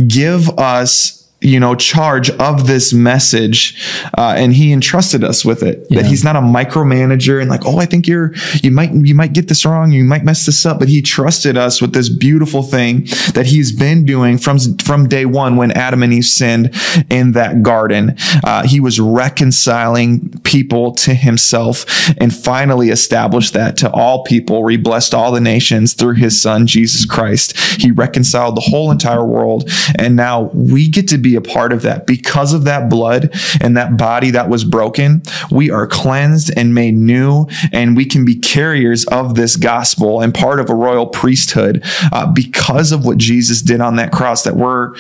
give 0.08 0.50
us 0.58 1.25
you 1.46 1.60
know 1.60 1.76
charge 1.76 2.30
of 2.32 2.68
this 2.68 2.94
message 2.94 3.82
uh, 4.18 4.34
and 4.38 4.54
he 4.54 4.72
entrusted 4.72 5.24
us 5.24 5.46
with 5.46 5.64
it. 5.64 5.88
That 5.90 6.06
he's 6.06 6.24
not 6.24 6.36
a 6.36 6.42
micromanager 6.42 7.40
and 7.40 7.50
like 7.50 7.66
oh 7.66 7.78
i 7.78 7.86
think 7.86 8.08
you're 8.08 8.34
you 8.62 8.72
might 8.72 8.92
you 8.94 9.16
might 9.16 9.34
get 9.34 9.48
this 9.48 9.66
wrong 9.66 9.92
you 9.92 10.04
might 10.04 10.24
mess 10.24 10.46
this 10.46 10.66
up 10.66 10.80
but 10.80 10.90
he 10.90 11.02
trusted 11.02 11.58
us 11.58 11.82
with 11.82 11.94
this 11.94 12.10
beautiful 12.10 12.64
thing 12.64 13.06
that 13.34 13.46
he's 13.48 13.72
been 13.72 14.06
doing 14.06 14.38
from 14.38 14.58
from 14.80 15.08
day 15.08 15.26
one 15.26 15.56
when 15.56 15.72
adam 15.72 16.04
and 16.04 16.14
eve 16.14 16.26
sinned 16.26 16.76
in 17.10 17.34
that 17.34 17.64
garden. 17.64 18.16
Uh, 18.44 18.68
he 18.68 18.80
was 18.80 19.00
reconciling 19.00 20.30
people 20.44 20.92
to 20.94 21.14
himself 21.14 21.86
and 22.20 22.34
finally 22.34 22.90
established 22.90 23.54
that 23.54 23.78
to 23.78 23.92
all 23.92 24.24
people. 24.24 24.66
He 24.68 24.78
blessed 24.78 25.14
all 25.14 25.32
the 25.32 25.42
nations 25.42 25.94
through 25.94 26.16
his 26.16 26.42
son 26.42 26.68
jesus 26.68 27.06
christ. 27.06 27.58
He 27.82 27.92
reconciled 27.92 28.58
the 28.58 28.62
whole 28.62 28.92
entire 28.92 29.26
world. 29.26 29.70
And 29.98 30.16
now 30.16 30.44
we 30.54 30.88
get 30.88 31.08
to 31.10 31.18
be 31.18 31.35
a 31.36 31.42
part 31.42 31.74
of 31.74 31.82
that. 31.84 32.08
Because 32.08 32.54
of 32.54 32.64
that 32.66 32.90
blood 32.90 33.34
and 33.62 33.78
that 33.78 33.98
body 33.98 34.32
that 34.32 34.50
was 34.50 34.64
broken 34.64 35.22
we 35.52 35.70
are 35.70 35.88
cleansed 35.88 36.52
and 36.58 36.74
made 36.74 36.96
new 36.96 37.48
and 37.72 37.96
we 37.96 38.06
can 38.06 38.26
be 38.26 38.36
carriers 38.36 39.06
of 39.06 39.36
this 39.36 39.56
gospel 39.56 40.22
and 40.22 40.34
part 40.34 40.60
of 40.60 40.70
a 40.70 40.76
royal 40.76 41.08
priesthood. 41.08 41.84
Uh, 42.12 42.32
because 42.32 42.92
of 42.92 43.06
what 43.06 43.18
jesus 43.18 43.62
did 43.62 43.82
on 43.82 43.96
that 43.96 44.12
cross 44.12 44.44
that 44.44 44.56
we're 44.56 44.96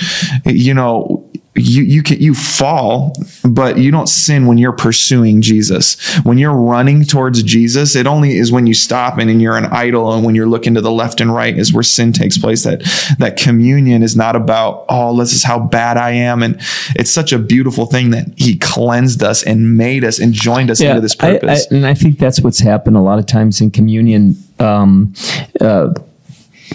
you 0.45 0.73
know 0.73 1.24
you 1.57 1.83
you 1.83 2.03
can 2.03 2.19
you 2.19 2.33
fall 2.33 3.15
but 3.43 3.77
you 3.77 3.89
don't 3.89 4.07
sin 4.09 4.45
when 4.45 4.57
you're 4.57 4.73
pursuing 4.73 5.41
jesus. 5.41 5.95
When 6.23 6.37
you're 6.37 6.53
running 6.53 7.03
towards 7.05 7.41
jesus 7.43 7.95
it 7.95 8.07
only 8.07 8.37
is 8.37 8.51
when 8.51 8.67
you 8.67 8.73
stop 8.73 9.17
and, 9.17 9.29
and 9.29 9.41
you're 9.41 9.55
an 9.57 9.65
idol 9.65 10.13
and 10.13 10.25
when 10.25 10.35
you're 10.35 10.47
looking 10.47 10.73
to 10.73 10.81
the 10.81 10.91
left 10.91 11.21
and 11.21 11.33
right 11.33 11.57
is 11.57 11.71
where 11.73 11.83
sin 11.83 12.11
takes 12.13 12.37
place. 12.37 12.63
That 12.63 12.81
that 13.19 13.37
communion 13.37 14.03
is 14.03 14.15
not 14.15 14.35
about 14.35 14.85
oh 14.89 15.17
this 15.17 15.33
is 15.33 15.43
how 15.43 15.59
bad 15.59 15.97
i 15.97 16.11
am. 16.11 16.43
And 16.43 16.55
it's 16.95 17.09
such 17.11 17.31
a 17.31 17.39
beautiful 17.39 17.85
thing 17.85 18.09
that 18.11 18.25
he 18.35 18.57
cleansed 18.57 19.23
us 19.23 19.41
and 19.43 19.77
made 19.77 20.03
us 20.03 20.19
and 20.19 20.33
joined 20.33 20.69
us 20.69 20.81
into 20.81 21.01
this 21.01 21.15
I- 21.19 21.27
I- 21.27 21.31
purpose. 21.39 21.67
and 21.71 21.85
I 21.85 21.93
think 21.93 22.19
that's 22.19 22.41
what's 22.41 22.59
happened 22.59 22.97
a 22.97 23.01
lot 23.01 23.17
of 23.19 23.25
times 23.25 23.61
in 23.61 23.71
communion. 23.71 24.35
Um, 24.59 25.13
uh, 25.61 25.93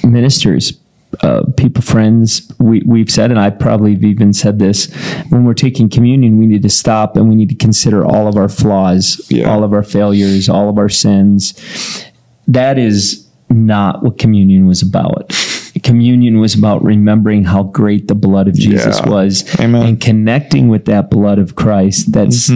ministers, 0.05 0.73
uh, 1.23 1.43
people, 1.57 1.83
friends, 1.83 2.51
we, 2.59 2.83
we've 2.87 3.11
said, 3.11 3.31
and 3.31 3.39
I 3.39 3.51
probably 3.51 3.93
have 3.95 4.05
even 4.05 4.33
said 4.33 4.59
this 4.59 4.93
when 5.29 5.45
we're 5.45 5.55
taking 5.55 5.89
communion, 5.91 6.39
we 6.39 6.47
need 6.47 6.63
to 6.63 6.69
stop 6.71 7.17
and 7.17 7.29
we 7.29 7.35
need 7.35 7.51
to 7.51 7.55
consider 7.55 8.05
all 8.05 8.27
of 8.27 8.37
our 8.37 8.49
flaws, 8.49 9.21
Yeah. 9.31 9.51
all 9.51 9.63
of 9.63 9.73
our 9.73 9.83
failures, 9.83 10.49
all 10.49 10.69
of 10.71 10.79
our 10.79 10.89
sins. 10.89 11.55
That 12.49 12.79
is 12.79 13.29
not 13.51 14.03
what 14.03 14.19
communion 14.19 14.67
was 14.67 14.81
about. 14.83 15.33
Communion 15.83 16.41
was 16.41 16.55
about 16.55 16.83
remembering 16.85 17.45
how 17.45 17.63
great 17.65 18.07
the 18.09 18.15
blood 18.15 18.49
of 18.49 18.55
Jesus 18.55 19.01
Yeah. 19.01 19.09
was 19.09 19.61
Amen. 19.61 19.83
and 19.87 20.01
connecting 20.01 20.69
with 20.69 20.85
that 20.87 21.11
blood 21.11 21.39
of 21.39 21.55
Christ 21.55 22.13
that's 22.13 22.51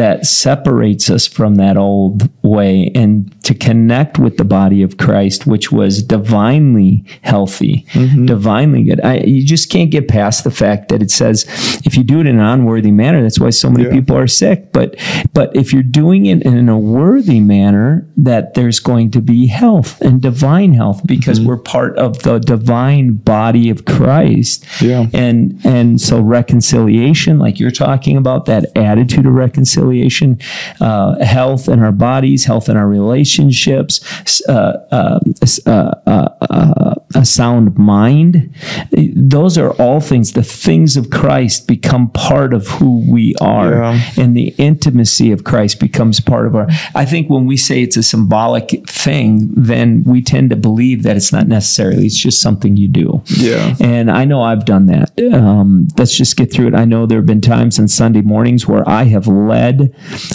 that 0.00 0.24
separates 0.24 1.10
us 1.10 1.26
from 1.26 1.56
that 1.56 1.76
old 1.76 2.30
way 2.42 2.90
and 2.94 3.30
to 3.44 3.52
connect 3.52 4.18
with 4.18 4.38
the 4.38 4.44
body 4.44 4.82
of 4.82 4.96
Christ 4.96 5.46
which 5.46 5.70
was 5.70 6.02
divinely 6.02 7.04
healthy 7.20 7.84
mm-hmm. 7.90 8.24
divinely 8.24 8.84
good. 8.84 9.02
I, 9.02 9.18
you 9.18 9.44
just 9.44 9.70
can't 9.70 9.90
get 9.90 10.08
past 10.08 10.42
the 10.42 10.50
fact 10.50 10.88
that 10.88 11.02
it 11.02 11.10
says 11.10 11.44
if 11.84 11.98
you 11.98 12.02
do 12.02 12.20
it 12.20 12.26
in 12.26 12.40
an 12.40 12.46
unworthy 12.46 12.90
manner 12.90 13.22
that's 13.22 13.38
why 13.38 13.50
so 13.50 13.68
many 13.68 13.84
Yeah. 13.84 13.90
people 13.90 14.16
are 14.16 14.26
sick. 14.26 14.72
But 14.72 14.96
but 15.34 15.54
if 15.54 15.70
you're 15.70 15.82
doing 15.82 16.24
it 16.24 16.46
in 16.46 16.70
a 16.70 16.78
worthy 16.78 17.40
manner 17.40 18.08
that 18.16 18.54
there's 18.54 18.80
going 18.80 19.10
to 19.10 19.20
be 19.20 19.48
health 19.48 20.00
and 20.00 20.22
divine 20.22 20.72
health 20.72 21.02
because 21.04 21.38
mm-hmm. 21.38 21.48
we're 21.48 21.58
part 21.58 21.98
of 21.98 22.22
the 22.22 22.38
divine 22.38 23.16
body 23.16 23.68
of 23.68 23.84
Christ. 23.84 24.64
Yeah. 24.80 25.08
and 25.12 25.60
and 25.62 26.00
so 26.00 26.22
reconciliation 26.22 27.38
like 27.38 27.60
you're 27.60 27.70
talking 27.70 28.16
about 28.16 28.46
that 28.46 28.64
attitude 28.74 29.26
of 29.26 29.34
reconciliation 29.34 29.89
reconciliation, 29.90 30.38
uh, 30.80 31.22
health 31.24 31.68
in 31.68 31.80
our 31.80 31.92
bodies, 31.92 32.44
health 32.44 32.68
in 32.68 32.76
our 32.76 32.88
relationships, 32.88 34.00
uh, 34.48 34.86
uh, 34.90 35.20
uh, 35.66 35.70
uh, 36.06 36.94
a 37.14 37.24
sound 37.24 37.76
mind. 37.76 38.54
Those 38.92 39.58
are 39.58 39.70
all 39.72 40.00
things. 40.00 40.32
The 40.32 40.42
things 40.42 40.96
of 40.96 41.10
Christ 41.10 41.66
become 41.66 42.10
part 42.10 42.54
of 42.54 42.68
who 42.68 43.04
we 43.10 43.34
are, 43.40 43.72
yeah. 43.72 44.00
and 44.16 44.36
the 44.36 44.54
intimacy 44.58 45.32
of 45.32 45.44
Christ 45.44 45.80
becomes 45.80 46.20
part 46.20 46.46
of 46.46 46.54
our. 46.54 46.68
I 46.94 47.04
think 47.04 47.28
when 47.28 47.46
we 47.46 47.56
say 47.56 47.82
it's 47.82 47.96
a 47.96 48.02
symbolic 48.02 48.88
thing, 48.88 49.50
then 49.56 50.04
we 50.04 50.22
tend 50.22 50.50
to 50.50 50.56
believe 50.56 51.02
that 51.02 51.16
it's 51.16 51.32
not 51.32 51.48
necessarily. 51.48 52.06
It's 52.06 52.16
just 52.16 52.40
something 52.40 52.76
you 52.76 52.88
do. 52.88 53.22
Yeah. 53.26 53.74
And 53.80 54.10
I 54.10 54.24
know 54.24 54.42
I've 54.42 54.64
done 54.64 54.86
that. 54.86 55.10
Um, 55.32 55.88
let's 55.98 56.16
just 56.16 56.36
get 56.36 56.52
through 56.52 56.68
it. 56.68 56.74
I 56.74 56.84
know 56.84 57.06
there 57.06 57.18
have 57.18 57.26
been 57.26 57.40
times 57.40 57.78
on 57.78 57.88
Sunday 57.88 58.22
mornings 58.22 58.66
where 58.66 58.88
I 58.88 59.04
have 59.04 59.26
led 59.26 59.79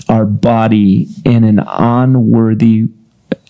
our 0.10 0.26
body 0.26 1.08
in 1.24 1.43
an 1.43 1.60
unworthy 1.60 2.88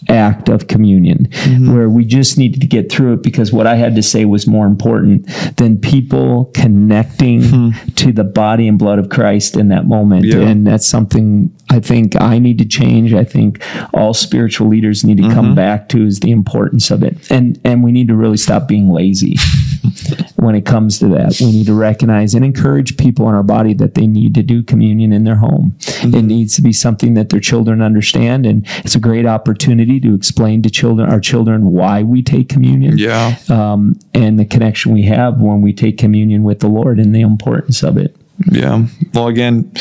act 0.10 0.50
of 0.50 0.68
communion 0.68 1.28
mm-hmm. 1.30 1.74
where 1.74 1.90
we 1.90 2.06
just 2.06 2.38
needed 2.38 2.62
to 2.62 2.68
get 2.68 2.92
through 2.92 3.14
it 3.14 3.24
because 3.24 3.52
what 3.52 3.68
I 3.68 3.76
had 3.76 3.96
to 3.96 4.04
say 4.04 4.26
was 4.26 4.48
more 4.48 4.66
important 4.66 5.28
than 5.58 5.80
people 5.80 6.46
connecting 6.54 7.42
mm-hmm. 7.42 7.90
to 7.94 8.12
the 8.12 8.24
body 8.24 8.68
and 8.68 8.78
blood 8.78 9.00
of 9.00 9.10
Christ 9.10 9.56
in 9.56 9.70
that 9.70 9.86
moment. 9.86 10.26
Yeah. 10.26 10.40
And 10.40 10.66
that's 10.66 10.86
something 10.86 11.56
I 11.70 11.80
think 11.80 12.20
I 12.22 12.40
need 12.40 12.58
to 12.60 12.66
change. 12.66 13.14
I 13.14 13.24
think 13.24 13.64
all 13.94 14.14
spiritual 14.14 14.68
leaders 14.68 15.04
need 15.04 15.18
to 15.18 15.24
mm-hmm. 15.24 15.34
come 15.34 15.56
back 15.56 15.90
to 15.90 16.06
is 16.06 16.20
the 16.20 16.32
importance 16.32 16.92
of 16.92 17.04
it. 17.04 17.32
And 17.32 17.60
and 17.64 17.84
we 17.84 17.92
need 17.92 18.08
to 18.10 18.16
really 18.16 18.38
stop 18.38 18.68
being 18.68 18.90
lazy 18.90 19.38
when 20.36 20.56
it 20.56 20.66
comes 20.66 21.00
to 21.00 21.08
that. 21.10 21.38
We 21.40 21.52
need 21.52 21.66
to 21.66 21.74
recognize 21.74 22.36
and 22.36 22.46
encourage 22.46 22.98
people 22.98 23.28
in 23.30 23.36
our 23.36 23.44
body 23.44 23.74
that 23.76 23.96
they 23.96 24.08
need 24.08 24.36
to 24.36 24.44
do 24.44 24.64
communion 24.64 25.12
in 25.12 25.24
their 25.24 25.36
home. 25.36 25.76
Mm-hmm. 25.80 26.16
It 26.16 26.22
needs 26.24 26.56
to 26.56 26.62
be 26.62 26.72
something 26.72 27.16
that 27.16 27.30
their 27.30 27.40
children 27.40 27.82
understand 27.82 28.46
and 28.46 28.66
it's 28.80 28.96
a 28.96 29.00
great 29.00 29.26
opportunity 29.26 29.95
to 30.02 30.16
explain 30.16 30.62
to 30.64 30.70
children 30.70 31.10
our 31.10 31.20
children 31.20 31.72
why 31.72 32.04
we 32.04 32.22
take 32.22 32.50
communion. 32.50 32.98
Yeah. 32.98 33.38
Um, 33.50 34.00
and 34.14 34.40
the 34.40 34.46
connection 34.46 34.94
we 34.94 35.04
have 35.04 35.40
when 35.40 35.62
we 35.62 35.74
take 35.74 35.98
communion 35.98 36.44
with 36.44 36.60
the 36.60 36.68
Lord 36.68 37.00
and 37.00 37.16
the 37.16 37.22
importance 37.22 37.84
of 37.84 37.98
it. 37.98 38.16
Yeah. 38.52 38.86
Well 39.14 39.28
again, 39.28 39.72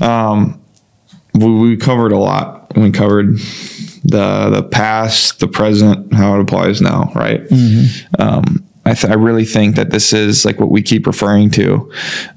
um, 0.00 0.60
we, 1.34 1.52
we 1.52 1.76
covered 1.76 2.12
a 2.12 2.18
lot. 2.18 2.76
We 2.76 2.90
covered 2.90 3.38
the 4.04 4.50
the 4.50 4.68
past, 4.70 5.40
the 5.40 5.48
present, 5.48 6.12
how 6.12 6.36
it 6.36 6.40
applies 6.40 6.80
now, 6.80 7.10
right? 7.14 7.42
Mm-hmm. 7.44 8.22
Um, 8.22 8.64
I, 8.86 8.94
th- 8.94 9.10
I 9.10 9.14
really 9.14 9.46
think 9.46 9.76
that 9.76 9.90
this 9.90 10.12
is 10.12 10.44
like 10.44 10.60
what 10.60 10.70
we 10.70 10.82
keep 10.82 11.06
referring 11.06 11.50
to. 11.52 11.90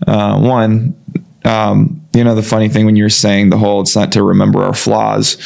Uh, 0.07 0.39
one, 0.39 0.95
um, 1.43 2.06
you 2.17 2.23
know, 2.23 2.33
the 2.33 2.41
funny 2.41 2.67
thing 2.67 2.85
when 2.85 2.95
you're 2.95 3.09
saying 3.09 3.51
the 3.51 3.59
whole, 3.59 3.79
it's 3.81 3.95
not 3.95 4.11
to 4.13 4.23
remember 4.23 4.63
our 4.63 4.73
flaws. 4.73 5.37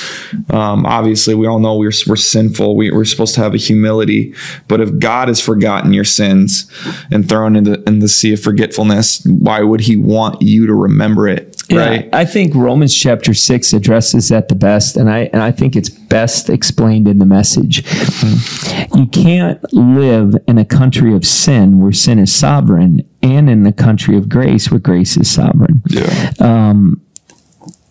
Um, 0.49 0.85
obviously, 0.85 1.35
we 1.35 1.45
all 1.45 1.59
know 1.59 1.75
we're, 1.75 1.91
we're 2.07 2.15
sinful. 2.15 2.77
We, 2.77 2.89
are 2.89 3.03
supposed 3.03 3.35
to 3.35 3.41
have 3.41 3.53
a 3.53 3.57
humility. 3.57 4.33
But 4.69 4.79
if 4.79 4.97
God 4.97 5.27
has 5.27 5.41
forgotten 5.41 5.91
your 5.91 6.05
sins 6.05 6.71
and 7.11 7.27
thrown 7.27 7.57
into 7.57 7.83
in 7.83 7.99
the 7.99 8.07
sea 8.07 8.33
of 8.33 8.39
forgetfulness, 8.39 9.25
why 9.25 9.61
would 9.61 9.81
He 9.81 9.97
want 9.97 10.41
you 10.41 10.65
to 10.65 10.73
remember 10.73 11.27
it? 11.27 11.61
right? 11.71 12.09
I 12.13 12.25
think 12.25 12.55
Romans 12.55 12.95
chapter 12.95 13.33
six 13.33 13.73
addresses 13.73 14.29
that 14.29 14.47
the 14.47 14.55
best, 14.55 14.97
and 14.97 15.09
I 15.09 15.29
and 15.33 15.41
I 15.41 15.51
think 15.51 15.75
it's 15.75 15.89
best 15.89 16.49
explained 16.49 17.07
in 17.07 17.19
the 17.19 17.25
message. 17.25 17.83
Mm-hmm. 17.83 18.97
You 18.97 19.07
can't 19.07 19.73
live 19.73 20.35
in 20.47 20.57
a 20.57 20.65
country 20.65 21.13
of 21.13 21.25
sin 21.25 21.79
where 21.79 21.91
sin 21.91 22.19
is 22.19 22.33
sovereign, 22.33 23.07
and 23.23 23.49
in 23.49 23.63
the 23.63 23.73
country 23.73 24.17
of 24.17 24.29
grace 24.29 24.71
where 24.71 24.79
grace 24.79 25.17
is 25.17 25.29
sovereign. 25.29 25.81
Yeah. 25.87 26.31
Um, 26.39 27.01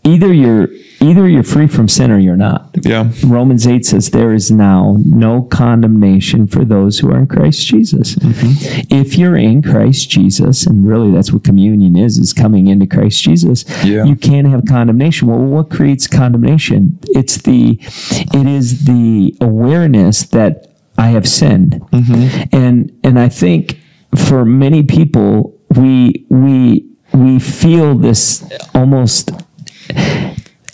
either 0.04 0.32
you're 0.32 0.68
either 1.00 1.28
you're 1.28 1.42
free 1.42 1.66
from 1.66 1.88
sin 1.88 2.10
or 2.10 2.18
you're 2.18 2.36
not. 2.36 2.70
Yeah. 2.82 3.10
Romans 3.24 3.66
8 3.66 3.84
says 3.86 4.10
there 4.10 4.32
is 4.32 4.50
now 4.50 4.96
no 5.04 5.42
condemnation 5.42 6.46
for 6.46 6.64
those 6.64 6.98
who 6.98 7.10
are 7.10 7.18
in 7.18 7.26
Christ 7.26 7.66
Jesus. 7.66 8.14
Mm-hmm. 8.16 8.94
If 8.94 9.16
you're 9.16 9.36
in 9.36 9.62
Christ 9.62 10.10
Jesus, 10.10 10.66
and 10.66 10.86
really 10.86 11.10
that's 11.10 11.32
what 11.32 11.44
communion 11.44 11.96
is, 11.96 12.18
is 12.18 12.32
coming 12.32 12.66
into 12.66 12.86
Christ 12.86 13.22
Jesus, 13.22 13.64
yeah. 13.84 14.04
you 14.04 14.16
can't 14.16 14.46
have 14.46 14.64
condemnation. 14.66 15.28
Well, 15.28 15.38
what 15.38 15.70
creates 15.70 16.06
condemnation? 16.06 16.98
It's 17.08 17.38
the 17.38 17.78
it 17.80 18.46
is 18.46 18.84
the 18.84 19.34
awareness 19.40 20.24
that 20.24 20.66
I 20.98 21.08
have 21.08 21.28
sinned. 21.28 21.80
Mm-hmm. 21.92 22.54
And 22.54 23.00
and 23.02 23.18
I 23.18 23.28
think 23.28 23.80
for 24.16 24.44
many 24.44 24.82
people 24.82 25.56
we 25.76 26.26
we 26.28 26.86
we 27.12 27.38
feel 27.38 27.96
this 27.96 28.44
almost 28.74 29.30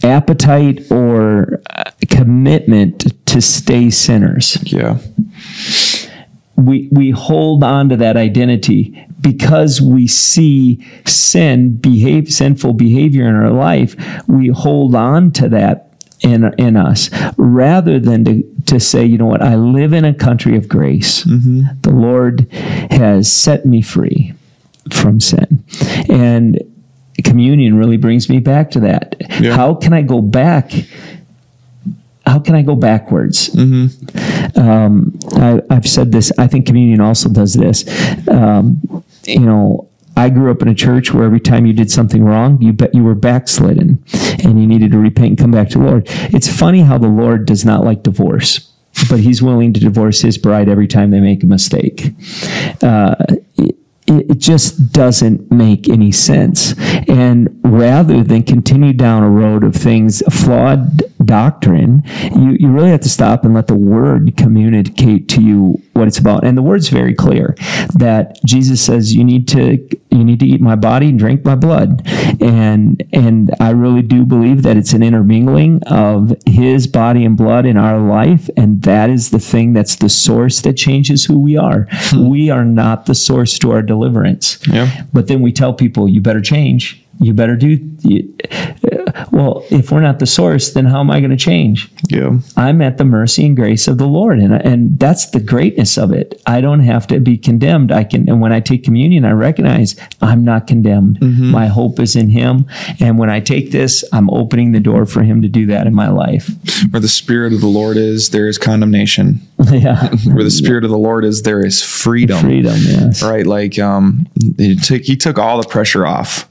appetite 0.02 0.90
or 0.90 1.60
uh, 1.70 1.90
commitment 2.08 3.26
to 3.26 3.40
stay 3.40 3.90
sinners. 3.90 4.58
Yeah. 4.62 4.98
We, 6.56 6.88
we 6.90 7.10
hold 7.10 7.62
on 7.62 7.90
to 7.90 7.96
that 7.98 8.16
identity 8.16 9.06
because 9.20 9.82
we 9.82 10.06
see 10.06 10.82
sin 11.04 11.76
behave 11.76 12.32
sinful 12.32 12.74
behavior 12.74 13.28
in 13.28 13.34
our 13.34 13.50
life 13.50 13.96
we 14.26 14.48
hold 14.48 14.94
on 14.94 15.32
to 15.32 15.48
that 15.48 15.85
in, 16.26 16.52
in 16.58 16.76
us 16.76 17.10
rather 17.36 17.98
than 18.00 18.24
to, 18.24 18.42
to 18.66 18.80
say 18.80 19.04
you 19.04 19.16
know 19.16 19.26
what 19.26 19.42
i 19.42 19.54
live 19.54 19.92
in 19.92 20.04
a 20.04 20.12
country 20.12 20.56
of 20.56 20.68
grace 20.68 21.24
mm-hmm. 21.24 21.62
the 21.82 21.90
lord 21.90 22.50
has 22.90 23.32
set 23.32 23.64
me 23.64 23.80
free 23.80 24.34
from 24.90 25.20
sin 25.20 25.64
and 26.08 26.60
communion 27.24 27.76
really 27.76 27.96
brings 27.96 28.28
me 28.28 28.38
back 28.38 28.70
to 28.72 28.80
that. 28.80 29.16
Yeah. 29.40 29.56
How 29.56 29.74
can 29.74 29.92
I 29.92 30.02
go 30.02 30.20
back? 30.20 30.72
How 32.26 32.38
can 32.38 32.54
I 32.54 32.62
go 32.62 32.74
backwards? 32.74 33.50
Mm-hmm. 33.50 34.58
Um, 34.58 35.18
I, 35.34 35.74
have 35.74 35.88
said 35.88 36.12
this. 36.12 36.32
I 36.38 36.46
think 36.46 36.66
communion 36.66 37.00
also 37.00 37.28
does 37.28 37.54
this. 37.54 37.84
Um, 38.28 39.04
you 39.24 39.40
know, 39.40 39.88
I 40.16 40.30
grew 40.30 40.50
up 40.50 40.62
in 40.62 40.68
a 40.68 40.74
church 40.74 41.12
where 41.12 41.24
every 41.24 41.40
time 41.40 41.66
you 41.66 41.72
did 41.72 41.90
something 41.90 42.24
wrong, 42.24 42.60
you 42.60 42.72
bet 42.72 42.94
you 42.94 43.04
were 43.04 43.14
backslidden, 43.14 44.02
and 44.42 44.60
you 44.60 44.66
needed 44.66 44.92
to 44.92 44.98
repent 44.98 45.28
and 45.28 45.38
come 45.38 45.50
back 45.50 45.68
to 45.70 45.78
the 45.78 45.84
Lord. 45.84 46.04
It's 46.06 46.48
funny 46.48 46.80
how 46.80 46.98
the 46.98 47.08
Lord 47.08 47.46
does 47.46 47.64
not 47.64 47.84
like 47.84 48.02
divorce 48.02 48.72
but 49.10 49.20
he's 49.20 49.42
willing 49.42 49.72
to 49.74 49.80
divorce 49.80 50.22
his 50.22 50.38
bride 50.38 50.68
every 50.68 50.88
time 50.88 51.10
they 51.10 51.20
make 51.20 51.42
a 51.42 51.46
mistake. 51.46 52.14
Uh, 52.82 53.14
it 54.08 54.38
just 54.38 54.92
doesn't 54.92 55.50
make 55.50 55.88
any 55.88 56.12
sense. 56.12 56.74
And 57.08 57.60
rather 57.64 58.22
than 58.22 58.42
continue 58.44 58.92
down 58.92 59.22
a 59.22 59.30
road 59.30 59.64
of 59.64 59.74
things, 59.74 60.22
flawed 60.30 61.02
doctrine, 61.26 62.02
you, 62.34 62.56
you 62.58 62.68
really 62.68 62.90
have 62.90 63.00
to 63.00 63.08
stop 63.08 63.44
and 63.44 63.54
let 63.54 63.66
the 63.66 63.74
word 63.74 64.36
communicate 64.36 65.28
to 65.30 65.42
you 65.42 65.82
what 65.92 66.08
it's 66.08 66.18
about. 66.18 66.44
And 66.44 66.56
the 66.56 66.62
word's 66.62 66.88
very 66.88 67.14
clear 67.14 67.54
that 67.94 68.38
Jesus 68.44 68.82
says 68.82 69.14
you 69.14 69.24
need 69.24 69.48
to 69.48 69.86
you 70.10 70.24
need 70.24 70.40
to 70.40 70.46
eat 70.46 70.60
my 70.60 70.76
body 70.76 71.08
and 71.08 71.18
drink 71.18 71.44
my 71.44 71.54
blood. 71.54 72.02
And 72.40 73.02
and 73.12 73.54
I 73.60 73.70
really 73.70 74.02
do 74.02 74.24
believe 74.24 74.62
that 74.62 74.76
it's 74.76 74.92
an 74.92 75.02
intermingling 75.02 75.82
of 75.84 76.34
his 76.46 76.86
body 76.86 77.24
and 77.24 77.36
blood 77.36 77.66
in 77.66 77.76
our 77.76 77.98
life. 77.98 78.48
And 78.56 78.82
that 78.82 79.10
is 79.10 79.30
the 79.30 79.38
thing 79.38 79.72
that's 79.72 79.96
the 79.96 80.08
source 80.08 80.60
that 80.62 80.74
changes 80.74 81.24
who 81.24 81.38
we 81.38 81.56
are. 81.56 81.86
Hmm. 81.90 82.28
We 82.28 82.50
are 82.50 82.64
not 82.64 83.06
the 83.06 83.14
source 83.14 83.58
to 83.60 83.72
our 83.72 83.82
deliverance. 83.82 84.58
Yeah. 84.66 85.04
But 85.12 85.28
then 85.28 85.42
we 85.42 85.52
tell 85.52 85.74
people 85.74 86.08
you 86.08 86.20
better 86.20 86.40
change 86.40 87.05
you 87.20 87.32
better 87.32 87.56
do 87.56 87.78
well 89.32 89.64
if 89.70 89.90
we're 89.90 90.00
not 90.00 90.18
the 90.18 90.26
source 90.26 90.72
then 90.72 90.84
how 90.84 91.00
am 91.00 91.10
i 91.10 91.20
going 91.20 91.30
to 91.30 91.36
change? 91.36 91.90
Yeah. 92.08 92.38
I'm 92.56 92.80
at 92.82 92.98
the 92.98 93.04
mercy 93.04 93.46
and 93.46 93.56
grace 93.56 93.88
of 93.88 93.98
the 93.98 94.06
lord 94.06 94.38
and 94.38 94.52
and 94.54 94.98
that's 94.98 95.30
the 95.30 95.40
greatness 95.40 95.96
of 95.98 96.12
it. 96.12 96.40
I 96.46 96.60
don't 96.60 96.80
have 96.80 97.06
to 97.08 97.20
be 97.20 97.38
condemned. 97.38 97.92
I 97.92 98.04
can 98.04 98.28
and 98.28 98.40
when 98.40 98.52
i 98.52 98.60
take 98.60 98.84
communion 98.84 99.24
i 99.24 99.32
recognize 99.32 99.96
i'm 100.20 100.44
not 100.44 100.66
condemned. 100.66 101.20
Mm-hmm. 101.20 101.50
my 101.50 101.66
hope 101.66 101.98
is 102.00 102.16
in 102.16 102.28
him 102.30 102.66
and 103.00 103.18
when 103.18 103.30
i 103.30 103.40
take 103.40 103.70
this 103.70 104.04
i'm 104.12 104.30
opening 104.30 104.72
the 104.72 104.80
door 104.80 105.06
for 105.06 105.22
him 105.22 105.42
to 105.42 105.48
do 105.48 105.66
that 105.66 105.86
in 105.86 105.94
my 105.94 106.08
life. 106.08 106.50
Where 106.90 107.00
the 107.00 107.08
spirit 107.08 107.52
of 107.52 107.60
the 107.60 107.66
lord 107.66 107.96
is 107.96 108.30
there 108.30 108.48
is 108.48 108.58
condemnation. 108.58 109.40
Yeah. 109.72 110.14
Where 110.24 110.44
the 110.44 110.50
spirit 110.50 110.84
of 110.84 110.90
the 110.90 110.98
lord 110.98 111.24
is 111.24 111.42
there 111.42 111.64
is 111.64 111.82
freedom. 111.82 112.40
Freedom 112.40 112.76
yes. 112.76 113.22
Right 113.22 113.46
like 113.46 113.78
um 113.78 114.26
he 114.58 114.76
took 114.76 115.02
he 115.02 115.16
took 115.16 115.38
all 115.38 115.60
the 115.60 115.68
pressure 115.68 116.06
off 116.06 116.48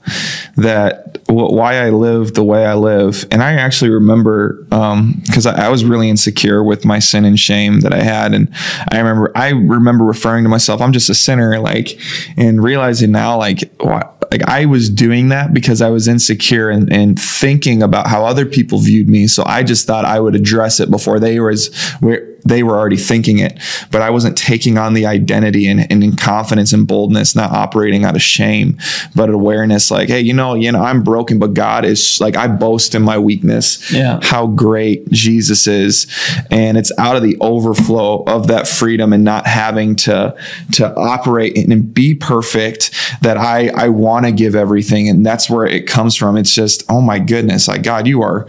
that 0.58 1.20
why 1.28 1.76
I 1.76 1.90
live 1.90 2.34
the 2.34 2.44
way 2.44 2.66
I 2.66 2.76
live. 2.76 3.26
And 3.32 3.44
I 3.44 3.54
actually 3.54 3.92
remember 3.92 4.64
because 4.64 5.46
um, 5.46 5.56
I, 5.56 5.66
I, 5.66 5.70
was 5.70 5.84
really 5.84 6.10
insecure 6.10 6.64
with 6.64 6.86
my 6.86 7.00
sin 7.00 7.26
and 7.26 7.38
shame 7.38 7.82
that 7.82 7.94
I 7.94 8.02
had, 8.02 8.34
and 8.34 8.50
I 8.92 9.00
remember 9.00 9.32
I 9.36 9.50
remember 9.50 10.06
referring 10.06 10.44
to 10.44 10.50
myself, 10.50 10.82
I'm 10.82 10.94
just 10.94 11.10
a 11.10 11.16
sinner, 11.16 11.60
like, 11.60 12.00
and 12.38 12.64
realizing 12.64 13.12
now, 13.12 13.38
like, 13.38 13.70
like 13.84 14.44
I 14.48 14.66
was 14.66 14.90
doing 14.90 15.30
that 15.30 15.54
because 15.54 15.82
I 15.82 15.90
was 15.90 16.08
insecure 16.08 16.70
and, 16.70 16.92
and 16.92 17.20
thinking 17.20 17.84
about 17.84 18.08
how 18.08 18.26
other 18.26 18.46
people 18.46 18.80
viewed 18.80 19.10
me. 19.10 19.28
So 19.28 19.44
I 19.46 19.64
just 19.64 19.88
thought 19.88 20.06
I 20.06 20.20
would 20.20 20.36
address 20.36 20.80
it 20.80 20.90
before 20.90 21.20
they 21.20 21.40
was 21.40 21.76
where 22.00 22.35
they 22.46 22.62
were 22.62 22.78
already 22.78 22.98
thinking 22.98 23.40
it, 23.40 23.60
but 23.92 24.02
I 24.02 24.12
wasn't 24.12 24.38
taking 24.38 24.78
on 24.78 24.94
the 24.94 25.08
identity 25.08 25.68
and, 25.68 25.92
and 25.92 26.04
in 26.04 26.16
confidence 26.16 26.74
and 26.74 26.88
boldness, 26.88 27.36
not 27.36 27.52
operating 27.52 28.06
out 28.06 28.16
of 28.16 28.22
shame, 28.22 28.78
but 29.16 29.30
awareness 29.30 29.90
like, 29.90 30.10
hey, 30.10 30.22
you 30.22 30.34
know, 30.34 30.54
you 30.54 30.72
know, 30.72 30.84
I'm 30.84 31.04
broken, 31.04 31.40
but 31.40 31.56
God 31.56 31.86
is 31.86 32.22
like 32.22 32.38
I 32.38 32.48
boast 32.48 32.94
in 32.94 33.02
my 33.02 33.18
weakness. 33.18 33.92
Yeah. 33.92 34.20
How 34.22 34.46
great 34.46 35.10
Jesus 35.10 35.66
is. 35.66 36.06
And 36.52 36.78
it's 36.78 36.92
out 37.00 37.16
of 37.16 37.24
the 37.24 37.36
overflow 37.42 38.24
of 38.26 38.48
that 38.48 38.68
freedom 38.68 39.12
and 39.12 39.24
not 39.24 39.48
having 39.48 39.96
to 39.98 40.36
to 40.74 40.96
operate 40.96 41.58
and 41.58 41.94
be 41.94 42.14
perfect 42.14 42.92
that 43.22 43.38
I 43.38 43.70
I 43.70 43.90
want 43.90 44.28
to 44.28 44.32
give 44.32 44.54
everything. 44.54 45.10
And 45.10 45.26
that's 45.26 45.50
where 45.50 45.66
it 45.66 45.88
comes 45.88 46.16
from. 46.16 46.38
It's 46.38 46.54
just, 46.54 46.84
oh 46.90 47.02
my 47.02 47.18
goodness, 47.18 47.68
like 47.68 47.82
God, 47.82 48.06
you 48.06 48.22
are 48.22 48.46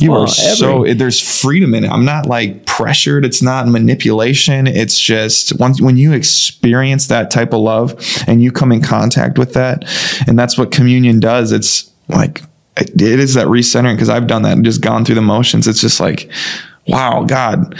you 0.00 0.10
Well, 0.10 0.22
are 0.22 0.28
so 0.28 0.84
there's 0.92 1.20
freedom 1.20 1.74
in 1.74 1.84
it. 1.84 1.90
I'm 1.90 2.04
not 2.04 2.26
like 2.26 2.66
pressured. 2.66 3.27
It's 3.28 3.42
not 3.42 3.68
manipulation. 3.68 4.66
It's 4.66 4.98
just 4.98 5.58
once 5.58 5.82
when 5.82 5.98
you 5.98 6.12
experience 6.12 7.08
that 7.08 7.30
type 7.30 7.52
of 7.52 7.60
love 7.60 7.94
and 8.26 8.42
you 8.42 8.50
come 8.50 8.72
in 8.72 8.80
contact 8.80 9.38
with 9.38 9.52
that, 9.52 9.84
and 10.26 10.38
that's 10.38 10.56
what 10.56 10.72
communion 10.72 11.20
does. 11.20 11.52
It's 11.52 11.92
like 12.08 12.42
it 12.78 13.02
is 13.02 13.34
that 13.34 13.48
recentering 13.48 13.96
because 13.96 14.08
I've 14.08 14.26
done 14.26 14.42
that 14.42 14.52
and 14.52 14.64
just 14.64 14.80
gone 14.80 15.04
through 15.04 15.16
the 15.16 15.20
motions. 15.20 15.68
It's 15.68 15.82
just 15.82 16.00
like, 16.00 16.30
wow, 16.86 17.24
God, 17.24 17.76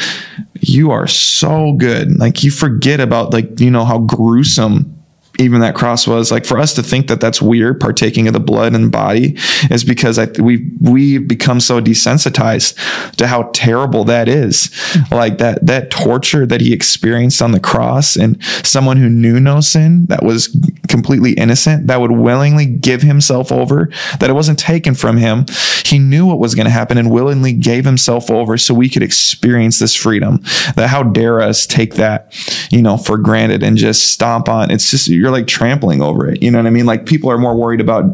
you 0.60 0.90
are 0.90 1.06
so 1.06 1.72
good. 1.72 2.18
Like 2.18 2.44
you 2.44 2.50
forget 2.50 3.00
about 3.00 3.32
like 3.32 3.58
you 3.58 3.70
know 3.70 3.86
how 3.86 4.00
gruesome 4.00 4.97
even 5.38 5.60
that 5.60 5.76
cross 5.76 6.06
was 6.06 6.32
like 6.32 6.44
for 6.44 6.58
us 6.58 6.74
to 6.74 6.82
think 6.82 7.06
that 7.06 7.20
that's 7.20 7.40
weird 7.40 7.80
partaking 7.80 8.26
of 8.26 8.32
the 8.32 8.40
blood 8.40 8.74
and 8.74 8.90
body 8.90 9.36
is 9.70 9.84
because 9.84 10.18
I, 10.18 10.26
we 10.40 10.68
we've 10.80 11.28
become 11.28 11.60
so 11.60 11.80
desensitized 11.80 12.74
to 13.16 13.28
how 13.28 13.50
terrible 13.54 14.04
that 14.04 14.28
is. 14.28 14.70
Like 15.12 15.38
that 15.38 15.64
that 15.64 15.90
torture 15.90 16.44
that 16.46 16.60
he 16.60 16.72
experienced 16.72 17.40
on 17.40 17.52
the 17.52 17.60
cross 17.60 18.16
and 18.16 18.42
someone 18.64 18.96
who 18.96 19.08
knew 19.08 19.38
no 19.38 19.60
sin 19.60 20.06
that 20.06 20.24
was 20.24 20.54
completely 20.88 21.32
innocent 21.34 21.86
that 21.86 22.00
would 22.00 22.12
willingly 22.12 22.66
give 22.66 23.02
himself 23.02 23.52
over 23.52 23.90
that 24.18 24.30
it 24.30 24.34
wasn't 24.34 24.58
taken 24.58 24.94
from 24.94 25.18
him. 25.18 25.46
He 25.84 25.98
knew 25.98 26.26
what 26.26 26.38
was 26.38 26.54
going 26.54 26.66
to 26.66 26.70
happen 26.70 26.98
and 26.98 27.10
willingly 27.10 27.52
gave 27.52 27.84
himself 27.84 28.30
over 28.30 28.58
so 28.58 28.74
we 28.74 28.88
could 28.88 29.02
experience 29.02 29.78
this 29.78 29.94
freedom. 29.94 30.40
That 30.74 30.88
how 30.88 31.04
dare 31.04 31.40
us 31.40 31.66
take 31.66 31.94
that 31.94 32.34
you 32.72 32.82
know 32.82 32.96
for 32.96 33.18
granted 33.18 33.62
and 33.62 33.76
just 33.76 34.12
stomp 34.12 34.48
on. 34.48 34.72
It's 34.72 34.90
just 34.90 35.06
you're 35.06 35.27
like 35.30 35.46
trampling 35.46 36.00
over 36.02 36.28
it 36.28 36.42
you 36.42 36.50
know 36.50 36.58
what 36.58 36.66
i 36.66 36.70
mean 36.70 36.86
like 36.86 37.06
people 37.06 37.30
are 37.30 37.38
more 37.38 37.56
worried 37.56 37.80
about 37.80 38.04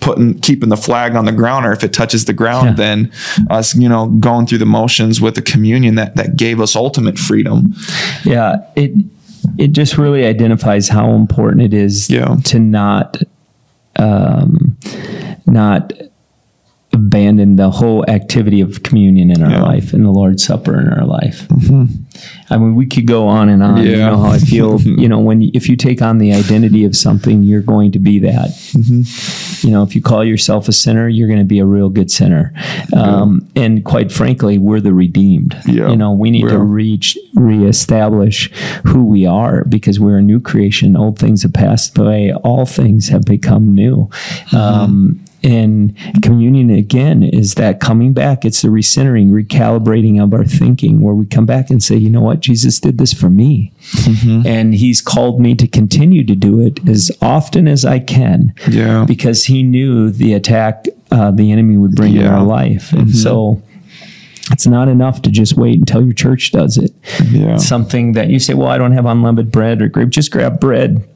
putting 0.00 0.38
keeping 0.40 0.68
the 0.68 0.76
flag 0.76 1.14
on 1.14 1.24
the 1.24 1.32
ground 1.32 1.64
or 1.66 1.72
if 1.72 1.82
it 1.84 1.92
touches 1.92 2.24
the 2.24 2.32
ground 2.32 2.68
Yeah. 2.70 2.74
than 2.74 3.12
us 3.50 3.74
you 3.74 3.88
know 3.88 4.06
going 4.08 4.46
through 4.46 4.58
the 4.58 4.66
motions 4.66 5.20
with 5.20 5.34
the 5.34 5.42
communion 5.42 5.94
that 5.96 6.16
that 6.16 6.36
gave 6.36 6.60
us 6.60 6.74
ultimate 6.76 7.18
freedom 7.18 7.74
Yeah, 8.24 8.56
it 8.76 8.92
it 9.58 9.72
just 9.72 9.98
really 9.98 10.24
identifies 10.24 10.88
how 10.88 11.12
important 11.12 11.62
it 11.62 11.74
is 11.74 12.08
Yeah. 12.08 12.36
to 12.44 12.58
not 12.58 13.16
um, 13.98 14.76
not 15.46 15.92
abandon 16.94 17.56
the 17.56 17.70
whole 17.70 18.04
activity 18.08 18.60
of 18.60 18.82
communion 18.82 19.30
in 19.30 19.42
our 19.42 19.50
Yeah. 19.50 19.62
life 19.62 19.92
and 19.92 20.04
the 20.04 20.10
Lord's 20.10 20.44
Supper 20.44 20.78
in 20.78 20.88
our 20.88 21.06
life. 21.06 21.46
I 22.50 22.58
mean, 22.58 22.74
we 22.74 22.84
could 22.86 23.06
go 23.06 23.28
on 23.28 23.48
and 23.48 23.62
on. 23.62 23.82
You 23.82 23.96
know 23.96 24.18
how 24.18 24.30
I 24.30 24.38
feel. 24.38 24.80
you 24.82 25.08
know, 25.08 25.18
when 25.18 25.42
if 25.54 25.68
you 25.68 25.76
take 25.76 26.02
on 26.02 26.18
the 26.18 26.32
identity 26.34 26.84
of 26.84 26.94
something, 26.94 27.42
you're 27.42 27.62
going 27.62 27.92
to 27.92 27.98
be 27.98 28.18
that. 28.20 28.50
You 29.64 29.70
know, 29.70 29.82
if 29.82 29.94
you 29.94 30.02
call 30.02 30.22
yourself 30.24 30.68
a 30.68 30.72
sinner, 30.72 31.08
you're 31.08 31.28
going 31.28 31.38
to 31.38 31.44
be 31.46 31.60
a 31.60 31.64
real 31.64 31.88
good 31.88 32.10
sinner. 32.10 32.52
Um, 32.94 33.48
and 33.56 33.84
quite 33.84 34.12
frankly, 34.12 34.58
we're 34.58 34.80
the 34.80 34.92
redeemed. 34.92 35.56
Yeah. 35.66 35.88
You 35.88 35.96
know, 35.96 36.12
we 36.12 36.30
need 36.30 36.48
to 36.48 36.58
reach, 36.58 37.16
reestablish 37.34 38.50
who 38.86 39.04
we 39.04 39.24
are 39.24 39.64
because 39.64 39.98
we're 39.98 40.18
a 40.18 40.22
new 40.22 40.40
creation. 40.40 40.96
Old 40.96 41.18
things 41.18 41.42
have 41.42 41.54
passed 41.54 41.96
away. 41.96 42.32
All 42.34 42.66
things 42.66 43.08
have 43.08 43.22
become 43.24 43.74
new. 43.74 44.10
Um, 44.52 45.24
and 45.44 45.96
communion 46.22 46.70
again 46.70 47.22
is 47.22 47.54
that 47.54 47.80
coming 47.80 48.12
back. 48.12 48.44
It's 48.44 48.62
the 48.62 48.68
recentering, 48.68 49.30
recalibrating 49.30 50.22
of 50.22 50.32
our 50.32 50.44
thinking, 50.44 51.00
where 51.00 51.14
we 51.14 51.26
come 51.26 51.46
back 51.46 51.70
and 51.70 51.82
say, 51.82 51.96
you 51.96 52.10
know 52.10 52.20
what, 52.20 52.40
Jesus 52.40 52.78
did 52.80 52.98
this 52.98 53.12
for 53.12 53.28
me, 53.28 53.72
and 54.46 54.74
He's 54.74 55.00
called 55.00 55.40
me 55.40 55.54
to 55.56 55.66
continue 55.66 56.24
to 56.24 56.34
do 56.34 56.60
it 56.60 56.86
as 56.88 57.10
often 57.20 57.66
as 57.68 57.84
I 57.84 57.98
can, 57.98 58.54
Yeah. 58.68 59.04
because 59.06 59.44
He 59.46 59.62
knew 59.62 60.10
the 60.10 60.34
attack 60.34 60.86
uh, 61.10 61.30
the 61.30 61.52
enemy 61.52 61.76
would 61.76 61.94
bring 61.94 62.16
in 62.16 62.26
our 62.26 62.44
life, 62.44 62.92
and 62.92 63.14
so. 63.14 63.62
It's 64.50 64.66
not 64.66 64.88
enough 64.88 65.22
to 65.22 65.30
just 65.30 65.56
wait 65.56 65.78
until 65.78 66.02
your 66.04 66.12
church 66.12 66.50
does 66.50 66.76
it. 66.76 66.90
yeah 67.30 67.56
something 67.58 68.12
that 68.14 68.28
you 68.28 68.38
say, 68.40 68.54
well, 68.54 68.66
I 68.68 68.76
don't 68.76 68.92
have 68.92 69.06
unleavened 69.06 69.52
bread 69.52 69.80
or 69.80 69.88
grape. 69.88 70.10
Just 70.10 70.30
grab 70.32 70.58
bread 70.60 71.08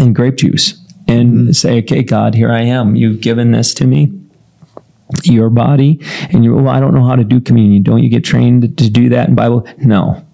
and 0.00 0.14
grape 0.14 0.36
juice 0.36 0.74
and 1.12 1.32
mm-hmm. 1.32 1.52
say, 1.52 1.78
okay, 1.78 2.02
God, 2.02 2.34
here 2.34 2.50
I 2.50 2.62
am. 2.62 2.96
You've 2.96 3.20
given 3.20 3.52
this 3.52 3.74
to 3.74 3.86
me, 3.86 4.12
your 5.24 5.50
body. 5.50 6.00
And 6.30 6.44
you, 6.44 6.54
well, 6.54 6.68
I 6.68 6.80
don't 6.80 6.94
know 6.94 7.04
how 7.04 7.16
to 7.16 7.24
do 7.24 7.40
communion. 7.40 7.82
Don't 7.82 8.02
you 8.02 8.08
get 8.08 8.24
trained 8.24 8.78
to 8.78 8.90
do 8.90 9.08
that 9.10 9.28
in 9.28 9.34
Bible? 9.34 9.66
No. 9.78 10.24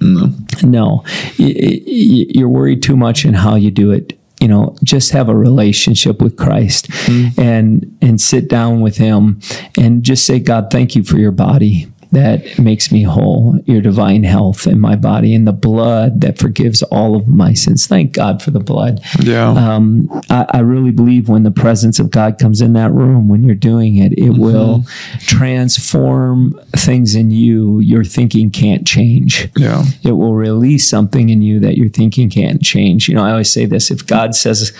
no. 0.00 0.32
No. 0.62 1.04
You're 1.36 2.48
worried 2.48 2.82
too 2.82 2.96
much 2.96 3.24
in 3.24 3.34
how 3.34 3.54
you 3.54 3.70
do 3.70 3.92
it. 3.92 4.18
You 4.40 4.48
know, 4.48 4.76
just 4.82 5.12
have 5.12 5.30
a 5.30 5.34
relationship 5.34 6.20
with 6.20 6.36
Christ 6.36 6.88
mm-hmm. 6.90 7.40
and 7.40 7.98
and 8.02 8.20
sit 8.20 8.48
down 8.48 8.82
with 8.82 8.98
him 8.98 9.40
and 9.78 10.02
just 10.02 10.26
say, 10.26 10.40
God, 10.40 10.68
thank 10.70 10.94
you 10.94 11.02
for 11.02 11.16
your 11.16 11.32
body 11.32 11.90
that 12.12 12.58
makes 12.58 12.92
me 12.92 13.02
whole, 13.02 13.58
your 13.66 13.80
divine 13.80 14.24
health 14.24 14.66
in 14.66 14.80
my 14.80 14.96
body, 14.96 15.34
and 15.34 15.46
the 15.46 15.52
blood 15.52 16.20
that 16.20 16.38
forgives 16.38 16.82
all 16.84 17.16
of 17.16 17.26
my 17.28 17.52
sins. 17.54 17.86
Thank 17.86 18.12
God 18.12 18.42
for 18.42 18.50
the 18.50 18.60
blood. 18.60 19.00
yeah 19.20 19.48
Um, 19.50 20.08
I, 20.30 20.46
I 20.50 20.58
really 20.60 20.90
believe 20.90 21.28
when 21.28 21.42
the 21.42 21.50
presence 21.50 21.98
of 21.98 22.10
God 22.10 22.38
comes 22.38 22.60
in 22.60 22.72
that 22.74 22.92
room, 22.92 23.28
when 23.28 23.42
you're 23.42 23.54
doing 23.54 23.96
it, 23.96 24.12
it 24.18 24.30
will 24.30 24.84
transform 25.20 26.58
things 26.72 27.14
in 27.14 27.30
you 27.30 27.80
your 27.80 28.04
thinking 28.04 28.50
can't 28.50 28.86
change. 28.86 29.48
yeah 29.56 29.84
It 30.02 30.12
will 30.12 30.34
release 30.34 30.88
something 30.88 31.28
in 31.28 31.42
you 31.42 31.60
that 31.60 31.76
your 31.76 31.88
thinking 31.88 32.30
can't 32.30 32.62
change. 32.62 33.08
You 33.08 33.14
know, 33.14 33.24
I 33.24 33.30
always 33.30 33.52
say 33.52 33.66
this 33.66 33.90
if 33.90 34.06
God 34.06 34.34
says 34.34 34.72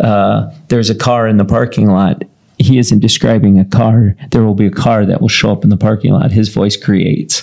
uh, 0.00 0.50
there's 0.68 0.90
a 0.90 0.94
car 0.94 1.28
in 1.28 1.36
the 1.36 1.44
parking 1.44 1.88
lot, 1.88 2.22
he 2.64 2.78
isn't 2.78 3.00
describing 3.00 3.58
a 3.58 3.64
car. 3.64 4.16
There 4.30 4.42
will 4.44 4.54
be 4.54 4.66
a 4.66 4.70
car 4.70 5.04
that 5.06 5.20
will 5.20 5.28
show 5.28 5.52
up 5.52 5.64
in 5.64 5.70
the 5.70 5.76
parking 5.76 6.12
lot. 6.12 6.30
His 6.32 6.48
voice 6.48 6.76
creates. 6.76 7.42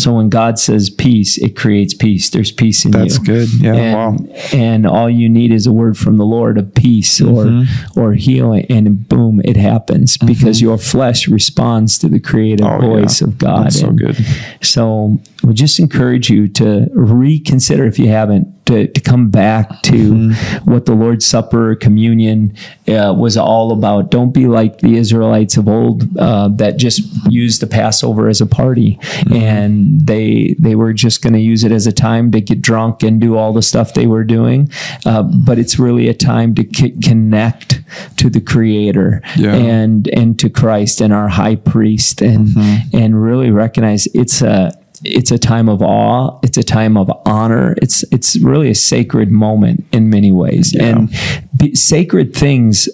So 0.00 0.14
when 0.14 0.28
God 0.30 0.58
says 0.58 0.90
peace, 0.90 1.38
it 1.38 1.56
creates 1.56 1.94
peace. 1.94 2.30
There's 2.30 2.50
peace 2.50 2.84
in 2.84 2.90
That's 2.90 3.18
you. 3.18 3.24
good. 3.24 3.48
Yeah, 3.62 3.74
And, 3.74 3.94
wow. 4.28 4.34
and 4.52 4.86
all 4.86 5.08
you 5.10 5.28
need 5.28 5.52
is 5.52 5.66
a 5.66 5.72
word 5.72 5.96
from 5.96 6.16
the 6.16 6.24
Lord 6.24 6.58
of 6.58 6.74
peace 6.74 7.20
or 7.20 7.44
Mm-hmm. 7.44 8.00
or 8.00 8.14
healing, 8.14 8.66
and 8.68 9.08
boom, 9.08 9.40
it 9.44 9.56
happens 9.56 10.16
because 10.18 10.60
your 10.60 10.76
flesh 10.78 11.28
responds 11.28 11.98
to 11.98 12.08
the 12.08 12.20
creative 12.20 12.66
Oh, 12.66 12.80
yeah. 12.80 12.88
voice 13.00 13.20
of 13.22 13.38
God. 13.38 13.66
That's 13.66 13.80
so 13.80 13.88
And 13.88 13.98
good. 13.98 14.16
So 14.60 15.18
we 15.42 15.54
just 15.54 15.78
encourage 15.78 16.28
you 16.30 16.48
to 16.48 16.88
reconsider 16.92 17.84
if 17.86 17.98
you 17.98 18.08
haven't 18.08 18.46
to, 18.66 18.86
to 18.86 19.00
come 19.00 19.30
back 19.30 19.82
to 19.82 19.90
Mm-hmm. 19.90 20.70
what 20.70 20.86
the 20.86 20.92
Lord's 20.94 21.26
Supper 21.26 21.74
communion 21.74 22.54
uh, 22.86 23.12
was 23.16 23.36
all 23.36 23.72
about. 23.72 24.10
Don't 24.10 24.32
be 24.32 24.46
like 24.46 24.78
the 24.78 24.96
Israelites 24.96 25.56
of 25.56 25.66
old 25.68 26.16
uh, 26.18 26.48
that 26.56 26.76
just 26.76 27.00
used 27.28 27.60
the 27.62 27.66
Passover 27.66 28.28
as 28.28 28.40
a 28.40 28.46
party 28.46 28.98
Mm-hmm. 29.00 29.34
and 29.34 30.06
they 30.06 30.54
they 30.58 30.74
were 30.74 30.92
just 30.92 31.22
going 31.22 31.32
to 31.32 31.40
use 31.40 31.64
it 31.64 31.72
as 31.72 31.86
a 31.86 31.92
time 31.92 32.30
to 32.32 32.40
get 32.40 32.60
drunk 32.62 33.02
and 33.02 33.20
do 33.20 33.36
all 33.36 33.52
the 33.52 33.62
stuff 33.62 33.94
they 33.94 34.06
were 34.06 34.24
doing. 34.24 34.70
Uh, 35.04 35.22
but 35.22 35.58
it's 35.58 35.78
really 35.78 36.08
a 36.08 36.14
time 36.14 36.54
to 36.54 36.62
c- 36.72 36.94
connect 37.02 37.80
to 38.16 38.30
the 38.30 38.40
Creator 38.40 39.20
Yeah. 39.36 39.54
and 39.54 40.06
and 40.08 40.38
to 40.38 40.48
Christ 40.50 41.00
and 41.00 41.12
our 41.12 41.28
High 41.28 41.56
Priest 41.56 42.20
and 42.22 42.48
and 42.92 43.20
really 43.22 43.50
recognize 43.50 44.06
it's 44.14 44.42
a 44.42 44.72
it's 45.02 45.30
a 45.30 45.38
time 45.38 45.68
of 45.68 45.82
awe. 45.82 46.38
It's 46.42 46.58
a 46.58 46.62
time 46.62 46.96
of 46.96 47.10
honor. 47.26 47.74
It's 47.80 48.02
it's 48.12 48.36
really 48.38 48.70
a 48.70 48.74
sacred 48.74 49.30
moment 49.30 49.84
in 49.92 50.10
many 50.10 50.32
ways. 50.32 50.74
And 50.74 51.10
be, 51.56 51.74
sacred 51.74 52.34
things. 52.34 52.88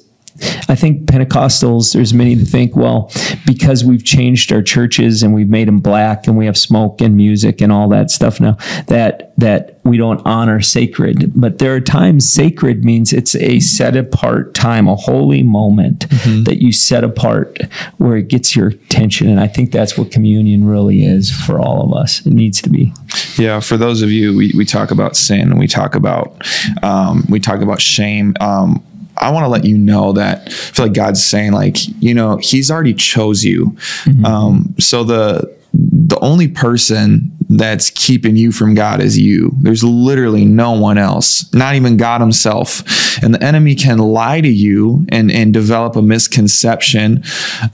I 0.69 0.75
think 0.75 1.07
Pentecostals. 1.07 1.93
There's 1.93 2.15
many 2.15 2.35
that 2.35 2.47
think, 2.47 2.77
well, 2.77 3.11
because 3.47 3.85
we've 3.85 4.05
changed 4.05 4.53
our 4.53 4.63
churches 4.63 5.23
and 5.23 5.35
we've 5.35 5.49
made 5.49 5.69
them 5.69 5.81
black 5.81 6.27
and 6.27 6.37
we 6.37 6.47
have 6.47 6.59
smoke 6.59 7.01
and 7.01 7.17
music 7.17 7.61
and 7.61 7.73
all 7.73 7.89
that 7.89 8.11
stuff 8.11 8.41
now, 8.41 8.57
that 8.87 9.33
that 9.39 9.79
we 9.85 9.97
don't 9.97 10.21
honor 10.27 10.61
sacred. 10.61 11.33
But 11.35 11.59
there 11.59 11.75
are 11.75 11.81
times 11.81 12.29
sacred 12.29 12.85
means 12.85 13.13
it's 13.13 13.37
a 13.37 13.61
set 13.61 13.97
apart 13.97 14.55
time, 14.55 14.89
a 14.89 14.97
holy 14.97 15.43
moment 15.43 16.09
that 16.45 16.59
you 16.61 16.73
set 16.73 17.05
apart 17.05 17.61
where 17.99 18.17
it 18.17 18.29
gets 18.29 18.57
your 18.57 18.69
attention. 18.69 19.29
And 19.29 19.39
I 19.39 19.47
think 19.47 19.73
that's 19.73 19.97
what 19.97 20.11
communion 20.11 20.67
really 20.67 21.05
is 21.05 21.31
for 21.31 21.61
all 21.61 21.83
of 21.83 21.93
us. 21.97 22.25
It 22.27 22.33
needs 22.33 22.61
to 22.63 22.71
be. 22.71 22.93
Yeah, 23.37 23.61
for 23.61 23.77
those 23.77 24.03
of 24.03 24.11
you, 24.11 24.37
we, 24.37 24.53
we 24.57 24.65
talk 24.65 24.91
about 24.91 25.17
sin, 25.17 25.59
we 25.59 25.67
talk 25.67 25.95
about 25.95 26.35
um, 26.83 27.25
we 27.29 27.39
talk 27.41 27.61
about 27.61 27.81
shame. 27.81 28.35
Um, 28.41 28.85
I 29.19 29.31
want 29.31 29.45
to 29.45 29.49
let 29.49 29.65
you 29.65 29.79
know 29.79 30.13
that 30.13 30.47
I 30.47 30.51
feel 30.51 30.87
like 30.87 30.95
God's 30.95 31.25
saying, 31.25 31.53
like, 31.53 31.77
you 32.03 32.15
know, 32.15 32.39
He's 32.39 32.71
already 32.71 32.95
chose 32.95 33.45
you. 33.45 33.77
Um, 34.25 34.75
so 34.79 35.05
the 35.05 35.57
the 35.73 36.19
only 36.21 36.49
person 36.49 37.37
that's 37.49 37.91
keeping 37.91 38.37
you 38.37 38.51
from 38.51 38.75
God 38.75 39.01
is 39.01 39.19
you. 39.19 39.53
There's 39.61 39.85
literally 39.85 40.45
no 40.45 40.73
one 40.73 40.99
else, 40.99 41.53
not 41.53 41.75
even 41.75 41.97
God 41.97 42.21
Himself. 42.21 42.83
And 43.23 43.35
the 43.35 43.43
enemy 43.43 43.75
can 43.75 43.99
lie 43.99 44.41
to 44.41 44.49
you 44.49 45.07
and, 45.11 45.31
and 45.31 45.53
develop 45.53 45.97
a 45.97 46.03
misconception 46.03 47.23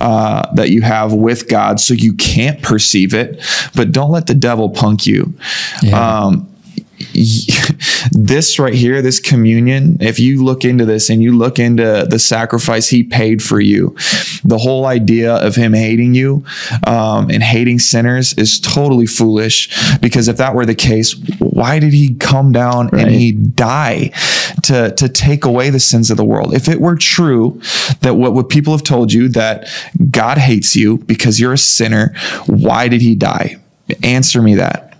uh, 0.00 0.52
that 0.54 0.70
you 0.70 0.82
have 0.82 1.12
with 1.12 1.48
God 1.48 1.80
so 1.80 1.94
you 1.94 2.12
can't 2.14 2.62
perceive 2.62 3.14
it. 3.14 3.42
But 3.74 3.92
don't 3.92 4.10
let 4.10 4.26
the 4.26 4.34
devil 4.34 4.68
punk 4.68 5.06
you. 5.06 5.34
Yeah. 5.82 6.24
Um, 6.24 6.51
this 8.12 8.58
right 8.58 8.74
here, 8.74 9.02
this 9.02 9.20
communion, 9.20 9.96
if 10.00 10.18
you 10.18 10.42
look 10.44 10.64
into 10.64 10.84
this 10.84 11.10
and 11.10 11.22
you 11.22 11.36
look 11.36 11.58
into 11.58 12.06
the 12.08 12.18
sacrifice 12.18 12.88
he 12.88 13.02
paid 13.02 13.42
for 13.42 13.60
you, 13.60 13.96
the 14.44 14.58
whole 14.58 14.86
idea 14.86 15.34
of 15.34 15.56
him 15.56 15.72
hating 15.72 16.14
you 16.14 16.44
um, 16.86 17.30
and 17.30 17.42
hating 17.42 17.78
sinners 17.78 18.32
is 18.34 18.60
totally 18.60 19.06
foolish. 19.06 19.98
Because 20.00 20.28
if 20.28 20.36
that 20.36 20.54
were 20.54 20.66
the 20.66 20.74
case, 20.74 21.14
why 21.38 21.78
did 21.78 21.92
he 21.92 22.14
come 22.14 22.52
down 22.52 22.88
right. 22.88 23.02
and 23.02 23.10
he 23.10 23.32
die 23.32 24.10
to, 24.64 24.92
to 24.92 25.08
take 25.08 25.44
away 25.44 25.70
the 25.70 25.80
sins 25.80 26.10
of 26.10 26.16
the 26.16 26.24
world? 26.24 26.54
If 26.54 26.68
it 26.68 26.80
were 26.80 26.96
true 26.96 27.60
that 28.00 28.14
what, 28.14 28.32
what 28.34 28.48
people 28.48 28.72
have 28.72 28.82
told 28.82 29.12
you 29.12 29.28
that 29.30 29.68
God 30.10 30.38
hates 30.38 30.76
you 30.76 30.98
because 30.98 31.40
you're 31.40 31.52
a 31.52 31.58
sinner, 31.58 32.14
why 32.46 32.88
did 32.88 33.00
he 33.00 33.14
die? 33.14 33.56
Answer 34.02 34.42
me 34.42 34.54
that. 34.56 34.91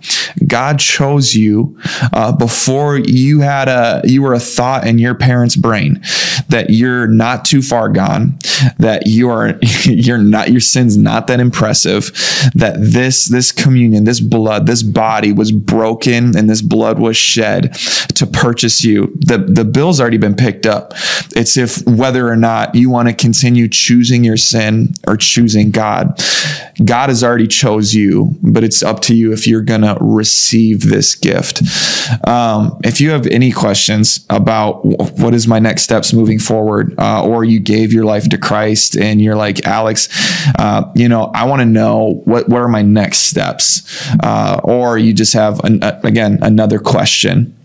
God 0.47 0.79
chose 0.79 1.35
you 1.35 1.77
uh, 2.13 2.31
before 2.31 2.97
you 2.97 3.41
had 3.41 3.67
a 3.67 4.01
you 4.03 4.21
were 4.21 4.33
a 4.33 4.39
thought 4.39 4.85
in 4.87 4.99
your 4.99 5.15
parents' 5.15 5.55
brain 5.55 6.01
that 6.49 6.69
you're 6.69 7.07
not 7.07 7.45
too 7.45 7.61
far 7.61 7.89
gone, 7.89 8.37
that 8.77 9.07
you 9.07 9.29
are 9.29 9.57
you're 9.83 10.17
not 10.17 10.51
your 10.51 10.61
sin's 10.61 10.97
not 10.97 11.27
that 11.27 11.39
impressive, 11.39 12.05
that 12.55 12.75
this 12.77 13.25
this 13.25 13.51
communion, 13.51 14.03
this 14.03 14.19
blood, 14.19 14.67
this 14.67 14.83
body 14.83 15.31
was 15.31 15.51
broken 15.51 16.37
and 16.37 16.49
this 16.49 16.61
blood 16.61 16.99
was 16.99 17.17
shed 17.17 17.73
to 18.15 18.25
purchase 18.25 18.83
you. 18.83 19.13
The 19.19 19.37
the 19.37 19.65
bill's 19.65 19.99
already 19.99 20.17
been 20.17 20.35
picked 20.35 20.65
up. 20.65 20.93
It's 21.35 21.57
if 21.57 21.85
whether 21.87 22.27
or 22.27 22.35
not 22.35 22.75
you 22.75 22.89
want 22.89 23.07
to 23.09 23.13
continue 23.13 23.67
choosing 23.67 24.23
your 24.23 24.37
sin 24.37 24.93
or 25.07 25.17
choosing 25.17 25.71
God. 25.71 26.19
God 26.83 27.09
has 27.09 27.23
already 27.23 27.47
chose 27.47 27.93
you, 27.93 28.35
but 28.41 28.63
it's 28.63 28.81
up 28.81 29.01
to 29.01 29.15
you 29.15 29.31
if 29.31 29.47
you're 29.47 29.61
gonna 29.61 29.92
receive 30.01 30.81
this 30.81 31.15
gift. 31.15 31.61
Um, 32.27 32.79
if 32.83 33.01
you 33.01 33.11
have 33.11 33.27
any 33.27 33.51
questions 33.51 34.25
about 34.29 34.83
what 34.83 35.33
is 35.33 35.47
my 35.47 35.59
next 35.59 35.83
steps 35.83 36.13
moving 36.13 36.39
forward, 36.39 36.95
uh, 36.99 37.25
or 37.25 37.43
you 37.43 37.59
gave 37.59 37.93
your 37.93 38.05
life 38.05 38.29
to 38.29 38.37
Christ 38.37 38.97
and 38.97 39.21
you're 39.21 39.35
like 39.35 39.65
Alex, 39.65 40.09
uh, 40.59 40.91
you 40.95 41.07
know, 41.09 41.31
I 41.33 41.45
want 41.45 41.61
to 41.61 41.65
know 41.65 42.21
what 42.25 42.49
what 42.49 42.61
are 42.61 42.67
my 42.67 42.81
next 42.81 43.19
steps, 43.19 43.83
uh, 44.21 44.59
or 44.63 44.97
you 44.97 45.13
just 45.13 45.33
have 45.33 45.59
an, 45.63 45.81
again 46.03 46.39
another 46.41 46.79
question 46.79 47.55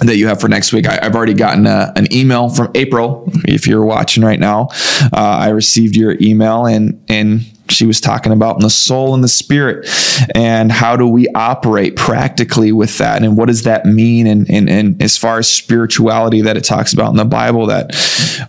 that 0.00 0.16
you 0.16 0.28
have 0.28 0.40
for 0.40 0.48
next 0.48 0.72
week. 0.72 0.86
I, 0.86 1.02
have 1.02 1.16
already 1.16 1.34
gotten 1.34 1.66
a, 1.66 1.92
an 1.96 2.12
email 2.12 2.48
from 2.48 2.70
April. 2.74 3.28
If 3.46 3.66
you're 3.66 3.84
watching 3.84 4.24
right 4.24 4.38
now, 4.38 4.68
uh, 5.12 5.38
I 5.40 5.48
received 5.48 5.96
your 5.96 6.16
email 6.20 6.66
and 6.66 7.02
and 7.08 7.44
she 7.68 7.86
was 7.86 8.00
talking 8.00 8.32
about 8.32 8.56
in 8.56 8.62
the 8.62 8.70
soul 8.70 9.14
and 9.14 9.24
the 9.24 9.28
spirit 9.28 9.88
and 10.34 10.70
how 10.70 10.96
do 10.96 11.06
we 11.06 11.28
operate 11.34 11.96
practically 11.96 12.72
with 12.72 12.98
that? 12.98 13.22
And 13.22 13.36
what 13.36 13.46
does 13.46 13.62
that 13.64 13.86
mean? 13.86 14.26
And, 14.26 14.48
and, 14.50 14.68
and 14.68 15.02
as 15.02 15.16
far 15.16 15.38
as 15.38 15.50
spirituality 15.50 16.40
that 16.42 16.56
it 16.56 16.64
talks 16.64 16.92
about 16.92 17.10
in 17.10 17.16
the 17.16 17.24
bible 17.24 17.66
that 17.66 17.94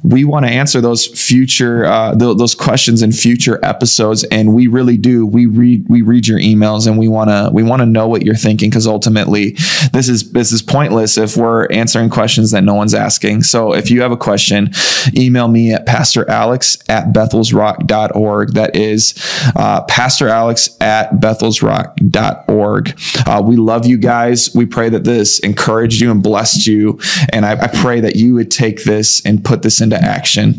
we 0.04 0.26
want 0.26 0.46
to 0.46 0.52
answer 0.52 0.82
those 0.82 1.06
future 1.06 1.86
uh, 1.86 2.16
th- 2.16 2.38
those 2.38 2.56
questions 2.56 3.02
in 3.02 3.12
future 3.12 3.64
episodes. 3.64 4.24
And 4.26 4.54
we 4.54 4.68
really 4.68 4.98
do. 4.98 5.26
We 5.26 5.46
read 5.46 5.86
we 5.90 6.02
read 6.02 6.28
your 6.28 6.40
emails 6.40 6.88
and 6.88 6.98
we 6.98 7.08
want 7.08 7.30
to 7.30 7.50
we 7.54 7.64
want 7.64 7.82
to 7.82 7.86
know 7.86 8.08
what 8.08 8.24
you're 8.24 8.36
thinking 8.36 8.70
because 8.70 8.88
ultimately 8.88 9.52
this 9.92 10.10
is 10.10 10.32
this 10.32 10.52
is 10.52 10.62
pointless 10.62 11.18
if 11.18 11.38
we're 11.38 11.68
answering 11.68 12.10
questions 12.10 12.52
that 12.52 12.64
no 12.64 12.74
one's 12.74 12.94
asking. 12.94 13.44
So 13.44 13.74
if 13.74 13.90
you 13.90 14.02
have 14.02 14.12
a 14.12 14.18
question 14.18 14.72
email 15.16 15.48
me 15.48 15.74
at 15.74 15.86
pastor 15.86 16.30
alex 16.30 16.78
at 16.90 17.14
bethelsrock.org 17.14 18.54
that 18.54 18.76
is 19.06 19.52
uh, 19.56 19.84
Pastor 19.84 20.28
Alex 20.28 20.76
at 20.82 21.12
bethelsrock.org. 21.14 23.00
Uh, 23.28 23.42
we 23.44 23.56
love 23.56 23.86
you 23.86 23.98
guys. 23.98 24.54
We 24.56 24.66
pray 24.66 24.90
that 24.90 25.04
this 25.04 25.40
encouraged 25.40 26.02
you 26.02 26.12
and 26.12 26.22
blessed 26.22 26.68
you. 26.68 27.00
And 27.30 27.46
I, 27.46 27.54
I 27.64 27.68
pray 27.68 28.00
that 28.02 28.16
you 28.16 28.36
would 28.36 28.52
take 28.52 28.84
this 28.84 29.26
and 29.26 29.44
put 29.44 29.62
this 29.62 29.82
into 29.82 29.98
action. 29.98 30.56